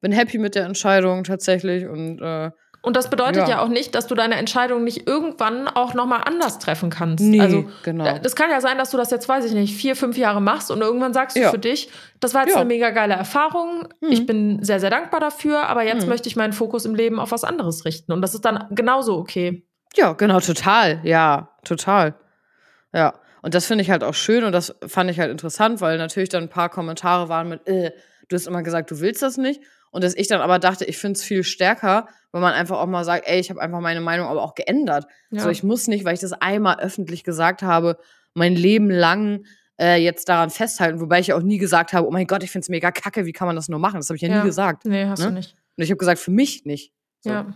bin 0.00 0.12
happy 0.12 0.38
mit 0.38 0.54
der 0.54 0.66
Entscheidung 0.66 1.24
tatsächlich 1.24 1.86
und 1.86 2.20
äh, 2.20 2.50
Und 2.84 2.96
das 2.96 3.08
bedeutet 3.10 3.42
ja. 3.44 3.48
Ja. 3.48 3.60
auch 3.62 3.68
nicht, 3.68 3.94
dass 3.94 4.06
du 4.06 4.14
deine 4.14 4.34
Entscheidung 4.36 4.84
nicht 4.84 5.06
irgendwann 5.08 5.66
auch 5.68 5.94
noch 5.94 6.04
mal 6.06 6.18
anders 6.18 6.58
treffen 6.58 6.90
kannst. 6.90 7.24
nee, 7.24 7.40
Also 7.40 7.64
genau. 7.82 8.04
äh, 8.04 8.20
das 8.20 8.36
kann 8.36 8.50
ja 8.50 8.60
sein, 8.60 8.76
dass 8.78 8.90
du 8.90 8.96
das 8.98 9.10
jetzt, 9.10 9.28
weiß 9.28 9.44
ich 9.46 9.52
nicht, 9.52 9.74
vier, 9.74 9.96
fünf 9.96 10.18
Jahre 10.18 10.40
machst 10.42 10.70
und 10.70 10.80
irgendwann 10.82 11.14
sagst 11.14 11.36
du 11.36 11.40
Ja. 11.40 11.50
für 11.50 11.58
dich, 11.58 11.88
das 12.20 12.34
war 12.34 12.42
jetzt 12.42 12.52
Ja. 12.54 12.60
eine 12.60 12.68
mega 12.68 12.90
geile 12.90 13.14
Erfahrung. 13.14 13.88
Mhm. 14.00 14.08
Ich 14.10 14.26
bin 14.26 14.62
sehr, 14.62 14.80
sehr 14.80 14.90
dankbar 14.90 15.20
dafür, 15.20 15.66
aber 15.68 15.82
jetzt 15.82 16.02
Mhm. 16.04 16.10
möchte 16.10 16.28
ich 16.28 16.36
meinen 16.36 16.52
Fokus 16.52 16.84
im 16.84 16.94
Leben 16.94 17.18
auf 17.18 17.30
was 17.32 17.42
anderes 17.42 17.84
richten. 17.86 18.12
Und 18.12 18.20
das 18.22 18.34
ist 18.34 18.44
dann 18.44 18.66
genauso 18.70 19.16
okay. 19.16 19.66
Ja, 19.96 20.12
genau, 20.12 20.40
total. 20.40 21.00
Ja, 21.04 21.50
total. 21.64 22.14
Ja. 22.92 23.14
Und 23.42 23.54
das 23.54 23.66
finde 23.66 23.82
ich 23.82 23.90
halt 23.90 24.02
auch 24.04 24.14
schön 24.14 24.44
und 24.44 24.52
das 24.52 24.74
fand 24.86 25.10
ich 25.10 25.20
halt 25.20 25.30
interessant, 25.30 25.80
weil 25.80 25.98
natürlich 25.98 26.28
dann 26.30 26.44
ein 26.44 26.48
paar 26.48 26.68
Kommentare 26.70 27.28
waren 27.28 27.48
mit, 27.48 27.66
äh, 27.66 27.92
du 28.28 28.36
hast 28.36 28.46
immer 28.46 28.62
gesagt, 28.62 28.90
du 28.90 29.00
willst 29.00 29.22
das 29.22 29.36
nicht. 29.36 29.60
Und 29.94 30.02
dass 30.02 30.14
ich 30.16 30.26
dann 30.26 30.40
aber 30.40 30.58
dachte, 30.58 30.84
ich 30.84 30.98
finde 30.98 31.16
es 31.18 31.22
viel 31.22 31.44
stärker, 31.44 32.08
wenn 32.32 32.40
man 32.40 32.52
einfach 32.52 32.78
auch 32.80 32.86
mal 32.86 33.04
sagt, 33.04 33.28
ey, 33.28 33.38
ich 33.38 33.48
habe 33.50 33.60
einfach 33.60 33.78
meine 33.80 34.00
Meinung 34.00 34.26
aber 34.26 34.42
auch 34.42 34.56
geändert. 34.56 35.06
Ja. 35.30 35.42
So, 35.42 35.50
ich 35.50 35.62
muss 35.62 35.86
nicht, 35.86 36.04
weil 36.04 36.14
ich 36.14 36.20
das 36.20 36.32
einmal 36.32 36.80
öffentlich 36.80 37.22
gesagt 37.22 37.62
habe, 37.62 37.96
mein 38.34 38.56
Leben 38.56 38.90
lang 38.90 39.44
äh, 39.80 40.02
jetzt 40.02 40.28
daran 40.28 40.50
festhalten, 40.50 41.00
wobei 41.00 41.20
ich 41.20 41.28
ja 41.28 41.36
auch 41.36 41.42
nie 41.42 41.58
gesagt 41.58 41.92
habe, 41.92 42.08
oh 42.08 42.10
mein 42.10 42.26
Gott, 42.26 42.42
ich 42.42 42.50
finde 42.50 42.64
es 42.64 42.68
mega 42.70 42.90
kacke, 42.90 43.24
wie 43.24 43.32
kann 43.32 43.46
man 43.46 43.54
das 43.54 43.68
nur 43.68 43.78
machen? 43.78 43.96
Das 44.00 44.08
habe 44.08 44.16
ich 44.16 44.22
ja, 44.22 44.28
Ja. 44.30 44.40
nie 44.40 44.46
gesagt. 44.48 44.84
Nee, 44.84 45.06
hast 45.06 45.20
Ne? 45.20 45.26
du 45.26 45.32
nicht. 45.34 45.54
Und 45.76 45.84
ich 45.84 45.90
habe 45.90 45.98
gesagt, 45.98 46.18
für 46.18 46.32
mich 46.32 46.64
nicht. 46.64 46.92
So. 47.20 47.30
Ja. 47.30 47.54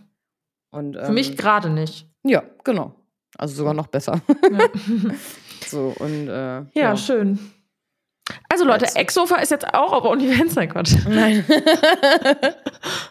Und, 0.70 0.95
Für 0.97 1.12
mich 1.12 1.30
ähm, 1.30 1.36
gerade 1.36 1.70
nicht. 1.70 2.07
Ja, 2.22 2.45
genau. 2.62 2.95
Also 3.36 3.57
sogar 3.57 3.74
noch 3.74 3.89
besser. 3.89 4.20
Ja. 4.28 4.68
so, 5.66 5.93
und 5.99 6.28
äh, 6.28 6.62
ja, 6.74 6.97
schön. 6.97 7.39
Also 8.51 8.64
Leute, 8.64 8.85
Jetzt. 8.85 8.97
Exofa 8.97 9.37
ist 9.37 9.51
jetzt 9.51 9.66
auch 9.74 9.93
auf 9.93 10.05
OnlyFans. 10.05 10.55
Nein, 10.57 10.68
Quatsch. 10.68 10.95
Nein. 11.09 11.45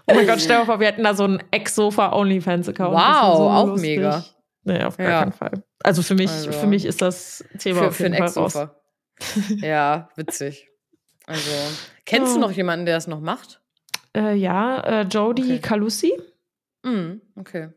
Oh 0.10 0.14
mein 0.14 0.26
Gott, 0.28 0.40
stell 0.40 0.56
dir 0.56 0.60
mal 0.60 0.66
vor, 0.66 0.80
wir 0.80 0.88
hätten 0.88 1.04
da 1.04 1.14
so 1.14 1.24
einen 1.26 1.44
Exofa 1.52 2.14
OnlyFans-Account. 2.14 2.94
Wow, 2.94 3.38
so 3.38 3.44
auch 3.50 3.68
lustig. 3.68 3.98
mega. 3.98 4.24
Nee, 4.64 4.84
auf 4.84 4.98
gar 4.98 5.10
Ja. 5.10 5.20
keinen 5.22 5.32
Fall. 5.34 5.64
Also 5.84 6.02
für 6.02 6.16
mich, 6.16 6.30
Also, 6.32 6.52
für 6.52 6.68
mich 6.68 6.86
ist 6.86 7.02
das 7.02 7.44
Thema 7.60 7.82
für, 7.82 7.88
auf 7.90 7.96
für 7.98 8.04
jeden 8.04 8.16
ein 8.16 8.28
Fall 8.30 8.44
raus. 8.44 8.56
Ex-Sofa. 8.56 8.76
ja, 9.66 10.10
witzig. 10.16 10.68
Also, 11.26 11.52
kennst 12.06 12.34
du 12.34 12.38
Oh. 12.38 12.42
noch 12.42 12.52
jemanden, 12.52 12.86
der 12.86 12.98
es 12.98 13.08
noch 13.08 13.20
macht? 13.20 13.60
Äh, 14.16 14.36
ja, 14.36 14.80
äh, 14.80 15.02
Jodie 15.04 15.44
Okay. 15.44 15.60
Calussi, 15.60 16.14
Mhm, 16.84 17.22
okay. 17.36 17.70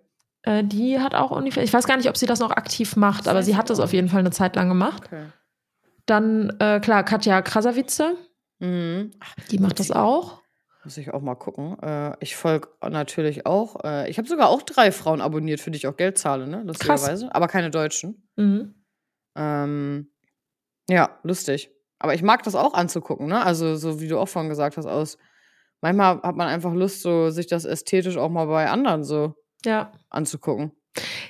äh, 0.43 0.63
die 0.65 1.01
hat 1.01 1.15
auch 1.15 1.31
OnlyFans. 1.33 1.65
Ich 1.67 1.73
weiß 1.73 1.87
gar 1.87 1.97
nicht, 1.97 2.09
ob 2.09 2.17
sie 2.17 2.27
das 2.27 2.39
noch 2.41 2.53
aktiv 2.53 2.95
macht, 2.97 3.23
Das 3.23 3.29
aber 3.29 3.43
sie 3.43 3.57
hat 3.57 3.71
das 3.71 3.81
auf 3.81 3.93
jeden 3.93 4.09
Fall 4.09 4.21
eine 4.21 4.31
Zeit 4.31 4.55
lang 4.57 4.69
gemacht. 4.69 5.05
okay. 5.07 5.25
Dann, 6.11 6.57
äh, 6.59 6.81
klar, 6.81 7.05
Katja 7.05 7.41
Krasavice, 7.41 8.03
Mhm. 8.59 9.13
die 9.53 9.59
macht 9.59 9.79
das 9.79 9.93
auch. 9.93 10.41
Muss 10.83 10.97
ich 10.97 11.15
auch 11.15 11.21
mal 11.21 11.37
gucken. 11.37 11.79
Äh, 11.83 12.17
ich 12.21 12.35
folge 12.37 12.69
natürlich 12.83 13.47
auch. 13.47 13.85
Äh, 13.85 14.11
ich 14.11 14.19
habe 14.19 14.27
sogar 14.27 14.49
auch 14.49 14.63
drei 14.63 14.91
Frauen 14.91 15.21
abonniert, 15.21 15.61
für 15.61 15.71
die 15.71 15.77
ich 15.77 15.87
auch 15.87 15.97
Geld 15.97 16.19
zahle, 16.19 16.49
ne? 16.49 16.63
Lustigerweise. 16.65 17.33
Aber 17.35 17.47
keine 17.49 17.71
Deutschen. 17.71 18.27
Mhm. 18.37 18.75
Ähm, 19.37 20.11
ja, 20.89 21.19
lustig. 21.23 21.71
Aber 22.01 22.15
ich 22.15 22.23
mag 22.23 22.43
das 22.43 22.55
auch 22.57 22.75
anzugucken, 22.75 23.29
ne? 23.29 23.45
Also, 23.45 23.77
so 23.77 24.01
wie 24.01 24.09
du 24.09 24.19
auch 24.19 24.29
vorhin 24.29 24.49
gesagt 24.49 24.77
hast, 24.79 24.87
aus. 24.87 25.17
Manchmal 25.81 26.21
hat 26.23 26.35
man 26.35 26.49
einfach 26.49 26.73
Lust, 26.75 27.03
so 27.03 27.31
sich 27.31 27.47
das 27.47 27.65
ästhetisch 27.65 28.17
auch 28.17 28.31
mal 28.31 28.47
bei 28.47 28.69
anderen 28.69 29.05
so 29.05 29.35
Ja. 29.65 29.93
anzugucken. 30.09 30.73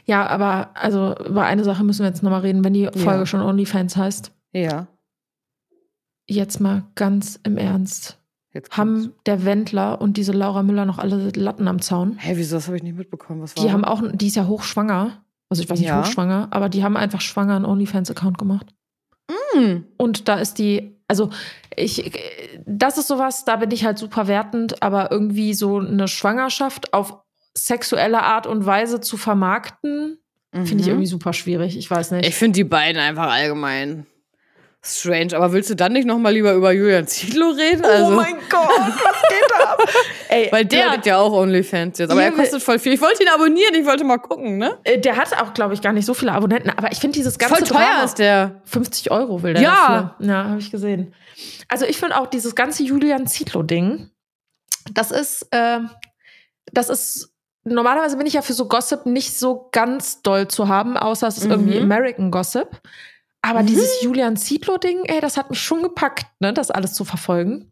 Ja, 0.07 0.27
aber 0.27 0.71
also 0.75 1.15
über 1.27 1.45
eine 1.45 1.65
Sache 1.65 1.85
müssen 1.85 2.01
wir 2.03 2.09
jetzt 2.09 2.23
nochmal 2.23 2.41
reden, 2.41 2.65
wenn 2.65 2.73
die 2.73 2.87
Folge 2.87 3.21
Ja. 3.21 3.27
schon 3.27 3.43
OnlyFans 3.43 3.97
heißt. 3.97 4.33
Ja. 4.53 4.89
Jetzt 6.29 6.61
mal 6.61 6.85
ganz 6.95 7.41
im 7.43 7.57
Ernst. 7.57 8.19
Jetzt 8.53 8.71
kommt's. 8.71 8.79
Haben 9.07 9.15
der 9.27 9.45
Wendler 9.45 10.01
und 10.01 10.17
diese 10.17 10.33
Laura 10.33 10.63
Müller 10.63 10.85
noch 10.85 10.99
alle 10.99 11.31
Latten 11.35 11.69
am 11.69 11.81
Zaun? 11.81 12.17
Hä, 12.19 12.33
wieso? 12.37 12.57
Das 12.57 12.67
habe 12.67 12.77
ich 12.77 12.83
nicht 12.83 12.97
mitbekommen. 12.97 13.41
Was 13.43 13.57
war 13.57 13.65
Die 13.65 13.73
haben 13.73 13.83
das? 13.83 13.91
auch, 13.91 14.03
die 14.13 14.27
ist 14.27 14.37
ja 14.37 14.47
hochschwanger. 14.47 15.25
Also 15.49 15.63
ich 15.63 15.71
weiß 15.71 15.79
nicht, 15.81 15.89
Ja. 15.89 16.01
hochschwanger, 16.01 16.49
aber 16.51 16.69
die 16.69 16.85
haben 16.85 16.97
einfach 16.97 17.21
schwanger 17.21 17.57
einen 17.57 17.65
OnlyFans-Account 17.65 18.39
gemacht. 18.39 18.73
Hm. 19.53 19.85
Und 19.97 20.29
da 20.29 20.35
ist 20.37 20.59
die, 20.59 20.97
also 21.09 21.31
ich, 21.77 22.13
das 22.67 22.99
ist 22.99 23.09
sowas, 23.09 23.45
da 23.45 23.57
bin 23.57 23.71
ich 23.73 23.85
halt 23.85 23.99
super 23.99 24.29
wertend, 24.29 24.81
aber 24.83 25.11
irgendwie 25.11 25.55
so 25.55 25.79
eine 25.81 26.07
Schwangerschaft 26.07 26.93
auf 26.93 27.19
sexuelle 27.57 28.23
Art 28.23 28.47
und 28.47 28.65
Weise 28.65 29.01
zu 29.01 29.17
vermarkten, 29.17 30.19
finde 30.53 30.75
ich 30.77 30.83
Mhm. 30.87 30.89
irgendwie 30.93 31.07
super 31.07 31.33
schwierig. 31.33 31.77
Ich 31.77 31.91
weiß 31.91 32.13
nicht. 32.13 32.27
Ich 32.29 32.35
finde 32.37 32.57
die 32.57 32.65
beiden 32.65 33.01
einfach 33.01 33.31
allgemein 33.33 34.07
strange. 34.83 35.37
Aber 35.37 35.53
willst 35.53 35.71
du 35.71 35.77
dann 35.77 35.93
nicht 35.93 36.07
noch 36.07 36.19
mal 36.19 36.31
lieber 36.33 36.53
über 36.55 36.73
Julian 36.73 37.07
Zietlow 37.07 37.51
reden? 37.51 37.85
Also, 37.85 38.13
oh 38.13 38.17
mein 38.17 38.37
Gott, 38.49 38.69
was 38.79 39.23
geht 39.29 39.51
da 39.51 39.65
ab? 39.73 39.79
Ey, 40.29 40.49
weil 40.51 40.65
der 40.65 40.85
Leute, 40.87 40.91
hat 40.93 41.07
ja 41.07 41.19
auch 41.19 41.33
OnlyFans 41.33 41.99
jetzt. 41.99 42.11
Aber 42.11 42.23
er 42.23 42.33
kostet 42.33 42.63
voll 42.63 42.79
viel. 42.79 42.93
Ich 42.93 43.01
wollte 43.01 43.23
ihn 43.23 43.29
abonnieren. 43.29 43.75
Ich 43.75 43.85
wollte 43.87 44.05
mal 44.05 44.19
gucken, 44.19 44.59
ne? 44.59 44.79
äh, 44.85 44.99
der 44.99 45.17
hat 45.17 45.33
auch, 45.41 45.53
glaube 45.55 45.75
ich, 45.75 45.83
gar 45.83 45.93
nicht 45.93 46.07
so 46.07 46.15
viele 46.15 46.33
Abonnenten, 46.33 46.71
aber 46.71 46.93
ich 46.93 46.99
finde 46.99 47.17
dieses 47.19 47.39
ganze 47.39 47.57
Voll 47.57 47.67
teuer 47.67 47.79
Drama, 47.87 48.05
ist 48.05 48.19
der. 48.19 48.61
50 48.65 49.11
Euro 49.11 49.43
will 49.43 49.55
der 49.55 49.63
Ja. 49.63 50.15
dafür. 50.19 50.29
Ja, 50.29 50.45
habe 50.45 50.61
ich 50.61 50.71
gesehen. 50.71 51.15
Also 51.69 51.85
ich 51.87 51.99
finde 51.99 52.17
auch 52.19 52.27
dieses 52.27 52.55
ganze 52.55 52.83
Julian 52.83 53.27
Zietlow-Ding, 53.27 54.11
das 54.93 55.11
ist, 55.11 55.47
äh, 55.51 55.79
das 56.73 56.89
ist, 56.89 57.33
normalerweise 57.65 58.17
bin 58.17 58.27
ich 58.27 58.33
ja 58.35 58.43
für 58.43 58.53
so 58.55 58.67
Gossip 58.67 59.07
nicht 59.07 59.39
so 59.39 59.69
ganz 59.73 60.23
doll 60.23 60.49
zu 60.49 60.69
haben, 60.69 60.97
außer 60.97 61.27
es 61.29 61.39
ist 61.39 61.45
Mhm. 61.45 61.51
irgendwie 61.51 61.79
American 61.81 62.31
Gossip. 62.31 62.81
Aber 63.43 63.63
Mhm. 63.63 63.67
dieses 63.67 64.03
Julian 64.03 64.37
Zietlow-Ding, 64.37 65.05
ey, 65.07 65.21
das 65.21 65.37
hat 65.37 65.51
mich 65.51 65.61
schon 65.61 65.83
gepackt, 65.83 66.27
ne, 66.41 66.53
das 66.53 66.71
alles 66.71 66.93
zu 66.95 67.05
verfolgen. 67.05 67.71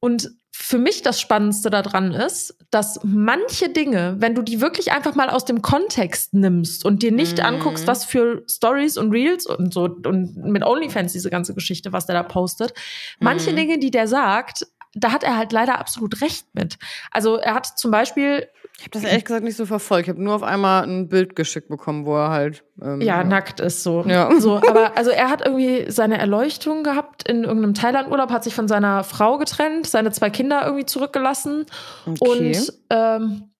Und 0.00 0.30
für 0.58 0.78
mich 0.78 1.02
das 1.02 1.20
Spannendste 1.20 1.68
daran 1.70 2.12
ist, 2.12 2.56
dass 2.70 2.98
manche 3.04 3.68
Dinge, 3.68 4.16
wenn 4.18 4.34
du 4.34 4.42
die 4.42 4.60
wirklich 4.60 4.90
einfach 4.90 5.14
mal 5.14 5.28
aus 5.28 5.44
dem 5.44 5.60
Kontext 5.62 6.32
nimmst 6.34 6.84
und 6.84 7.02
dir 7.02 7.12
nicht 7.12 7.38
Mhm. 7.38 7.44
anguckst, 7.44 7.86
was 7.86 8.04
für 8.04 8.42
Stories 8.50 8.96
und 8.96 9.12
Reels 9.12 9.46
und 9.46 9.72
so 9.74 9.84
und 9.84 10.36
mit 10.36 10.64
OnlyFans 10.64 11.12
diese 11.12 11.30
ganze 11.30 11.54
Geschichte, 11.54 11.92
was 11.92 12.06
der 12.06 12.14
da 12.14 12.22
postet, 12.22 12.72
manche 13.20 13.52
Mhm. 13.52 13.56
Dinge, 13.56 13.78
die 13.78 13.90
der 13.90 14.08
sagt, 14.08 14.66
da 14.94 15.12
hat 15.12 15.24
er 15.24 15.36
halt 15.36 15.52
leider 15.52 15.78
absolut 15.78 16.22
recht 16.22 16.46
mit. 16.54 16.78
Also 17.10 17.36
er 17.36 17.54
hat 17.54 17.78
zum 17.78 17.90
Beispiel 17.90 18.48
Ich 18.78 18.82
habe 18.82 18.90
das 18.90 19.04
ehrlich 19.04 19.24
gesagt 19.24 19.42
nicht 19.42 19.56
so 19.56 19.64
verfolgt. 19.64 20.06
Ich 20.06 20.10
habe 20.10 20.22
nur 20.22 20.34
auf 20.34 20.42
einmal 20.42 20.84
ein 20.84 21.08
Bild 21.08 21.34
geschickt 21.34 21.68
bekommen, 21.68 22.04
wo 22.04 22.14
er 22.16 22.30
halt. 22.30 22.62
Ähm, 22.82 23.00
ja, 23.00 23.24
nackt 23.24 23.58
ist 23.60 23.82
so. 23.82 24.04
Ja. 24.06 24.30
so. 24.38 24.56
Aber 24.56 24.96
also 24.96 25.10
er 25.10 25.30
hat 25.30 25.44
irgendwie 25.44 25.90
seine 25.90 26.18
Erleuchtung 26.18 26.82
gehabt 26.84 27.26
in 27.28 27.44
irgendeinem 27.44 27.72
Thailand-Urlaub, 27.74 28.30
hat 28.30 28.44
sich 28.44 28.54
von 28.54 28.68
seiner 28.68 29.02
Frau 29.02 29.38
getrennt, 29.38 29.86
seine 29.86 30.12
zwei 30.12 30.28
Kinder 30.28 30.62
irgendwie 30.64 30.84
zurückgelassen 30.84 31.64
Okay. 32.06 32.50
und 32.54 32.72
ähm, 32.90 33.50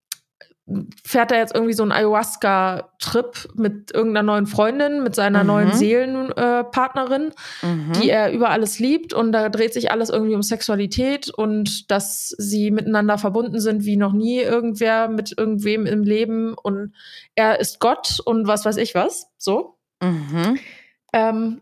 fährt 1.04 1.30
er 1.30 1.38
jetzt 1.38 1.54
irgendwie 1.54 1.74
so 1.74 1.84
einen 1.84 1.92
Ayahuasca-Trip 1.92 3.50
mit 3.54 3.94
irgendeiner 3.94 4.24
neuen 4.24 4.46
Freundin, 4.46 5.02
mit 5.04 5.14
seiner 5.14 5.42
Mhm. 5.42 5.46
neuen 5.46 5.72
Seelenpartnerin, 5.72 7.32
äh, 7.62 7.66
Mhm. 7.66 7.92
die 7.92 8.10
er 8.10 8.32
über 8.32 8.50
alles 8.50 8.78
liebt 8.80 9.12
und 9.12 9.30
da 9.32 9.48
dreht 9.48 9.72
sich 9.72 9.90
alles 9.92 10.10
irgendwie 10.10 10.34
um 10.34 10.42
Sexualität 10.42 11.30
und 11.30 11.90
dass 11.90 12.30
sie 12.38 12.70
miteinander 12.72 13.16
verbunden 13.16 13.60
sind 13.60 13.84
wie 13.84 13.96
noch 13.96 14.12
nie 14.12 14.40
irgendwer 14.40 15.08
mit 15.08 15.34
irgendwem 15.38 15.86
im 15.86 16.02
Leben 16.02 16.54
und 16.54 16.94
er 17.36 17.60
ist 17.60 17.78
Gott 17.78 18.18
und 18.24 18.48
was 18.48 18.64
weiß 18.64 18.76
ich 18.78 18.94
was, 18.94 19.28
so. 19.38 19.76
Mhm. 20.02 20.58
Ähm, 21.12 21.60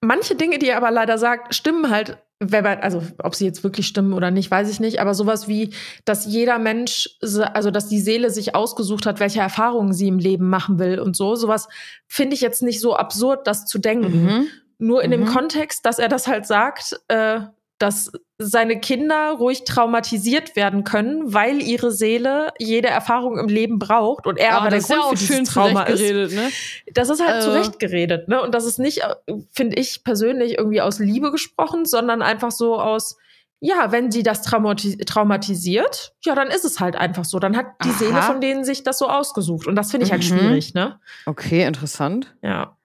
manche 0.00 0.34
Dinge, 0.34 0.58
die 0.58 0.68
er 0.68 0.76
aber 0.76 0.90
leider 0.90 1.16
sagt, 1.16 1.54
stimmen 1.54 1.88
halt, 1.90 2.18
wenn 2.52 2.64
man- 2.64 2.78
also 2.80 3.02
ob 3.22 3.34
sie 3.34 3.44
jetzt 3.44 3.62
wirklich 3.64 3.86
stimmen 3.86 4.12
oder 4.12 4.30
nicht, 4.30 4.50
weiß 4.50 4.70
ich 4.70 4.80
nicht, 4.80 5.00
aber 5.00 5.14
sowas 5.14 5.48
wie, 5.48 5.70
dass 6.04 6.26
jeder 6.26 6.58
Mensch, 6.58 7.10
also 7.22 7.70
dass 7.70 7.88
die 7.88 8.00
Seele 8.00 8.30
sich 8.30 8.54
ausgesucht 8.54 9.06
hat, 9.06 9.20
welche 9.20 9.40
Erfahrungen 9.40 9.92
sie 9.92 10.08
im 10.08 10.18
Leben 10.18 10.48
machen 10.48 10.78
will 10.78 10.98
und 10.98 11.16
so, 11.16 11.34
sowas 11.36 11.68
finde 12.06 12.34
ich 12.34 12.40
jetzt 12.40 12.62
nicht 12.62 12.80
so 12.80 12.96
absurd, 12.96 13.46
das 13.46 13.66
zu 13.66 13.78
denken. 13.78 14.24
Mhm. 14.24 14.46
Nur 14.78 15.02
in 15.04 15.10
dem 15.10 15.20
Mhm. 15.22 15.26
Kontext, 15.26 15.86
dass 15.86 15.98
er 15.98 16.08
das 16.08 16.26
halt 16.26 16.46
sagt, 16.46 16.98
äh, 17.08 17.40
dass 17.84 18.10
seine 18.38 18.80
Kinder 18.80 19.32
ruhig 19.38 19.64
traumatisiert 19.64 20.56
werden 20.56 20.82
können, 20.84 21.32
weil 21.34 21.60
ihre 21.62 21.90
Seele 21.92 22.48
jede 22.58 22.88
Erfahrung 22.88 23.38
im 23.38 23.48
Leben 23.48 23.78
braucht 23.78 24.26
und 24.26 24.38
er 24.38 24.56
aber 24.56 24.70
der 24.70 24.78
das 24.78 24.84
ist 24.84 24.88
ja 24.90 24.96
Grund 24.96 25.06
auch 25.06 25.10
für 25.18 25.24
schön 25.26 25.38
dieses 25.40 25.54
Trauma 25.54 25.82
ist. 25.84 26.00
ne? 26.34 26.50
Das 26.94 27.10
ist 27.10 27.20
halt 27.20 27.34
Also- 27.34 27.50
zurechtgeredet, 27.50 28.28
ne? 28.28 28.40
Und 28.42 28.54
das 28.54 28.64
ist 28.64 28.78
nicht, 28.78 28.98
äh, 29.02 29.34
finde 29.52 29.76
ich 29.76 30.02
persönlich, 30.02 30.58
irgendwie 30.58 30.80
aus 30.80 30.98
Liebe 30.98 31.30
gesprochen, 31.30 31.84
sondern 31.84 32.22
einfach 32.22 32.50
so 32.50 32.80
aus, 32.80 33.16
ja, 33.60 33.92
wenn 33.92 34.10
sie 34.10 34.22
das 34.22 34.42
traumati 34.42 34.96
traumatisiert, 34.98 36.14
ja, 36.24 36.34
dann 36.34 36.48
ist 36.48 36.64
es 36.64 36.80
halt 36.80 36.96
einfach 36.96 37.24
so. 37.24 37.38
Dann 37.38 37.56
hat 37.56 37.66
die 37.84 37.88
Aha. 37.90 37.98
Seele 37.98 38.22
von 38.22 38.40
denen 38.40 38.64
sich 38.64 38.82
das 38.82 38.98
so 38.98 39.08
ausgesucht. 39.08 39.66
Und 39.66 39.76
das 39.76 39.90
finde 39.90 40.06
ich 40.06 40.12
halt 40.12 40.22
Mhm. 40.22 40.38
schwierig, 40.38 40.74
ne? 40.74 40.98
Okay, 41.26 41.64
interessant. 41.64 42.34
Ja. 42.42 42.76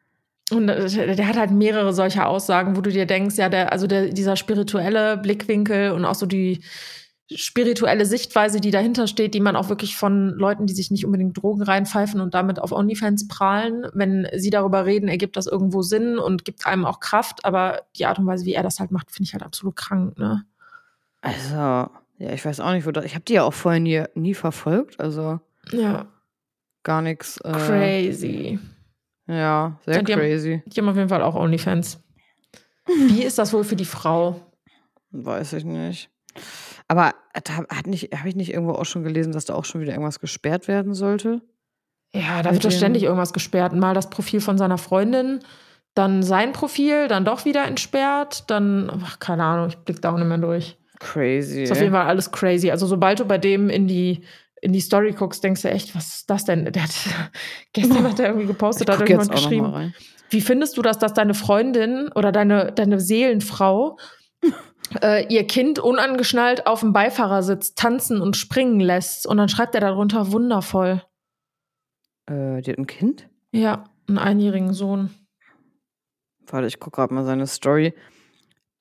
Und 0.52 0.68
der 0.68 1.28
hat 1.28 1.38
halt 1.38 1.52
mehrere 1.52 1.94
solcher 1.94 2.28
Aussagen, 2.28 2.76
wo 2.76 2.82
du 2.82 2.90
dir 2.90 3.06
denkst, 3.06 3.38
ja, 3.38 3.50
der, 3.50 3.72
also 3.72 3.88
der, 3.88 4.10
dieser 4.10 4.36
spirituelle 4.36 5.18
Blickwinkel 5.18 5.92
und 5.92 6.06
auch 6.06 6.16
so 6.16 6.26
die 6.26 6.62
spirituelle 7.32 8.06
Sichtweise, 8.06 8.60
die 8.60 8.72
dahinter 8.72 9.06
steht, 9.06 9.36
die 9.36 9.40
man 9.40 9.56
auch 9.56 9.70
wirklich 9.70 9.96
von 9.96 10.30
Leuten, 10.30 10.66
die 10.66 10.74
sich 10.74 10.90
nicht 10.90 11.06
unbedingt 11.06 11.38
Drogen 11.42 11.62
reinpfeifen 11.62 12.22
und 12.22 12.34
damit 12.34 12.60
auf 12.60 12.72
OnlyFans 12.72 13.28
prahlen, 13.28 13.86
wenn 13.94 14.28
sie 14.36 14.50
darüber 14.50 14.86
reden, 14.86 15.08
ergibt 15.10 15.38
das 15.38 15.46
irgendwo 15.46 15.84
Sinn 15.84 16.18
und 16.18 16.44
gibt 16.44 16.66
einem 16.66 16.86
auch 16.86 17.00
Kraft, 17.00 17.46
aber 17.46 17.84
die 17.96 18.08
Art 18.08 18.18
und 18.18 18.26
Weise, 18.26 18.46
wie 18.46 18.54
er 18.54 18.64
das 18.64 18.80
halt 18.80 18.92
macht, 18.92 19.12
finde 19.12 19.28
ich 19.28 19.34
halt 19.34 19.44
absolut 19.44 19.76
krank, 19.76 20.18
ne? 20.18 20.44
Also, 21.22 21.56
ja, 21.56 22.34
ich 22.34 22.44
weiß 22.44 22.62
auch 22.62 22.72
nicht, 22.72 22.88
wo 22.88 22.92
das. 22.92 23.06
Ich 23.06 23.14
habe 23.14 23.26
die 23.26 23.34
ja 23.34 23.44
auch 23.44 23.54
vorher 23.54 23.80
nie, 23.80 24.04
nie 24.16 24.34
verfolgt. 24.34 25.00
Also 25.00 25.40
Ja, 25.72 26.08
gar 26.84 27.02
nichts. 27.02 27.38
Äh, 27.42 27.52
crazy. 27.52 28.60
Ja, 29.30 29.80
sehr 29.86 29.96
Ja, 29.96 30.02
die 30.02 30.14
haben- 30.14 30.20
crazy. 30.20 30.64
Die 30.66 30.80
haben 30.80 30.90
auf 30.90 30.96
jeden 30.96 31.10
Fall 31.10 31.22
auch 31.22 31.36
OnlyFans. 31.36 32.02
Wie 32.88 33.24
ist 33.24 33.38
das 33.38 33.54
wohl 33.54 33.64
für 33.64 33.76
die 33.76 33.86
Frau? 33.86 34.42
Weiß 35.12 35.54
ich 35.54 35.64
nicht. 35.66 36.10
Aber 36.88 37.14
da 37.44 37.58
hat 37.76 37.86
nicht, 37.86 38.12
habe 38.18 38.30
ich 38.30 38.36
nicht 38.36 38.52
irgendwo 38.52 38.74
auch 38.74 38.86
schon 38.86 39.04
gelesen, 39.04 39.32
dass 39.32 39.46
da 39.46 39.54
auch 39.54 39.66
schon 39.66 39.82
wieder 39.82 39.92
irgendwas 39.94 40.20
gesperrt 40.20 40.68
werden 40.68 40.94
sollte? 40.96 41.42
Ja, 42.12 42.42
da 42.42 42.52
wird 42.52 42.66
doch 42.66 42.72
ständig 42.72 43.04
irgendwas 43.04 43.34
gesperrt. 43.34 43.74
Mal 43.74 43.94
das 43.94 44.10
Profil 44.10 44.42
von 44.42 44.58
seiner 44.58 44.80
Freundin, 44.80 45.40
dann 45.94 46.24
sein 46.24 46.52
Profil, 46.54 47.08
dann 47.08 47.26
doch 47.26 47.46
wieder 47.46 47.66
entsperrt, 47.66 48.50
dann, 48.50 48.90
ach, 49.04 49.20
keine 49.20 49.44
Ahnung, 49.44 49.68
ich 49.70 49.78
blick 49.78 50.02
da 50.02 50.12
auch 50.12 50.18
nicht 50.18 50.28
mehr 50.28 50.40
durch. 50.40 50.78
Crazy. 51.00 51.64
Ist 51.64 51.72
auf 51.72 51.80
jeden 51.80 51.92
Fall 51.94 52.08
alles 52.08 52.32
crazy. 52.32 52.72
Also 52.72 52.88
sobald 52.88 53.20
du 53.20 53.26
bei 53.26 53.38
dem 53.38 53.70
in 53.70 53.88
die 53.88 54.24
in 54.62 54.74
die 54.74 54.82
Story 54.82 55.14
guckst, 55.14 55.44
denkst 55.44 55.62
du 55.62 55.70
echt, 55.70 55.96
was 55.96 56.16
ist 56.16 56.30
das 56.30 56.46
denn? 56.46 56.66
Der 56.66 56.84
hat, 56.84 56.92
gestern 57.74 58.04
hat 58.04 58.20
er 58.20 58.28
irgendwie 58.28 58.48
gepostet, 58.48 58.90
hat 58.90 58.96
irgendjemand 58.98 59.32
geschrieben. 59.32 59.94
Wie 60.30 60.42
findest 60.42 60.78
du 60.78 60.82
das, 60.82 61.00
dass 61.00 61.14
deine 61.14 61.34
Freundin 61.34 62.12
oder 62.14 62.32
deine, 62.32 62.72
deine 62.72 63.00
Seelenfrau 63.00 63.98
äh, 65.02 65.26
ihr 65.34 65.48
Kind 65.48 65.80
unangeschnallt 65.80 66.68
auf 66.68 66.82
dem 66.82 66.94
Beifahrersitz 66.94 67.74
tanzen 67.74 68.22
und 68.22 68.38
springen 68.38 68.80
lässt? 68.80 69.26
Und 69.26 69.38
dann 69.38 69.50
schreibt 69.50 69.76
er 69.76 69.82
darunter 69.82 70.32
wundervoll. 70.32 71.02
Äh, 72.28 72.62
die 72.62 72.72
hat 72.72 72.78
ein 72.78 72.88
Kind? 72.88 73.28
Ja, 73.52 73.86
einen 74.08 74.20
einjährigen 74.20 74.74
Sohn. 74.74 75.10
Warte, 76.46 76.68
ich 76.68 76.80
gucke 76.80 76.98
gerade 76.98 77.14
mal 77.14 77.26
seine 77.26 77.48
Story. 77.48 77.94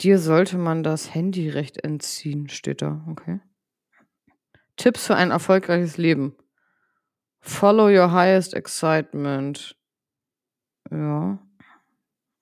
Dir 0.01 0.19
sollte 0.19 0.59
man 0.59 0.83
das 0.83 1.15
Handyrecht 1.15 1.83
entziehen, 1.83 2.49
steht 2.49 2.83
da. 2.83 3.05
Okay. 3.11 3.41
Tipps 4.79 5.07
für 5.07 5.17
ein 5.17 5.31
erfolgreiches 5.31 5.99
Leben. 5.99 6.35
Follow 7.41 7.89
your 7.89 8.13
highest 8.13 8.55
excitement. 8.55 9.77
Ja. 10.91 11.39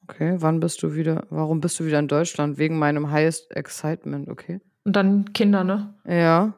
Okay, 0.04 0.36
wann 0.38 0.60
bist 0.60 0.82
du 0.82 0.94
wieder, 0.94 1.26
warum 1.30 1.60
bist 1.60 1.80
du 1.80 1.84
wieder 1.84 1.98
in 1.98 2.06
Deutschland? 2.06 2.58
Wegen 2.58 2.78
meinem 2.78 3.10
highest 3.10 3.50
excitement, 3.56 4.28
okay. 4.28 4.60
Und 4.84 4.94
dann 4.94 5.32
Kinder, 5.32 5.64
ne? 5.64 5.94
Ja. 6.06 6.54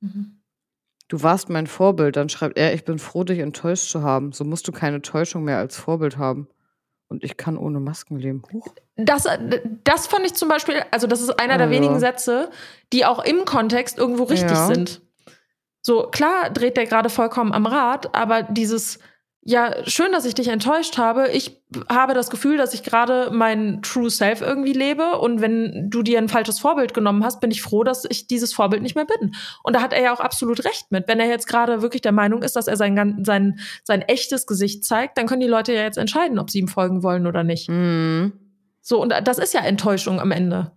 Mhm. 0.00 0.40
Du 1.08 1.22
warst 1.22 1.50
mein 1.50 1.66
Vorbild. 1.66 2.16
Dann 2.16 2.28
schreibt 2.28 2.56
er, 2.56 2.72
ich 2.72 2.84
bin 2.84 2.98
froh, 2.98 3.22
dich 3.22 3.38
enttäuscht 3.38 3.90
zu 3.90 4.02
haben. 4.02 4.32
So 4.32 4.44
musst 4.44 4.66
du 4.66 4.72
keine 4.72 5.02
Täuschung 5.02 5.44
mehr 5.44 5.58
als 5.58 5.76
Vorbild 5.76 6.16
haben. 6.16 6.48
Und 7.08 7.22
ich 7.22 7.36
kann 7.36 7.56
ohne 7.56 7.78
Masken 7.78 8.18
leben. 8.18 8.42
Huch. 8.52 8.66
Das, 8.96 9.28
das 9.84 10.06
fand 10.08 10.26
ich 10.26 10.34
zum 10.34 10.48
Beispiel, 10.48 10.82
also 10.90 11.06
das 11.06 11.20
ist 11.20 11.38
einer 11.38 11.54
oh, 11.54 11.58
der 11.58 11.70
wenigen 11.70 12.00
Sätze, 12.00 12.50
die 12.92 13.04
auch 13.04 13.22
im 13.22 13.44
Kontext 13.44 13.98
irgendwo 13.98 14.24
richtig 14.24 14.50
ja. 14.50 14.66
sind. 14.66 15.02
So, 15.86 16.08
klar 16.10 16.50
dreht 16.50 16.76
der 16.76 16.86
gerade 16.86 17.08
vollkommen 17.08 17.52
am 17.52 17.64
Rad, 17.64 18.12
aber 18.12 18.42
dieses, 18.42 18.98
ja, 19.40 19.72
schön, 19.86 20.10
dass 20.10 20.24
ich 20.24 20.34
dich 20.34 20.48
enttäuscht 20.48 20.98
habe. 20.98 21.28
Ich 21.28 21.62
habe 21.88 22.12
das 22.12 22.28
Gefühl, 22.28 22.56
dass 22.56 22.74
ich 22.74 22.82
gerade 22.82 23.30
mein 23.30 23.82
True 23.82 24.10
Self 24.10 24.40
irgendwie 24.40 24.72
lebe. 24.72 25.20
Und 25.20 25.40
wenn 25.40 25.88
du 25.88 26.02
dir 26.02 26.18
ein 26.18 26.28
falsches 26.28 26.58
Vorbild 26.58 26.92
genommen 26.92 27.22
hast, 27.22 27.40
bin 27.40 27.52
ich 27.52 27.62
froh, 27.62 27.84
dass 27.84 28.04
ich 28.04 28.26
dieses 28.26 28.52
Vorbild 28.52 28.82
nicht 28.82 28.96
mehr 28.96 29.04
bin. 29.04 29.36
Und 29.62 29.76
da 29.76 29.80
hat 29.80 29.92
er 29.92 30.02
ja 30.02 30.12
auch 30.12 30.18
absolut 30.18 30.64
recht 30.64 30.90
mit. 30.90 31.06
Wenn 31.06 31.20
er 31.20 31.28
jetzt 31.28 31.46
gerade 31.46 31.82
wirklich 31.82 32.02
der 32.02 32.10
Meinung 32.10 32.42
ist, 32.42 32.56
dass 32.56 32.66
er 32.66 32.76
sein, 32.76 33.22
sein, 33.24 33.60
sein 33.84 34.02
echtes 34.02 34.48
Gesicht 34.48 34.84
zeigt, 34.84 35.16
dann 35.16 35.28
können 35.28 35.40
die 35.40 35.46
Leute 35.46 35.72
ja 35.72 35.82
jetzt 35.82 35.98
entscheiden, 35.98 36.40
ob 36.40 36.50
sie 36.50 36.58
ihm 36.58 36.66
folgen 36.66 37.04
wollen 37.04 37.28
oder 37.28 37.44
nicht. 37.44 37.68
Mhm. 37.68 38.32
So, 38.80 39.00
und 39.00 39.14
das 39.22 39.38
ist 39.38 39.54
ja 39.54 39.60
Enttäuschung 39.60 40.18
am 40.18 40.32
Ende. 40.32 40.72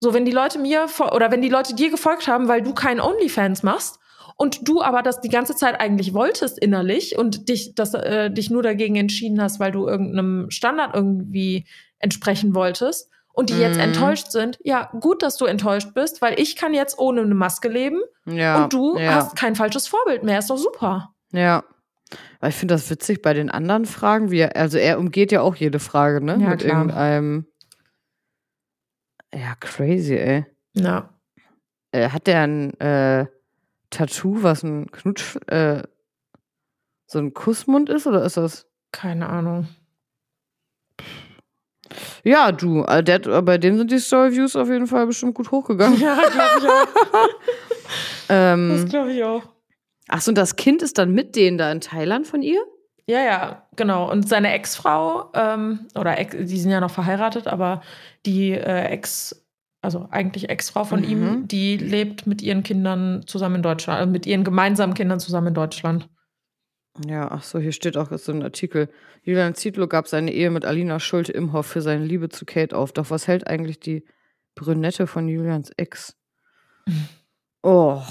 So, 0.00 0.14
wenn 0.14 0.24
die 0.24 0.32
Leute 0.32 0.58
mir 0.58 0.86
oder 1.12 1.30
wenn 1.30 1.42
die 1.42 1.48
Leute 1.48 1.76
dir 1.76 1.90
gefolgt 1.90 2.26
haben, 2.26 2.48
weil 2.48 2.62
du 2.62 2.74
keinen 2.74 3.00
OnlyFans 3.00 3.62
machst, 3.62 4.00
und 4.36 4.68
du 4.68 4.82
aber 4.82 5.02
das 5.02 5.20
die 5.20 5.28
ganze 5.28 5.54
Zeit 5.54 5.80
eigentlich 5.80 6.14
wolltest 6.14 6.58
innerlich 6.58 7.18
und 7.18 7.48
dich, 7.48 7.74
das, 7.74 7.94
äh, 7.94 8.30
dich 8.30 8.50
nur 8.50 8.62
dagegen 8.62 8.96
entschieden 8.96 9.40
hast, 9.40 9.60
weil 9.60 9.72
du 9.72 9.86
irgendeinem 9.86 10.50
Standard 10.50 10.94
irgendwie 10.94 11.66
entsprechen 11.98 12.54
wolltest 12.54 13.10
und 13.32 13.50
die 13.50 13.54
mhm. 13.54 13.60
jetzt 13.60 13.78
enttäuscht 13.78 14.30
sind, 14.30 14.58
ja, 14.62 14.90
gut, 15.00 15.22
dass 15.22 15.36
du 15.36 15.46
enttäuscht 15.46 15.94
bist, 15.94 16.20
weil 16.20 16.38
ich 16.38 16.56
kann 16.56 16.74
jetzt 16.74 16.98
ohne 16.98 17.22
eine 17.22 17.34
Maske 17.34 17.68
leben 17.68 18.00
ja, 18.26 18.64
und 18.64 18.72
du 18.72 18.98
ja. 18.98 19.14
hast 19.14 19.36
kein 19.36 19.54
falsches 19.54 19.88
Vorbild 19.88 20.22
mehr. 20.22 20.38
Ist 20.38 20.50
doch 20.50 20.58
super. 20.58 21.14
Ja. 21.32 21.64
Weil 22.40 22.50
ich 22.50 22.56
finde 22.56 22.74
das 22.74 22.90
witzig 22.90 23.22
bei 23.22 23.32
den 23.32 23.50
anderen 23.50 23.86
Fragen, 23.86 24.30
wie 24.30 24.40
er, 24.40 24.56
also 24.56 24.76
er 24.76 24.98
umgeht 24.98 25.32
ja 25.32 25.40
auch 25.40 25.56
jede 25.56 25.78
Frage, 25.78 26.22
ne? 26.22 26.36
Ja, 26.40 26.50
Mit 26.50 26.60
klar. 26.60 26.76
irgendeinem. 26.76 27.46
Ja, 29.34 29.54
crazy, 29.60 30.16
ey. 30.16 30.44
Ja. 30.74 31.08
Äh, 31.92 32.10
hat 32.10 32.26
der 32.26 32.40
ein 32.42 32.78
äh, 32.80 33.26
Tattoo, 33.92 34.42
was 34.42 34.64
ein 34.64 34.90
Knutsch, 34.90 35.36
äh, 35.46 35.82
so 37.06 37.18
ein 37.18 37.32
Kussmund 37.34 37.88
ist 37.90 38.06
oder 38.06 38.24
ist 38.24 38.36
das? 38.36 38.66
Keine 38.90 39.28
Ahnung. 39.28 39.68
Ja, 42.24 42.52
du, 42.52 42.84
äh, 42.84 43.02
der, 43.04 43.18
bei 43.42 43.58
dem 43.58 43.76
sind 43.76 43.90
die 43.90 43.98
Story-Views 43.98 44.56
auf 44.56 44.68
jeden 44.68 44.86
Fall 44.86 45.06
bestimmt 45.06 45.34
gut 45.34 45.50
hochgegangen. 45.50 46.00
Ja, 46.00 46.14
glaube 46.14 46.58
ich 46.58 46.68
auch. 46.68 47.28
ähm, 48.30 48.68
das 48.70 48.90
glaube 48.90 49.12
ich 49.12 49.22
auch. 49.22 49.42
Ach 50.08 50.20
so, 50.20 50.30
und 50.30 50.38
das 50.38 50.56
Kind 50.56 50.82
ist 50.82 50.98
dann 50.98 51.12
mit 51.12 51.36
denen 51.36 51.58
da 51.58 51.70
in 51.70 51.80
Thailand 51.80 52.26
von 52.26 52.42
ihr? 52.42 52.60
Ja, 53.06 53.20
ja, 53.20 53.66
genau. 53.76 54.10
Und 54.10 54.28
seine 54.28 54.52
Ex-Frau, 54.52 55.30
ähm, 55.34 55.86
oder 55.94 56.18
Ex, 56.18 56.34
die 56.38 56.58
sind 56.58 56.70
ja 56.70 56.80
noch 56.80 56.90
verheiratet, 56.90 57.46
aber 57.46 57.82
die 58.24 58.52
äh, 58.52 58.86
Ex- 58.86 59.41
also 59.82 60.08
eigentlich 60.10 60.48
Ex-Frau 60.48 60.84
von 60.84 61.00
mhm. 61.00 61.08
ihm, 61.08 61.48
die 61.48 61.76
lebt 61.76 62.26
mit 62.26 62.40
ihren 62.40 62.62
Kindern 62.62 63.24
zusammen 63.26 63.56
in 63.56 63.62
Deutschland, 63.62 63.98
also 63.98 64.10
mit 64.10 64.26
ihren 64.26 64.44
gemeinsamen 64.44 64.94
Kindern 64.94 65.20
zusammen 65.20 65.48
in 65.48 65.54
Deutschland. 65.54 66.08
Ja, 67.06 67.30
ach 67.30 67.42
so, 67.42 67.58
hier 67.58 67.72
steht 67.72 67.96
auch 67.96 68.16
so 68.16 68.32
ein 68.32 68.42
Artikel. 68.42 68.88
Julian 69.22 69.54
Zietlow 69.54 69.88
gab 69.88 70.08
seine 70.08 70.32
Ehe 70.32 70.50
mit 70.50 70.64
Alina 70.64 71.00
Schulte-Imhoff 71.00 71.66
für 71.66 71.82
seine 71.82 72.04
Liebe 72.04 72.28
zu 72.28 72.44
Kate 72.44 72.76
auf. 72.76 72.92
Doch 72.92 73.10
was 73.10 73.26
hält 73.26 73.46
eigentlich 73.46 73.80
die 73.80 74.04
Brünette 74.54 75.06
von 75.06 75.28
Julians 75.28 75.70
Ex? 75.76 76.16
Oh. 77.64 78.02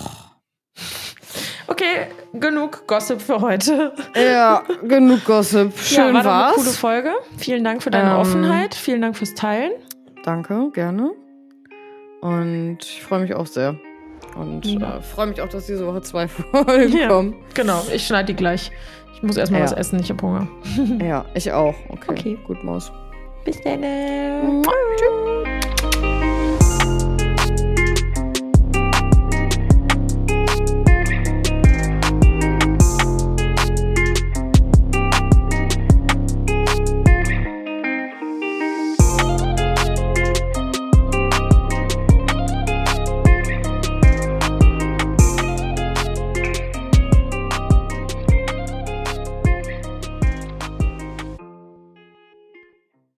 Okay, 1.67 2.07
genug 2.31 2.87
Gossip 2.87 3.19
für 3.21 3.41
heute. 3.41 3.93
Ja, 4.15 4.63
genug 4.81 5.25
Gossip. 5.25 5.77
Schön 5.77 5.97
ja, 5.97 6.13
war 6.13 6.23
war's. 6.23 6.53
Eine 6.53 6.63
coole 6.63 6.75
Folge. 6.75 7.13
Vielen 7.37 7.65
Dank 7.65 7.83
für 7.83 7.91
deine 7.91 8.11
ähm, 8.11 8.15
Offenheit. 8.15 8.73
Vielen 8.73 9.01
Dank 9.01 9.17
fürs 9.17 9.33
Teilen. 9.33 9.73
Danke, 10.23 10.71
gerne. 10.71 11.11
Und 12.21 12.77
ich 12.81 13.03
freue 13.03 13.19
mich 13.19 13.33
auch 13.33 13.47
sehr. 13.47 13.75
Und 14.35 14.65
ja. 14.65 14.97
äh, 14.97 15.01
freue 15.01 15.27
mich 15.27 15.41
auch, 15.41 15.49
dass 15.49 15.65
diese 15.65 15.85
Woche 15.85 16.01
zwei 16.01 16.27
Folgen 16.27 16.97
ja, 16.97 17.07
kommen. 17.07 17.35
Genau, 17.53 17.83
ich 17.93 18.05
schneide 18.05 18.27
die 18.27 18.35
gleich. 18.35 18.71
Ich 19.13 19.23
muss 19.23 19.37
erstmal 19.37 19.61
ja. 19.61 19.65
was 19.65 19.73
essen, 19.73 19.99
ich 19.99 20.09
habe 20.09 20.21
Hunger. 20.21 20.47
ja, 20.99 21.25
ich 21.33 21.51
auch. 21.51 21.75
Okay. 21.89 22.11
okay. 22.11 22.37
Gut, 22.45 22.63
Maus. 22.63 22.91
Bis 23.43 23.61
dann. 23.61 23.81
Tschüss. 24.61 25.50